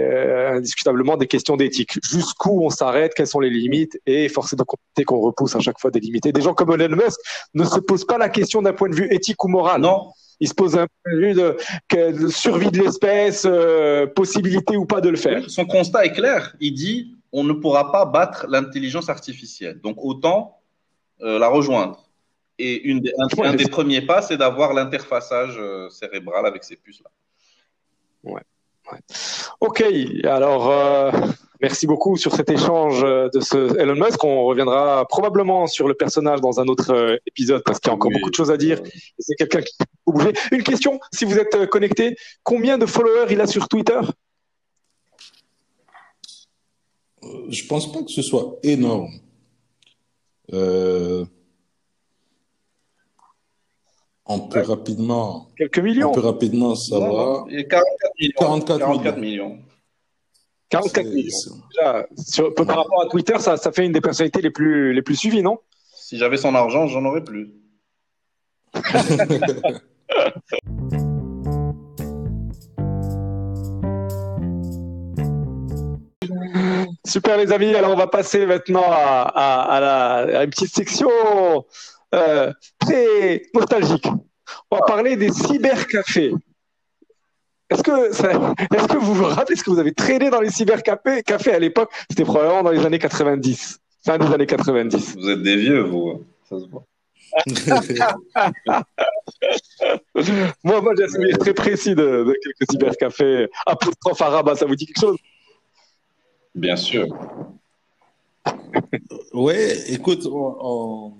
indiscutablement 0.50 1.16
des 1.16 1.26
questions 1.26 1.56
d'éthique. 1.56 1.98
Jusqu'où 2.02 2.64
on 2.64 2.70
s'arrête, 2.70 3.14
quelles 3.14 3.26
sont 3.26 3.40
les 3.40 3.50
limites, 3.50 3.98
et 4.06 4.28
force 4.28 4.52
est 4.52 4.56
de 4.56 4.62
constater 4.62 5.04
qu'on 5.04 5.20
repousse 5.20 5.54
à 5.56 5.60
chaque 5.60 5.78
fois 5.80 5.90
des 5.90 6.00
limites. 6.00 6.26
Et 6.26 6.32
des 6.32 6.40
gens 6.40 6.54
comme 6.54 6.72
Elon 6.72 6.96
Musk 6.96 7.18
ne 7.54 7.64
se 7.64 7.78
posent 7.80 8.06
pas 8.06 8.18
la 8.18 8.28
question 8.28 8.62
d'un 8.62 8.72
point 8.72 8.88
de 8.88 8.94
vue 8.94 9.08
éthique 9.10 9.42
ou 9.44 9.48
moral. 9.48 9.80
Non. 9.80 10.10
Il 10.40 10.48
se 10.48 10.54
pose 10.54 10.76
un 10.76 10.86
peu 11.04 11.34
de, 11.34 12.28
survie 12.28 12.70
de 12.70 12.78
l'espèce, 12.82 13.44
euh, 13.46 14.06
possibilité 14.06 14.76
ou 14.76 14.84
pas 14.84 15.00
de 15.00 15.08
le 15.08 15.16
faire. 15.16 15.48
Son 15.48 15.64
constat 15.64 16.06
est 16.06 16.12
clair. 16.12 16.54
Il 16.60 16.74
dit 16.74 17.16
on 17.32 17.44
ne 17.44 17.52
pourra 17.52 17.90
pas 17.90 18.04
battre 18.04 18.46
l'intelligence 18.48 19.08
artificielle. 19.08 19.80
Donc 19.80 19.96
autant 19.98 20.60
euh, 21.22 21.38
la 21.38 21.48
rejoindre. 21.48 22.08
Et 22.58 22.82
une 22.84 23.02
un, 23.42 23.54
des 23.54 23.66
premiers 23.66 24.02
pas, 24.02 24.22
c'est 24.22 24.36
d'avoir 24.36 24.74
l'interfaçage 24.74 25.56
euh, 25.58 25.90
cérébral 25.90 26.46
avec 26.46 26.62
ces 26.62 26.76
puces-là. 26.76 27.10
Ouais. 28.22 28.42
Ok, 29.60 29.82
alors 30.24 30.70
Merci 31.64 31.86
beaucoup 31.86 32.18
sur 32.18 32.36
cet 32.36 32.50
échange 32.50 33.02
euh, 33.04 33.30
de 33.32 33.40
ce 33.40 33.78
Elon 33.78 33.94
Musk. 33.94 34.22
On 34.22 34.44
reviendra 34.44 35.08
probablement 35.08 35.66
sur 35.66 35.88
le 35.88 35.94
personnage 35.94 36.42
dans 36.42 36.60
un 36.60 36.66
autre 36.66 36.92
euh, 36.92 37.16
épisode 37.26 37.62
parce 37.64 37.80
qu'il 37.80 37.88
y 37.88 37.90
a 37.90 37.94
encore 37.94 38.10
beaucoup 38.10 38.28
de 38.28 38.34
choses 38.34 38.50
à 38.50 38.58
dire. 38.58 38.82
C'est 39.18 39.34
quelqu'un 39.34 39.62
qui 39.62 39.74
peut 39.78 40.12
bouger. 40.12 40.34
Une 40.52 40.62
question, 40.62 41.00
si 41.10 41.24
vous 41.24 41.38
êtes 41.38 41.54
euh, 41.54 41.66
connecté, 41.66 42.18
combien 42.42 42.76
de 42.76 42.84
followers 42.84 43.28
il 43.30 43.40
a 43.40 43.46
sur 43.46 43.66
Twitter? 43.66 43.98
Je 47.48 47.66
pense 47.66 47.90
pas 47.90 48.02
que 48.02 48.10
ce 48.10 48.20
soit 48.20 48.58
énorme. 48.62 49.14
On 54.26 54.40
peut 54.50 54.60
rapidement. 54.60 55.48
Quelques 55.56 55.78
millions. 55.78 56.10
On 56.10 56.12
peut 56.12 56.20
rapidement 56.20 56.74
savoir. 56.74 57.46
44 57.46 58.12
millions. 58.20 58.34
44 58.38 59.18
millions. 59.18 59.58
Par 62.66 62.76
rapport 62.76 63.02
à 63.02 63.08
Twitter, 63.08 63.38
ça, 63.38 63.56
ça, 63.56 63.72
fait 63.72 63.84
une 63.84 63.92
des 63.92 64.00
personnalités 64.00 64.40
les 64.40 64.50
plus, 64.50 64.92
les 64.92 65.02
plus 65.02 65.16
suivies, 65.16 65.42
non? 65.42 65.58
Si 65.94 66.18
j'avais 66.18 66.36
son 66.36 66.54
argent, 66.54 66.86
j'en 66.86 67.04
aurais 67.04 67.24
plus. 67.24 67.54
Super 77.06 77.36
les 77.36 77.52
amis, 77.52 77.74
alors 77.74 77.92
on 77.92 77.96
va 77.96 78.06
passer 78.06 78.46
maintenant 78.46 78.84
à, 78.86 79.78
la, 79.80 80.44
une 80.44 80.50
petite 80.50 80.74
section 80.74 81.08
euh, 82.14 82.52
très 82.78 83.42
nostalgique. 83.54 84.06
On 84.70 84.76
va 84.76 84.82
parler 84.86 85.16
des 85.16 85.30
cybercafés. 85.30 86.32
Est-ce 87.74 87.82
que, 87.82 88.10
est-ce 88.76 88.88
que 88.88 88.98
vous 88.98 89.14
vous 89.14 89.24
rappelez, 89.24 89.54
est-ce 89.54 89.64
que 89.64 89.70
vous 89.70 89.78
avez 89.78 89.92
traîné 89.92 90.30
dans 90.30 90.40
les 90.40 90.50
cybercafés 90.50 91.22
cafés 91.22 91.52
à 91.52 91.58
l'époque? 91.58 91.90
C'était 92.08 92.24
probablement 92.24 92.62
dans 92.62 92.70
les 92.70 92.86
années 92.86 92.98
90, 92.98 93.80
fin 94.04 94.18
des 94.18 94.26
années 94.26 94.46
90. 94.46 95.16
Vous 95.16 95.30
êtes 95.30 95.42
des 95.42 95.56
vieux, 95.56 95.80
vous. 95.80 96.22
Ça 96.48 96.60
se 96.60 96.66
voit. 96.66 96.84
moi, 100.62 100.80
moi 100.80 100.92
j'ai 100.96 101.04
un 101.04 101.08
souvenir 101.08 101.36
très 101.38 101.52
précis 101.52 101.96
de, 101.96 102.32
quelques 102.44 102.70
cybercafés. 102.70 103.48
Apostrophe 103.66 104.22
arabe, 104.22 104.54
ça 104.54 104.66
vous 104.66 104.76
dit 104.76 104.86
quelque 104.86 105.00
chose? 105.00 105.16
Bien 106.54 106.76
sûr. 106.76 107.08
oui, 109.32 109.56
écoute, 109.88 110.28
on, 110.30 111.12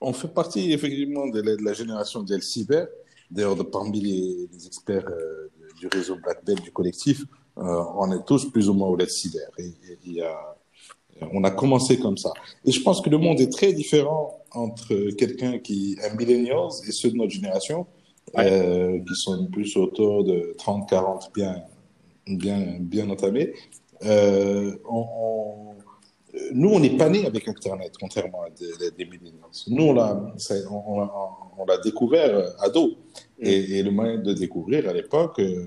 on, 0.00 0.12
fait 0.14 0.28
partie 0.28 0.72
effectivement 0.72 1.26
de 1.26 1.42
la, 1.62 1.74
génération 1.74 2.22
d'El 2.22 2.42
Cyber. 2.42 2.86
D'ailleurs, 3.30 3.70
parmi 3.70 4.00
les, 4.00 4.66
experts 4.66 5.08
euh, 5.08 5.50
du 5.78 5.88
réseau 5.88 6.16
Black 6.16 6.44
Belt, 6.44 6.62
du 6.62 6.70
collectif, 6.70 7.22
euh, 7.58 7.84
on 7.96 8.10
est 8.12 8.24
tous 8.24 8.50
plus 8.50 8.68
ou 8.68 8.74
moins 8.74 8.88
au 8.88 8.98
Cyber. 9.06 9.48
Et, 9.58 10.22
a, 10.22 10.56
on 11.32 11.44
a 11.44 11.50
commencé 11.50 11.98
comme 11.98 12.16
ça. 12.16 12.32
Et 12.64 12.72
je 12.72 12.82
pense 12.82 13.00
que 13.00 13.10
le 13.10 13.18
monde 13.18 13.40
est 13.40 13.52
très 13.52 13.72
différent 13.72 14.40
entre 14.50 15.10
quelqu'un 15.12 15.58
qui 15.58 15.96
est 15.98 16.10
un 16.10 16.14
millennials 16.14 16.70
et 16.86 16.92
ceux 16.92 17.10
de 17.10 17.16
notre 17.16 17.32
génération, 17.32 17.86
euh, 18.38 18.98
qui 19.00 19.14
sont 19.14 19.46
plus 19.46 19.76
autour 19.76 20.24
de 20.24 20.54
30, 20.58 20.88
40 20.88 21.30
bien, 21.34 21.62
bien, 22.26 22.78
bien 22.80 23.08
entamés. 23.10 23.54
Euh, 24.04 24.76
on, 24.88 25.74
nous, 26.52 26.70
on 26.70 26.80
n'est 26.80 26.96
pas 26.96 27.08
nés 27.08 27.26
avec 27.26 27.46
Internet, 27.48 27.92
contrairement 27.98 28.42
à 28.42 28.50
des, 28.50 28.90
des 28.90 29.04
millennials. 29.04 29.44
Nous, 29.68 29.84
on 29.84 29.92
l'a, 29.92 30.20
on, 30.70 31.08
on, 31.58 31.66
découvert 31.84 32.34
euh, 32.34 32.50
ado. 32.60 32.96
Et, 33.44 33.78
et, 33.78 33.82
le 33.82 33.90
moyen 33.90 34.18
de 34.18 34.32
découvrir 34.32 34.88
à 34.88 34.92
l'époque, 34.92 35.40
euh, 35.40 35.66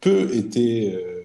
peu 0.00 0.34
était 0.34 1.24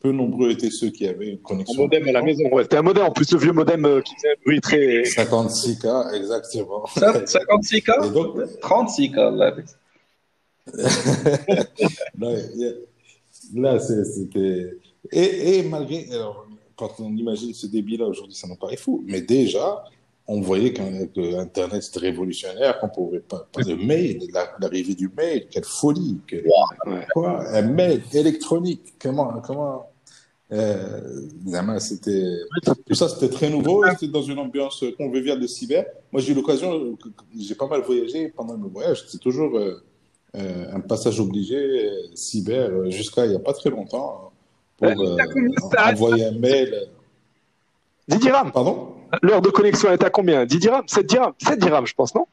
peu 0.00 0.12
nombreux 0.12 0.50
étaient 0.50 0.70
ceux 0.70 0.90
qui 0.90 1.06
avaient 1.06 1.28
une 1.28 1.38
connexion. 1.38 1.80
Un 1.80 1.84
modem 1.84 2.08
à 2.08 2.12
la 2.12 2.22
maison, 2.22 2.44
ouais. 2.52 2.62
C'était 2.62 2.78
un 2.78 2.82
modem, 2.82 3.04
en 3.04 3.12
plus, 3.12 3.30
le 3.32 3.38
vieux 3.38 3.52
modem 3.52 3.84
euh, 3.84 4.00
qui 4.00 4.14
faisait 4.14 4.30
un 4.30 4.40
bruit 4.44 4.60
très. 4.60 5.02
56K, 5.02 6.14
exactement. 6.14 6.84
56K 6.96 8.12
donc... 8.12 8.38
36K, 8.62 9.36
là. 9.36 9.54
là, 13.54 13.78
c'était. 13.78 14.78
Et, 15.12 15.58
et, 15.58 15.62
malgré. 15.64 16.06
Alors, 16.12 16.46
quand 16.76 17.00
on 17.00 17.14
imagine 17.14 17.52
ce 17.52 17.66
débit-là 17.66 18.06
aujourd'hui, 18.06 18.34
ça 18.34 18.48
nous 18.48 18.56
paraît 18.56 18.76
fou. 18.76 19.04
Mais 19.06 19.20
déjà, 19.20 19.84
on 20.32 20.40
voyait 20.40 20.72
qu'Internet 20.72 21.82
c'était 21.82 22.06
révolutionnaire, 22.06 22.78
qu'on 22.78 22.88
pouvait 22.88 23.18
pas, 23.18 23.48
pas 23.52 23.62
de 23.62 23.74
mail, 23.74 24.22
l'arrivée 24.60 24.94
du 24.94 25.10
mail, 25.16 25.48
quelle 25.50 25.64
folie, 25.64 26.20
quoi, 27.12 27.44
un 27.48 27.62
mail 27.62 28.00
électronique, 28.12 28.94
comment, 29.00 29.40
comment, 29.44 29.90
euh, 30.52 31.78
c'était 31.80 32.36
tout 32.86 32.94
ça, 32.94 33.08
c'était 33.08 33.28
très 33.28 33.50
nouveau. 33.50 33.84
C'était 33.90 34.06
dans 34.06 34.22
une 34.22 34.38
ambiance 34.38 34.84
conviviale 34.96 35.40
de 35.40 35.48
cyber. 35.48 35.84
Moi, 36.12 36.22
j'ai 36.22 36.32
eu 36.32 36.34
l'occasion, 36.36 36.96
j'ai 37.36 37.56
pas 37.56 37.66
mal 37.66 37.82
voyagé 37.82 38.28
pendant 38.28 38.56
mes 38.56 38.68
voyages. 38.68 39.04
C'est 39.08 39.20
toujours 39.20 39.56
euh, 39.58 39.82
euh, 40.36 40.72
un 40.72 40.80
passage 40.80 41.18
obligé 41.18 41.56
euh, 41.56 42.14
cyber 42.14 42.88
jusqu'à 42.90 43.26
il 43.26 43.32
y 43.32 43.36
a 43.36 43.40
pas 43.40 43.52
très 43.52 43.70
longtemps 43.70 44.30
pour 44.76 44.88
envoyer 44.88 46.24
un 46.24 46.38
mail. 46.38 46.88
10 48.06 48.18
dirhams. 48.18 48.52
Pardon? 48.52 48.99
L'heure 49.22 49.42
de 49.42 49.50
connexion 49.50 49.90
est 49.92 50.02
à 50.02 50.10
combien? 50.10 50.46
10 50.46 50.58
dirhams? 50.58 50.86
7 50.86 51.06
dirhams? 51.06 51.32
7 51.42 51.58
dirhams, 51.58 51.86
je 51.86 51.94
pense, 51.94 52.14
non? 52.14 52.26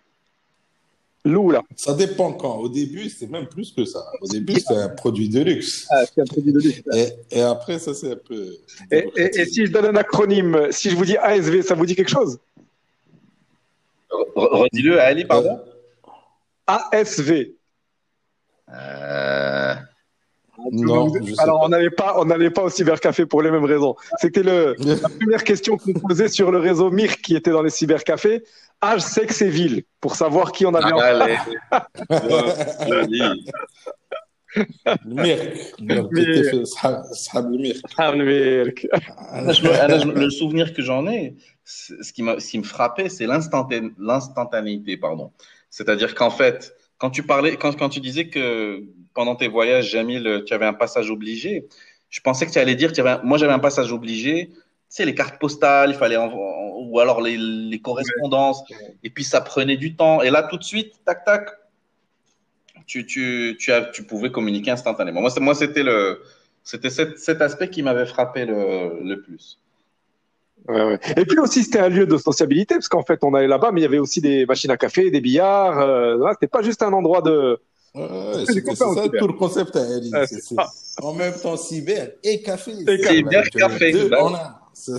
Ça 1.75 1.93
dépend 1.93 2.31
quand. 2.33 2.57
Au 2.57 2.69
début, 2.69 3.09
c'était 3.09 3.29
même 3.29 3.47
plus 3.47 3.71
que 3.71 3.83
ça. 3.83 3.99
Au 4.21 4.27
début, 4.27 4.53
c'était 4.53 4.77
un 4.77 4.89
produit 4.89 5.27
de 5.27 5.41
luxe. 5.41 5.85
Ah, 5.89 6.05
c'est 6.05 6.21
un 6.21 6.25
produit 6.25 6.53
de 6.53 6.59
luxe. 6.59 6.81
Et, 7.31 7.41
après, 7.41 7.79
ça, 7.79 7.93
c'est 7.93 8.13
un 8.13 8.15
peu. 8.15 8.55
Et, 8.91 9.45
si 9.45 9.65
je 9.65 9.71
donne 9.71 9.85
un 9.85 9.95
acronyme, 9.95 10.71
si 10.71 10.89
je 10.89 10.95
vous 10.95 11.05
dis 11.05 11.17
ASV, 11.17 11.63
ça 11.63 11.75
vous 11.75 11.85
dit 11.85 11.95
quelque 11.95 12.09
chose? 12.09 12.39
Redis-le, 14.35 15.01
Ali, 15.01 15.25
pardon. 15.25 15.59
ASV. 16.65 17.53
Euh... 18.69 19.75
Non, 20.71 21.11
alors 21.37 21.61
on 21.63 21.69
n'allait 21.69 21.89
pas, 21.89 22.15
on 22.19 22.25
n'allait 22.25 22.49
pas 22.49 22.63
au 22.63 22.69
cybercafé 22.69 23.25
pour 23.25 23.41
les 23.41 23.51
mêmes 23.51 23.65
raisons. 23.65 23.95
C'était 24.19 24.43
le 24.43 24.75
la 24.79 25.09
première 25.09 25.43
question 25.43 25.77
qu'on 25.77 25.93
posait 25.93 26.29
sur 26.29 26.51
le 26.51 26.57
réseau 26.57 26.89
MIR 26.89 27.17
qui 27.17 27.35
était 27.35 27.51
dans 27.51 27.61
les 27.61 27.69
cybercafés. 27.69 28.43
Âge, 28.83 29.01
sexe 29.01 29.41
et 29.41 29.49
ville 29.49 29.83
pour 29.99 30.15
savoir 30.15 30.51
qui 30.51 30.65
on 30.65 30.73
avait. 30.73 31.37
Ah, 31.71 31.87
le 39.35 40.29
souvenir 40.29 40.73
que 40.73 40.81
j'en 40.81 41.07
ai, 41.07 41.35
ce 41.63 42.13
qui, 42.13 42.23
ce 42.23 42.49
qui 42.49 42.59
me 42.59 42.63
frappait, 42.63 43.09
c'est 43.09 43.27
l'instantanéité, 43.27 44.97
pardon. 44.97 45.31
C'est-à-dire 45.69 46.15
qu'en 46.15 46.29
fait, 46.29 46.76
quand 46.97 47.09
tu 47.09 47.23
parlais, 47.23 47.57
quand, 47.57 47.77
quand 47.77 47.89
tu 47.89 47.99
disais 47.99 48.29
que 48.29 48.83
pendant 49.13 49.35
tes 49.35 49.47
voyages, 49.47 49.89
Jamil, 49.91 50.43
tu 50.45 50.53
avais 50.53 50.65
un 50.65 50.73
passage 50.73 51.09
obligé, 51.09 51.67
je 52.09 52.21
pensais 52.21 52.45
que 52.45 52.51
tu 52.51 52.59
allais 52.59 52.75
dire, 52.75 52.91
moi 53.23 53.37
j'avais 53.37 53.53
un 53.53 53.59
passage 53.59 53.91
obligé, 53.91 54.49
tu 54.49 54.57
sais, 54.89 55.05
les 55.05 55.15
cartes 55.15 55.39
postales, 55.39 55.89
il 55.91 55.95
fallait, 55.95 56.17
ou 56.17 56.99
alors 56.99 57.21
les, 57.21 57.37
les, 57.37 57.79
correspondances, 57.79 58.63
et 59.03 59.09
puis 59.09 59.23
ça 59.23 59.41
prenait 59.41 59.75
du 59.77 59.95
temps. 59.95 60.21
Et 60.21 60.29
là, 60.29 60.43
tout 60.43 60.57
de 60.57 60.63
suite, 60.63 60.93
tac, 61.05 61.25
tac, 61.25 61.49
tu, 62.85 63.05
tu, 63.05 63.57
tu, 63.59 63.71
as, 63.71 63.81
tu 63.81 64.03
pouvais 64.03 64.31
communiquer 64.31 64.71
instantanément. 64.71 65.19
Moi, 65.21 65.31
moi 65.41 65.55
c'était 65.55 65.83
le, 65.83 66.23
c'était 66.63 66.89
cet, 66.89 67.19
cet, 67.19 67.41
aspect 67.41 67.69
qui 67.69 67.83
m'avait 67.83 68.05
frappé 68.05 68.45
le, 68.45 69.03
le 69.03 69.21
plus. 69.21 69.59
Ouais, 70.67 70.83
ouais. 70.83 70.99
Et 71.15 71.25
puis 71.25 71.39
aussi, 71.39 71.63
c'était 71.63 71.79
un 71.79 71.89
lieu 71.89 72.05
de 72.05 72.17
sociabilité, 72.17 72.75
parce 72.75 72.89
qu'en 72.89 73.03
fait, 73.03 73.23
on 73.23 73.33
allait 73.33 73.47
là-bas, 73.47 73.71
mais 73.71 73.81
il 73.81 73.83
y 73.83 73.87
avait 73.87 73.99
aussi 73.99 74.21
des 74.21 74.45
machines 74.45 74.71
à 74.71 74.77
café, 74.77 75.09
des 75.09 75.21
billards. 75.21 75.79
Euh, 75.79 76.17
c'était 76.33 76.47
pas 76.47 76.61
juste 76.61 76.83
un 76.83 76.91
endroit 76.93 77.21
de. 77.21 77.59
Ouais, 77.95 78.43
c'est 78.45 78.75
ça 78.75 78.85
tout 79.17 79.27
le 79.27 79.33
concept 79.33 79.75
à 79.75 79.81
Ali. 79.81 80.11
en 81.01 81.13
même 81.13 81.33
temps 81.33 81.57
cyber 81.57 82.11
et 82.23 82.41
café. 82.41 82.71
Et 82.87 83.03
cyber, 83.03 83.49
café. 83.49 83.91
Deux, 83.91 84.09
on 84.19 84.35
a. 84.35 84.61
ça, 84.73 84.97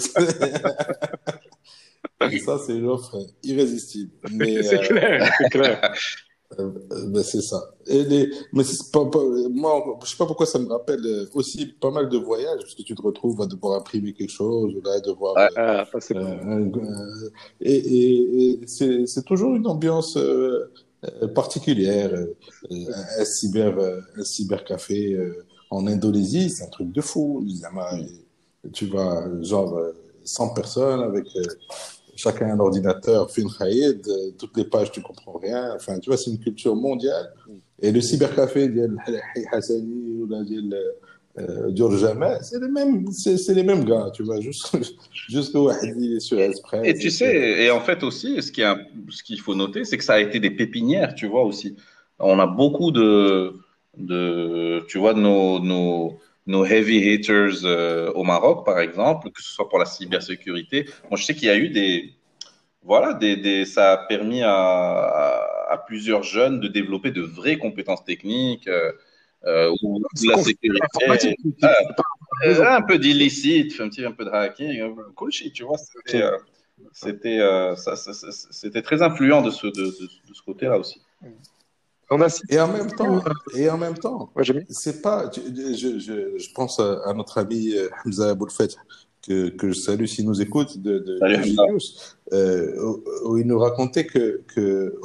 c'est 2.66 2.72
une 2.74 2.88
offre 2.88 3.18
irrésistible. 3.42 4.10
C'est 4.26 4.74
euh... 4.74 4.78
clair, 4.78 5.32
c'est 5.38 5.50
clair. 5.50 5.94
Euh, 6.58 6.70
ben 7.08 7.22
c'est 7.22 7.42
ça. 7.42 7.62
Et 7.86 8.04
les, 8.04 8.30
mais 8.54 8.62
pas, 8.90 9.04
pas, 9.04 9.20
moi, 9.50 9.98
je 10.02 10.10
sais 10.10 10.16
pas 10.16 10.24
pourquoi 10.24 10.46
ça 10.46 10.58
me 10.58 10.66
rappelle 10.68 11.04
euh, 11.04 11.26
aussi 11.34 11.66
pas 11.66 11.90
mal 11.90 12.08
de 12.08 12.16
voyages, 12.16 12.60
parce 12.60 12.74
que 12.74 12.82
tu 12.82 12.94
te 12.94 13.02
retrouves 13.02 13.40
à 13.42 13.46
devoir 13.46 13.78
imprimer 13.78 14.14
quelque 14.14 14.32
chose, 14.32 14.74
là, 14.82 14.92
à 14.94 15.00
devoir. 15.00 15.36
Ouais, 15.36 15.48
euh, 15.58 15.84
euh, 16.14 16.70
euh 16.74 17.30
et, 17.60 17.76
et, 17.76 18.60
et 18.62 19.06
c'est 19.06 19.24
toujours 19.26 19.56
une 19.56 19.66
ambiance 19.66 20.16
euh, 20.16 20.72
particulière. 21.34 22.12
un 22.70 23.24
cyber, 23.26 23.74
un 24.16 24.24
cybercafé 24.24 25.18
en 25.70 25.86
Indonésie, 25.86 26.48
c'est 26.48 26.64
un 26.64 26.70
truc 26.70 26.92
de 26.92 27.02
fou. 27.02 27.46
Tu 28.72 28.86
vas 28.86 29.28
genre 29.42 29.80
100 30.24 30.54
personnes 30.54 31.02
avec 31.02 31.26
chacun 32.18 32.50
un 32.50 32.58
ordinateur, 32.58 33.30
fait 33.30 33.42
une 33.42 33.50
khaïd, 33.50 34.04
toutes 34.38 34.56
les 34.56 34.64
pages, 34.64 34.90
tu 34.90 35.00
comprends 35.00 35.38
rien. 35.38 35.72
Enfin, 35.76 35.98
tu 36.00 36.10
vois, 36.10 36.16
c'est 36.16 36.30
une 36.30 36.40
culture 36.40 36.74
mondiale. 36.74 37.32
Et 37.80 37.92
le 37.92 38.00
cybercafé, 38.00 38.70
Hassani 39.52 40.20
ou 40.20 40.28
euh, 41.38 41.70
c'est 42.42 42.58
les 42.60 42.68
mêmes, 42.68 43.06
c'est 43.12 43.54
les 43.54 43.62
mêmes 43.62 43.84
gars, 43.84 44.10
tu 44.12 44.24
vois, 44.24 44.40
juste, 44.40 44.76
juste 45.28 45.52
sur 46.18 46.40
Express. 46.40 46.82
Et 46.84 46.94
tu 46.94 47.10
sais, 47.10 47.62
et 47.62 47.70
en 47.70 47.80
fait 47.80 48.02
aussi, 48.02 48.42
ce 48.42 48.50
qui 48.50 48.62
ce 49.10 49.22
qu'il 49.22 49.40
faut 49.40 49.54
noter, 49.54 49.84
c'est 49.84 49.96
que 49.96 50.04
ça 50.04 50.14
a 50.14 50.20
été 50.20 50.40
des 50.40 50.50
pépinières, 50.50 51.14
tu 51.14 51.28
vois 51.28 51.44
aussi. 51.44 51.76
On 52.18 52.40
a 52.40 52.46
beaucoup 52.48 52.90
de, 52.90 53.54
de, 53.96 54.84
tu 54.88 54.98
vois, 54.98 55.14
nos, 55.14 55.60
nos, 55.60 56.18
nos 56.48 56.64
heavy 56.64 56.98
hitters 56.98 57.64
euh, 57.64 58.10
au 58.14 58.24
Maroc, 58.24 58.64
par 58.64 58.80
exemple, 58.80 59.30
que 59.30 59.42
ce 59.42 59.52
soit 59.52 59.68
pour 59.68 59.78
la 59.78 59.84
cybersécurité. 59.84 60.86
Moi, 61.10 61.18
je 61.18 61.24
sais 61.24 61.34
qu'il 61.34 61.46
y 61.46 61.50
a 61.50 61.58
eu 61.58 61.68
des, 61.68 62.14
voilà, 62.82 63.12
des, 63.12 63.36
des, 63.36 63.66
ça 63.66 63.92
a 63.92 63.96
permis 63.98 64.42
à, 64.42 64.50
à, 65.70 65.78
plusieurs 65.86 66.22
jeunes 66.22 66.58
de 66.58 66.66
développer 66.66 67.10
de 67.10 67.20
vraies 67.20 67.58
compétences 67.58 68.04
techniques. 68.04 68.66
Euh, 68.66 68.92
euh 69.44 69.72
ou 69.82 70.00
de 70.00 70.30
la 70.32 70.38
sécurité, 70.38 71.28
euh, 72.44 72.64
un 72.66 72.82
peu 72.82 72.98
d'illicite, 72.98 73.80
un 73.80 73.88
petit 73.88 74.04
un 74.04 74.10
peu 74.10 74.24
de 74.24 74.30
hacking, 74.30 74.82
cool 75.14 75.30
shit, 75.30 75.52
tu 75.52 75.62
vois, 75.62 75.76
c'était 75.76 77.40
c'était 78.50 78.82
très 78.82 79.00
influent 79.00 79.42
de 79.42 79.50
ce, 79.50 79.68
de, 79.68 79.84
de 80.28 80.34
ce 80.34 80.42
côté-là 80.42 80.76
aussi. 80.76 81.00
Et 82.48 82.58
en 82.60 82.68
même 82.68 82.90
temps, 82.90 83.22
et 83.54 83.68
en 83.68 83.78
même 83.78 83.98
temps, 83.98 84.30
c'est 84.70 85.02
pas. 85.02 85.30
Je, 85.34 85.98
je, 85.98 86.38
je, 86.38 86.52
pense 86.54 86.80
à 86.80 87.12
notre 87.14 87.38
ami 87.38 87.74
euh, 87.74 87.88
Hamza 88.04 88.30
Aboulfet, 88.30 88.68
que, 89.28 89.50
que 89.50 89.68
je 89.68 89.78
salue 89.78 90.06
s'il 90.06 90.26
nous 90.26 90.40
écoute, 90.40 90.78
de, 90.78 90.98
de, 90.98 91.18
Genius, 91.26 92.16
euh, 92.32 92.96
où 93.24 93.36
il 93.36 93.46
nous 93.46 93.58
racontait 93.58 94.06
que, 94.06 94.42
que 94.54 94.98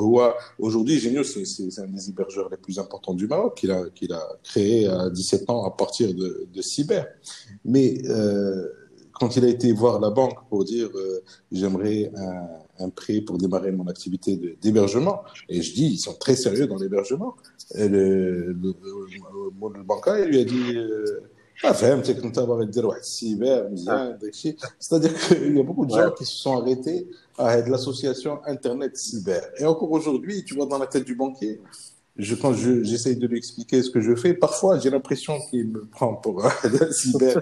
aujourd'hui, 0.58 1.00
Genius, 1.00 1.44
c'est 1.44 1.82
un 1.82 1.88
des 1.88 2.10
hébergeurs 2.10 2.50
les 2.50 2.58
plus 2.58 2.80
importants 2.80 3.14
du 3.14 3.28
Maroc, 3.28 3.56
qu'il 3.58 3.72
a, 3.72 3.90
qu'il 3.94 4.14
a 4.14 4.24
créé 4.44 4.88
à 4.88 5.10
17 5.10 5.50
ans 5.50 5.66
à 5.66 5.72
partir 5.72 6.14
de, 6.14 6.48
de 6.52 6.62
cyber. 6.62 7.08
Mais 7.66 7.98
euh, 8.06 8.68
quand 9.14 9.36
il 9.36 9.46
a 9.46 9.50
été 9.50 9.72
voir 9.74 10.00
la 10.00 10.10
banque 10.10 10.40
pour 10.50 10.64
dire 10.64 10.90
euh, 10.96 11.22
j'aimerais 11.52 12.12
un, 12.16 12.48
un, 12.84 12.90
prêt 12.90 13.22
pour 13.22 13.38
démarrer 13.38 13.72
mon 13.72 13.88
activité 13.88 14.58
d'hébergement, 14.62 15.24
et 15.50 15.62
je 15.62 15.74
dis 15.74 15.86
ils 15.86 16.00
sont 16.00 16.14
très 16.14 16.36
sérieux 16.36 16.68
dans 16.68 16.78
l'hébergement, 16.78 17.36
le, 17.76 17.88
le, 17.88 18.54
le, 18.54 18.74
le, 19.74 19.84
bancaire 19.84 20.26
lui 20.26 20.40
a 20.40 20.44
dit 20.44 20.76
euh, 20.76 21.22
c'est-à-dire 24.80 25.14
qu'il 25.28 25.56
y 25.56 25.60
a 25.60 25.64
beaucoup 25.64 25.86
de 25.86 25.92
gens 25.92 26.12
qui 26.12 26.26
se 26.26 26.36
sont 26.36 26.58
arrêtés 26.58 27.08
à 27.38 27.58
l'association 27.62 28.40
Internet 28.46 28.98
Cyber. 28.98 29.42
Et 29.58 29.66
encore 29.66 29.92
aujourd'hui, 29.92 30.44
tu 30.44 30.56
vois, 30.56 30.66
dans 30.66 30.78
la 30.78 30.88
tête 30.88 31.06
du 31.06 31.16
banquier, 31.16 31.62
je, 32.18 32.36
quand 32.36 32.54
j'essaye 32.54 33.16
de 33.16 33.26
lui 33.26 33.38
expliquer 33.38 33.82
ce 33.82 33.90
que 33.90 34.00
je 34.00 34.14
fais, 34.16 34.36
parfois 34.36 34.78
j'ai 34.78 34.92
l'impression 34.92 35.40
qu'il 35.50 35.68
me 35.70 35.86
prend 35.86 36.14
pour 36.14 36.46
un 36.46 36.52
cyber. 36.92 37.42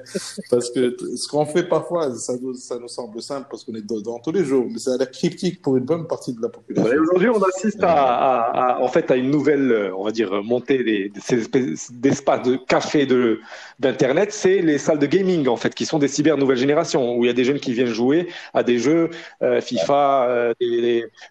parce 0.49 0.69
que 0.69 0.95
ce 1.15 1.28
qu'on 1.28 1.45
fait 1.45 1.63
parfois, 1.63 2.15
ça 2.15 2.34
nous, 2.41 2.53
semble 2.88 3.22
simple 3.22 3.47
parce 3.49 3.65
qu'on 3.65 3.76
est 3.76 3.86
dans, 3.86 4.19
tous 4.19 4.32
les 4.32 4.45
jours, 4.45 4.65
mais 4.69 4.80
ça 4.80 4.93
a 4.93 4.97
l'air 4.97 5.11
cryptique 5.11 5.61
pour 5.61 5.76
une 5.76 5.84
bonne 5.84 6.07
partie 6.07 6.34
de 6.34 6.41
la 6.41 6.47
population. 6.47 7.01
Aujourd'hui, 7.01 7.30
on 7.30 7.41
assiste 7.43 7.80
à, 7.82 8.78
en 8.82 8.88
fait, 8.88 9.11
à 9.11 9.17
une 9.17 9.30
nouvelle, 9.30 9.91
on 9.97 10.05
va 10.05 10.11
dire, 10.11 10.41
montée 10.43 10.84
des, 10.84 11.11
espèces 11.36 11.91
d'espaces 11.91 12.43
de 12.43 12.55
café 12.55 13.05
de, 13.05 13.39
d'Internet. 13.80 14.32
C'est 14.32 14.61
les 14.61 14.78
salles 14.78 14.99
de 14.99 15.05
gaming, 15.05 15.47
en 15.47 15.57
fait, 15.57 15.76
qui 15.76 15.86
sont 15.86 15.99
des 15.99 16.07
cyber 16.07 16.38
nouvelle 16.38 16.57
génération, 16.57 17.17
où 17.17 17.26
il 17.26 17.28
y 17.28 17.30
a 17.30 17.34
des 17.34 17.43
jeunes 17.43 17.59
qui 17.59 17.74
viennent 17.74 17.88
jouer 17.88 18.30
à 18.53 18.63
des 18.63 18.78
jeux 18.78 19.09
euh, 19.41 19.59
FIFA, 19.59 20.26
euh, 20.30 20.53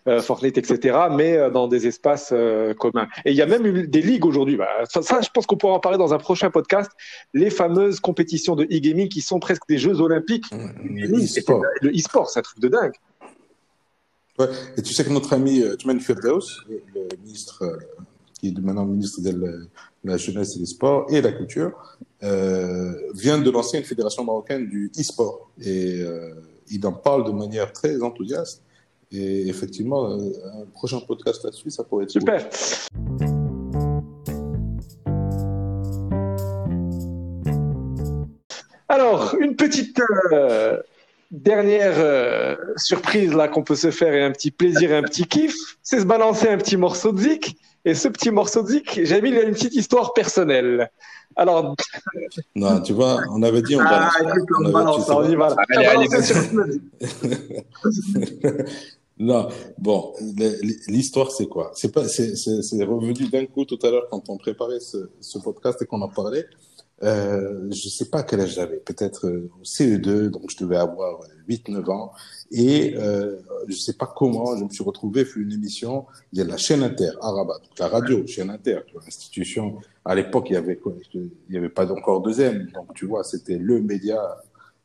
euh, 0.09 0.21
Fortnite, 0.21 0.59
etc., 0.59 0.99
mais 1.11 1.51
dans 1.51 1.69
des 1.69 1.87
espaces 1.87 2.35
communs. 2.79 3.09
Il 3.31 3.37
y 3.37 3.43
a 3.43 3.47
même 3.47 3.67
eu 3.67 3.87
des 3.87 4.03
ligues 4.03 4.25
aujourd'hui. 4.25 4.57
Bah, 4.57 4.69
ça, 4.89 5.21
je 5.21 5.29
pense 5.33 5.47
qu'on 5.47 5.57
pourra 5.57 5.75
en 5.75 5.81
parler 5.81 5.99
dans 5.99 6.15
un 6.15 6.19
prochain 6.19 6.51
podcast. 6.51 6.91
Les 7.35 7.51
fameuses 7.51 8.01
compétitions 8.01 8.57
de 8.57 8.65
e-gaming 8.65 9.09
qui 9.09 9.21
sont 9.21 9.41
presque 9.41 9.63
des 9.69 9.79
Jeux 9.79 10.01
olympiques. 10.01 10.51
Mmh, 10.53 10.99
le 11.83 11.91
e-sport, 11.91 12.29
c'est 12.29 12.41
un 12.41 12.43
truc 12.43 12.61
de 12.61 12.69
dingue. 12.69 12.95
Ouais. 14.39 14.49
Et 14.77 14.83
tu 14.83 14.95
sais 14.95 15.05
que 15.05 15.11
notre 15.11 15.33
ami 15.33 15.63
euh, 15.63 15.77
Tman 15.77 16.01
Firdaus, 16.01 16.65
le 16.69 17.17
ministre, 17.23 17.63
euh, 17.63 17.77
qui 18.41 18.49
est 18.49 18.59
maintenant 18.59 18.87
ministre 18.87 19.21
de 19.21 19.69
la, 20.05 20.17
jeunesse 20.17 20.57
et 20.57 20.61
des 20.61 20.67
sports 20.67 21.07
et 21.11 21.21
de 21.21 21.27
la 21.27 21.33
culture, 21.33 21.73
euh, 22.23 22.93
vient 23.15 23.39
de 23.39 23.51
lancer 23.51 23.79
une 23.79 23.85
fédération 23.85 24.25
marocaine 24.25 24.67
du 24.67 24.91
e-sport. 24.99 25.51
Et 25.61 26.01
euh, 26.01 26.35
il 26.71 26.87
en 26.87 26.93
parle 26.93 27.27
de 27.27 27.33
manière 27.33 27.73
très 27.73 28.01
enthousiaste. 28.03 28.63
Et 29.13 29.49
effectivement, 29.49 30.11
euh, 30.11 30.31
un 30.63 30.67
prochain 30.67 31.01
podcast 31.01 31.43
là-dessus, 31.43 31.71
ça 31.71 31.83
pourrait 31.83 32.05
être 32.05 32.11
super. 32.11 32.49
Alors, 38.89 39.35
une 39.41 39.57
petite 39.57 40.01
euh, 40.33 40.81
dernière 41.33 41.95
euh, 41.97 42.55
surprise 42.77 43.35
là 43.35 43.49
qu'on 43.49 43.65
peut 43.65 43.75
se 43.75 43.91
faire 43.91 44.15
et 44.15 44.23
un 44.23 44.31
petit 44.31 44.53
plaisir 44.53 44.93
et 44.93 44.97
un 44.97 45.03
petit 45.03 45.25
kiff, 45.25 45.57
c'est 45.83 45.99
se 45.99 46.05
balancer 46.05 46.49
un 46.49 46.59
petit 46.59 46.77
morceau 46.77 47.11
de 47.11 47.21
zik. 47.21 47.57
Et 47.85 47.95
ce 47.95 48.09
petit 48.09 48.31
morceau 48.31 48.63
de 48.63 48.69
zik, 48.69 49.01
j'ai 49.03 49.23
mis 49.23 49.31
il 49.31 49.39
a 49.39 49.43
une 49.43 49.55
petite 49.55 49.75
histoire 49.75 50.13
personnelle. 50.13 50.91
Alors. 51.35 51.75
Non, 52.55 52.81
tu 52.81 52.93
vois, 52.93 53.23
on 53.31 53.43
avait 53.43 53.63
dit 53.63 53.75
on 53.75 53.83
balance. 53.83 54.13
Ah, 54.21 54.35
écoute, 54.37 54.49
on, 54.65 54.71
balance, 54.71 55.09
on 55.09 55.31
y 55.31 55.35
va. 55.35 55.57
Allez, 55.71 55.87
allez, 55.87 56.09
Non, 59.21 59.51
bon, 59.77 60.15
l'histoire 60.89 61.31
c'est 61.31 61.47
quoi? 61.47 61.73
C'est 61.75 61.93
pas, 61.93 62.09
c'est 62.09 62.85
revenu 62.85 63.13
d'un 63.29 63.45
coup 63.45 63.67
tout 63.67 63.79
à 63.83 63.91
l'heure 63.91 64.09
quand 64.11 64.31
on 64.31 64.39
préparait 64.39 64.81
ce, 64.81 65.39
podcast 65.45 65.83
et 65.83 65.85
qu'on 65.85 66.01
en 66.01 66.09
parlait. 66.09 66.47
Euh, 67.03 67.69
je 67.71 67.89
sais 67.91 68.07
pas 68.07 68.23
quel 68.23 68.41
âge 68.41 68.55
j'avais, 68.55 68.79
peut-être 68.79 69.27
euh, 69.27 69.51
au 69.61 69.65
CE2, 69.65 70.29
donc 70.29 70.51
je 70.51 70.57
devais 70.65 70.77
avoir 70.77 71.21
8-9 71.51 71.91
ans. 71.91 72.13
Et 72.51 72.95
euh, 72.97 73.37
je 73.69 73.77
sais 73.77 73.93
pas 73.93 74.07
comment, 74.07 74.57
je 74.57 74.65
me 74.65 74.71
suis 74.71 74.85
retrouvé 74.85 75.27
sur 75.27 75.43
une 75.43 75.53
émission, 75.53 76.07
il 76.33 76.39
y 76.39 76.43
a 76.43 76.47
la 76.47 76.57
chaîne 76.57 76.83
Inter, 76.83 77.11
Arabat, 77.21 77.59
donc 77.59 77.79
la 77.79 77.89
radio, 77.89 78.27
chaîne 78.27 78.49
Inter, 78.49 78.81
l'institution. 78.95 79.77
À 80.03 80.15
l'époque, 80.15 80.47
il 80.49 80.55
y 80.55 80.57
avait 80.57 80.81
Il 81.15 81.31
y 81.51 81.59
avait 81.59 81.69
pas 81.69 81.91
encore 81.93 82.23
deuxième, 82.23 82.71
donc 82.73 82.95
tu 82.95 83.05
vois, 83.05 83.23
c'était 83.23 83.59
le 83.59 83.83
média, 83.83 84.19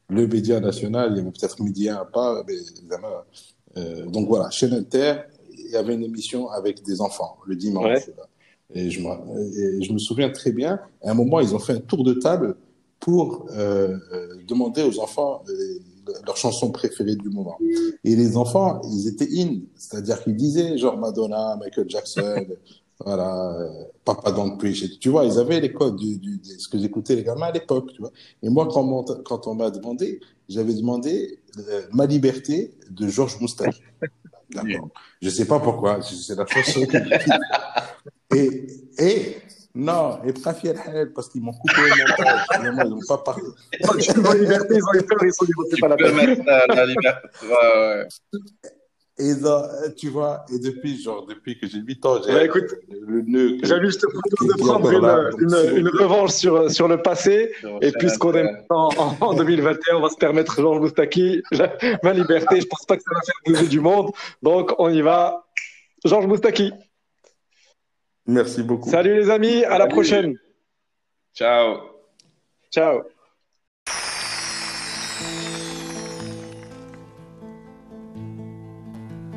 le 0.10 0.28
média 0.28 0.60
national. 0.60 1.12
Il 1.12 1.18
y 1.18 1.20
avait 1.22 1.32
peut-être 1.32 1.62
midi 1.62 1.88
un 1.88 2.04
pas, 2.04 2.44
mais 2.46 2.56
euh, 3.78 4.06
donc 4.06 4.28
voilà, 4.28 4.50
chaîne 4.50 4.74
Inter, 4.74 5.16
il 5.58 5.72
y 5.72 5.76
avait 5.76 5.94
une 5.94 6.04
émission 6.04 6.50
avec 6.50 6.84
des 6.84 7.02
enfants 7.02 7.38
le 7.46 7.56
dimanche. 7.56 8.10
Et, 8.74 8.90
je 8.90 9.00
me, 9.00 9.82
je 9.82 9.94
me 9.94 10.00
souviens 10.00 10.30
très 10.30 10.52
bien, 10.52 10.80
à 11.04 11.12
un 11.12 11.14
moment, 11.14 11.40
ils 11.40 11.54
ont 11.54 11.60
fait 11.60 11.74
un 11.74 11.80
tour 11.80 12.04
de 12.04 12.14
table 12.14 12.56
pour 13.00 13.46
euh, 13.52 13.98
euh 14.12 14.36
demander 14.48 14.82
aux 14.84 15.00
enfants 15.00 15.44
euh, 15.50 16.14
leur 16.26 16.38
chanson 16.38 16.72
préférée 16.72 17.16
du 17.16 17.30
moment. 17.30 17.58
Et 18.04 18.16
les 18.16 18.38
enfants, 18.38 18.82
ils 18.84 19.08
étaient 19.08 19.28
in, 19.38 19.60
c'est-à-dire 19.76 20.24
qu'ils 20.24 20.36
disaient 20.36 20.78
genre 20.78 20.98
Madonna, 20.98 21.58
Michael 21.60 21.90
Jackson, 21.90 22.46
voilà, 23.04 23.58
Papa 24.06 24.32
Don't 24.32 24.58
Preach. 24.58 25.00
Tu 25.00 25.10
vois, 25.10 25.26
ils 25.26 25.38
avaient 25.38 25.60
les 25.60 25.74
codes 25.74 25.98
du, 25.98 26.18
du, 26.18 26.38
de 26.38 26.46
ce 26.46 26.68
que 26.70 26.78
j'écoutais 26.78 27.16
les 27.16 27.24
gamins 27.24 27.48
à 27.48 27.52
l'époque, 27.52 27.92
tu 27.94 28.02
vois. 28.02 28.12
Et 28.42 28.50
moi, 28.50 28.68
quand 28.72 28.84
on, 28.84 29.04
quand 29.24 29.48
on 29.48 29.56
m'a 29.56 29.70
demandé, 29.70 30.22
j'avais 30.48 30.74
demandé 30.74 31.40
euh, 31.58 31.82
Ma 31.92 32.06
liberté 32.06 32.74
de 32.90 33.08
Georges 33.08 33.40
Moustaki. 33.42 33.82
D'accord. 34.52 34.90
Je 35.22 35.30
sais 35.30 35.46
pas 35.46 35.60
pourquoi, 35.60 36.02
c'est 36.02 36.36
la 36.36 36.46
chanson 36.46 36.86
Et, 38.34 38.68
et, 39.00 39.38
non, 39.74 40.24
et 40.24 40.34
pas 40.34 40.54
fier 40.54 40.76
parce 41.14 41.30
qu'ils 41.30 41.42
m'ont 41.42 41.52
coupé 41.52 41.74
le 41.82 42.72
montage. 42.72 42.86
ils 42.86 42.90
n'ont 42.90 43.00
pas 43.08 43.18
parlé. 43.18 43.44
Ils 43.80 43.90
ont 43.90 44.34
liberté, 44.34 44.76
ils 44.76 44.84
ont 44.84 44.94
eu 44.94 45.04
peur, 45.04 45.18
ils 45.24 45.34
sont 45.34 45.46
dit, 45.46 45.82
pas 45.82 45.88
la 45.90 45.98
peine. 45.98 46.44
la 46.46 46.86
liberté. 46.86 47.28
Ouais, 47.44 47.50
ouais. 47.50 48.08
Et 49.18 49.32
tu 49.96 50.10
vois, 50.10 50.44
et 50.54 50.60
depuis, 50.60 51.02
genre, 51.02 51.26
depuis 51.26 51.58
que 51.58 51.68
j'ai 51.68 51.78
8 51.78 52.06
ans, 52.06 52.22
j'ai 52.22 52.44
écoute, 52.44 52.66
le 52.90 53.22
nœud. 53.22 53.60
J'ai 53.64 53.80
juste 53.80 54.02
de 54.02 54.58
prendre 54.58 54.92
une, 54.92 55.42
une, 55.42 55.78
une, 55.78 55.88
revanche 55.88 56.32
sur, 56.32 56.70
sur 56.70 56.90
le 56.90 57.02
passé. 57.02 57.54
et 57.82 57.94
puisqu'on 57.94 58.34
est 58.34 58.46
en, 58.70 58.90
en, 59.22 59.34
2021, 59.34 59.96
on 59.96 60.02
va 60.02 60.10
se 60.10 60.18
permettre, 60.18 60.60
Georges 60.60 60.82
Moustaki, 60.82 61.42
ma 62.04 62.12
liberté. 62.12 62.60
Je 62.60 62.68
pense 62.68 62.86
pas 62.86 62.98
que 62.98 63.04
ça 63.04 63.12
va 63.14 63.22
faire 63.22 63.36
bouger 63.46 63.68
du 63.70 63.80
monde. 63.80 64.12
Donc, 64.42 64.74
on 64.80 64.90
y 64.90 65.02
va. 65.02 65.46
Georges 66.04 66.28
Moustaki. 66.28 66.74
Merci 68.26 68.64
beaucoup. 68.64 68.90
Salut 68.90 69.16
les 69.16 69.30
amis, 69.30 69.64
à 69.64 69.78
la 69.78 69.88
prochaine. 69.88 70.38
Ciao. 71.34 71.78
Ciao. 72.70 73.04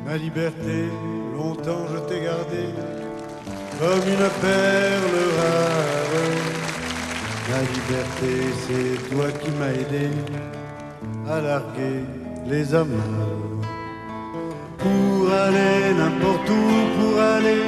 Ma 0.09 0.17
liberté, 0.17 0.89
longtemps 1.37 1.85
je 1.93 1.99
t'ai 2.07 2.21
gardée 2.21 2.73
comme 3.79 4.07
une 4.13 4.29
perle 4.41 5.17
rare. 5.37 6.15
Ma 7.49 7.61
liberté, 7.75 8.33
c'est 8.63 9.13
toi 9.13 9.27
qui 9.39 9.51
m'as 9.51 9.69
aidé 9.69 10.09
à 11.29 11.41
larguer 11.41 12.01
les 12.47 12.73
hommes 12.73 12.99
pour 14.79 15.31
aller 15.31 15.93
n'importe 15.93 16.49
où, 16.49 16.65
pour 16.99 17.21
aller 17.21 17.61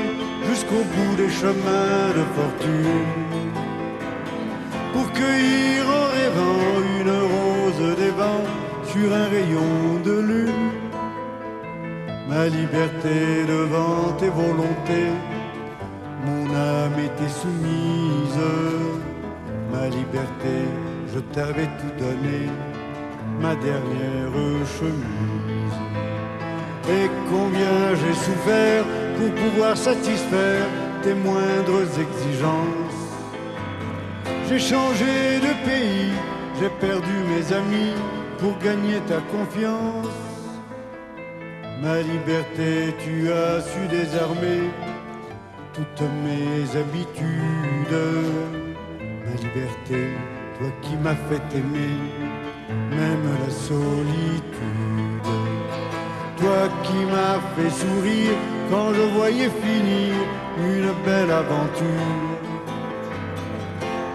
jusqu'au 0.49 0.83
bout 0.93 1.15
des 1.17 1.29
chemins 1.29 2.09
de 2.17 2.25
fortune, 2.37 3.05
pour 4.93 5.11
cueillir 5.11 5.83
en 5.87 6.05
rêvant 6.17 6.61
une 7.01 7.15
rose 7.33 7.97
des 7.97 8.09
vents 8.09 8.47
sur 8.91 9.13
un 9.13 9.27
rayon 9.27 10.01
de 10.03 10.19
lune 10.21 10.80
ma 12.31 12.47
liberté 12.47 13.45
devant 13.45 14.13
tes 14.19 14.29
volontés. 14.29 15.11
Mon 16.25 16.45
âme 16.55 16.99
était 17.07 17.33
soumise, 17.41 18.43
ma 19.73 19.85
liberté, 19.99 20.57
je 21.13 21.19
t'avais 21.33 21.69
tout 21.79 21.93
donné, 22.03 22.41
ma 23.41 23.53
dernière 23.55 24.31
chemise. 24.77 25.79
Et 26.95 27.07
combien 27.29 27.79
j'ai 27.99 28.15
souffert 28.25 28.85
pour 29.17 29.31
pouvoir 29.41 29.75
satisfaire 29.75 30.65
tes 31.03 31.13
moindres 31.13 31.91
exigences. 32.05 33.03
J'ai 34.47 34.59
changé 34.59 35.39
de 35.47 35.53
pays, 35.69 36.13
j'ai 36.59 36.69
perdu 36.87 37.15
mes 37.31 37.45
amis 37.61 37.95
pour 38.39 38.57
gagner 38.59 38.99
ta 39.07 39.19
confiance. 39.35 40.30
Ma 41.81 41.99
liberté, 41.99 42.93
tu 42.99 43.31
as 43.31 43.61
su 43.61 43.87
désarmer 43.89 44.69
toutes 45.73 46.07
mes 46.23 46.79
habitudes. 46.79 47.97
Ma 49.25 49.33
liberté, 49.41 50.01
toi 50.59 50.69
qui 50.83 50.95
m'as 50.97 51.15
fait 51.27 51.57
aimer 51.57 51.97
même 52.91 53.25
la 53.43 53.49
solitude. 53.49 54.51
Toi 56.37 56.69
qui 56.83 56.99
m'as 57.11 57.39
fait 57.55 57.71
sourire 57.71 58.37
quand 58.69 58.93
je 58.93 59.01
voyais 59.17 59.49
finir 59.49 60.13
une 60.59 60.91
belle 61.03 61.31
aventure. 61.31 62.21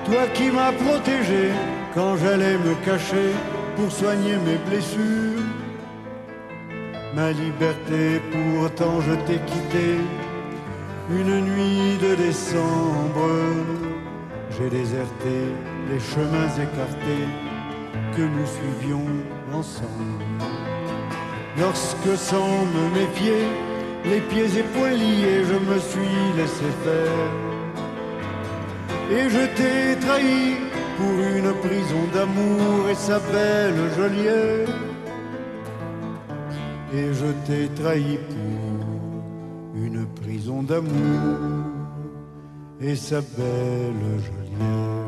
Toi 0.04 0.26
qui 0.34 0.52
m'as 0.52 0.70
protégé 0.70 1.50
quand 1.94 2.16
j'allais 2.16 2.58
me 2.58 2.74
cacher 2.84 3.32
pour 3.74 3.90
soigner 3.90 4.36
mes 4.46 4.58
blessures. 4.70 5.36
Ma 7.16 7.32
liberté, 7.32 8.20
pourtant 8.30 9.00
je 9.00 9.14
t'ai 9.26 9.40
quitté 9.50 9.86
une 11.08 11.40
nuit 11.50 11.96
de 11.96 12.14
décembre. 12.14 13.30
J'ai 14.50 14.68
déserté 14.68 15.36
les 15.90 15.98
chemins 15.98 16.52
écartés 16.66 17.26
que 18.14 18.20
nous 18.20 18.46
suivions 18.56 19.08
ensemble. 19.50 20.24
Lorsque 21.58 22.14
sans 22.18 22.66
me 22.76 22.84
méfier, 22.98 23.48
les 24.04 24.20
pieds 24.20 24.58
et 24.58 24.64
poings 24.74 24.90
liés, 24.90 25.42
je 25.50 25.58
me 25.70 25.78
suis 25.78 26.20
laissé 26.36 26.68
faire. 26.84 27.30
Et 29.10 29.30
je 29.30 29.44
t'ai 29.56 30.06
trahi 30.06 30.56
pour 30.98 31.16
une 31.34 31.52
prison 31.66 32.02
d'amour 32.12 32.90
et 32.90 32.94
sa 32.94 33.18
belle 33.20 33.90
geôlière. 33.96 34.86
Et 36.95 37.12
je 37.12 37.26
t'ai 37.47 37.68
trahi 37.74 38.18
pour 38.28 39.82
une 39.82 40.07
prison 40.07 40.62
d'amour 40.62 41.39
et 42.80 42.95
sa 42.95 43.20
belle 43.20 44.20
geôlière. 44.24 45.05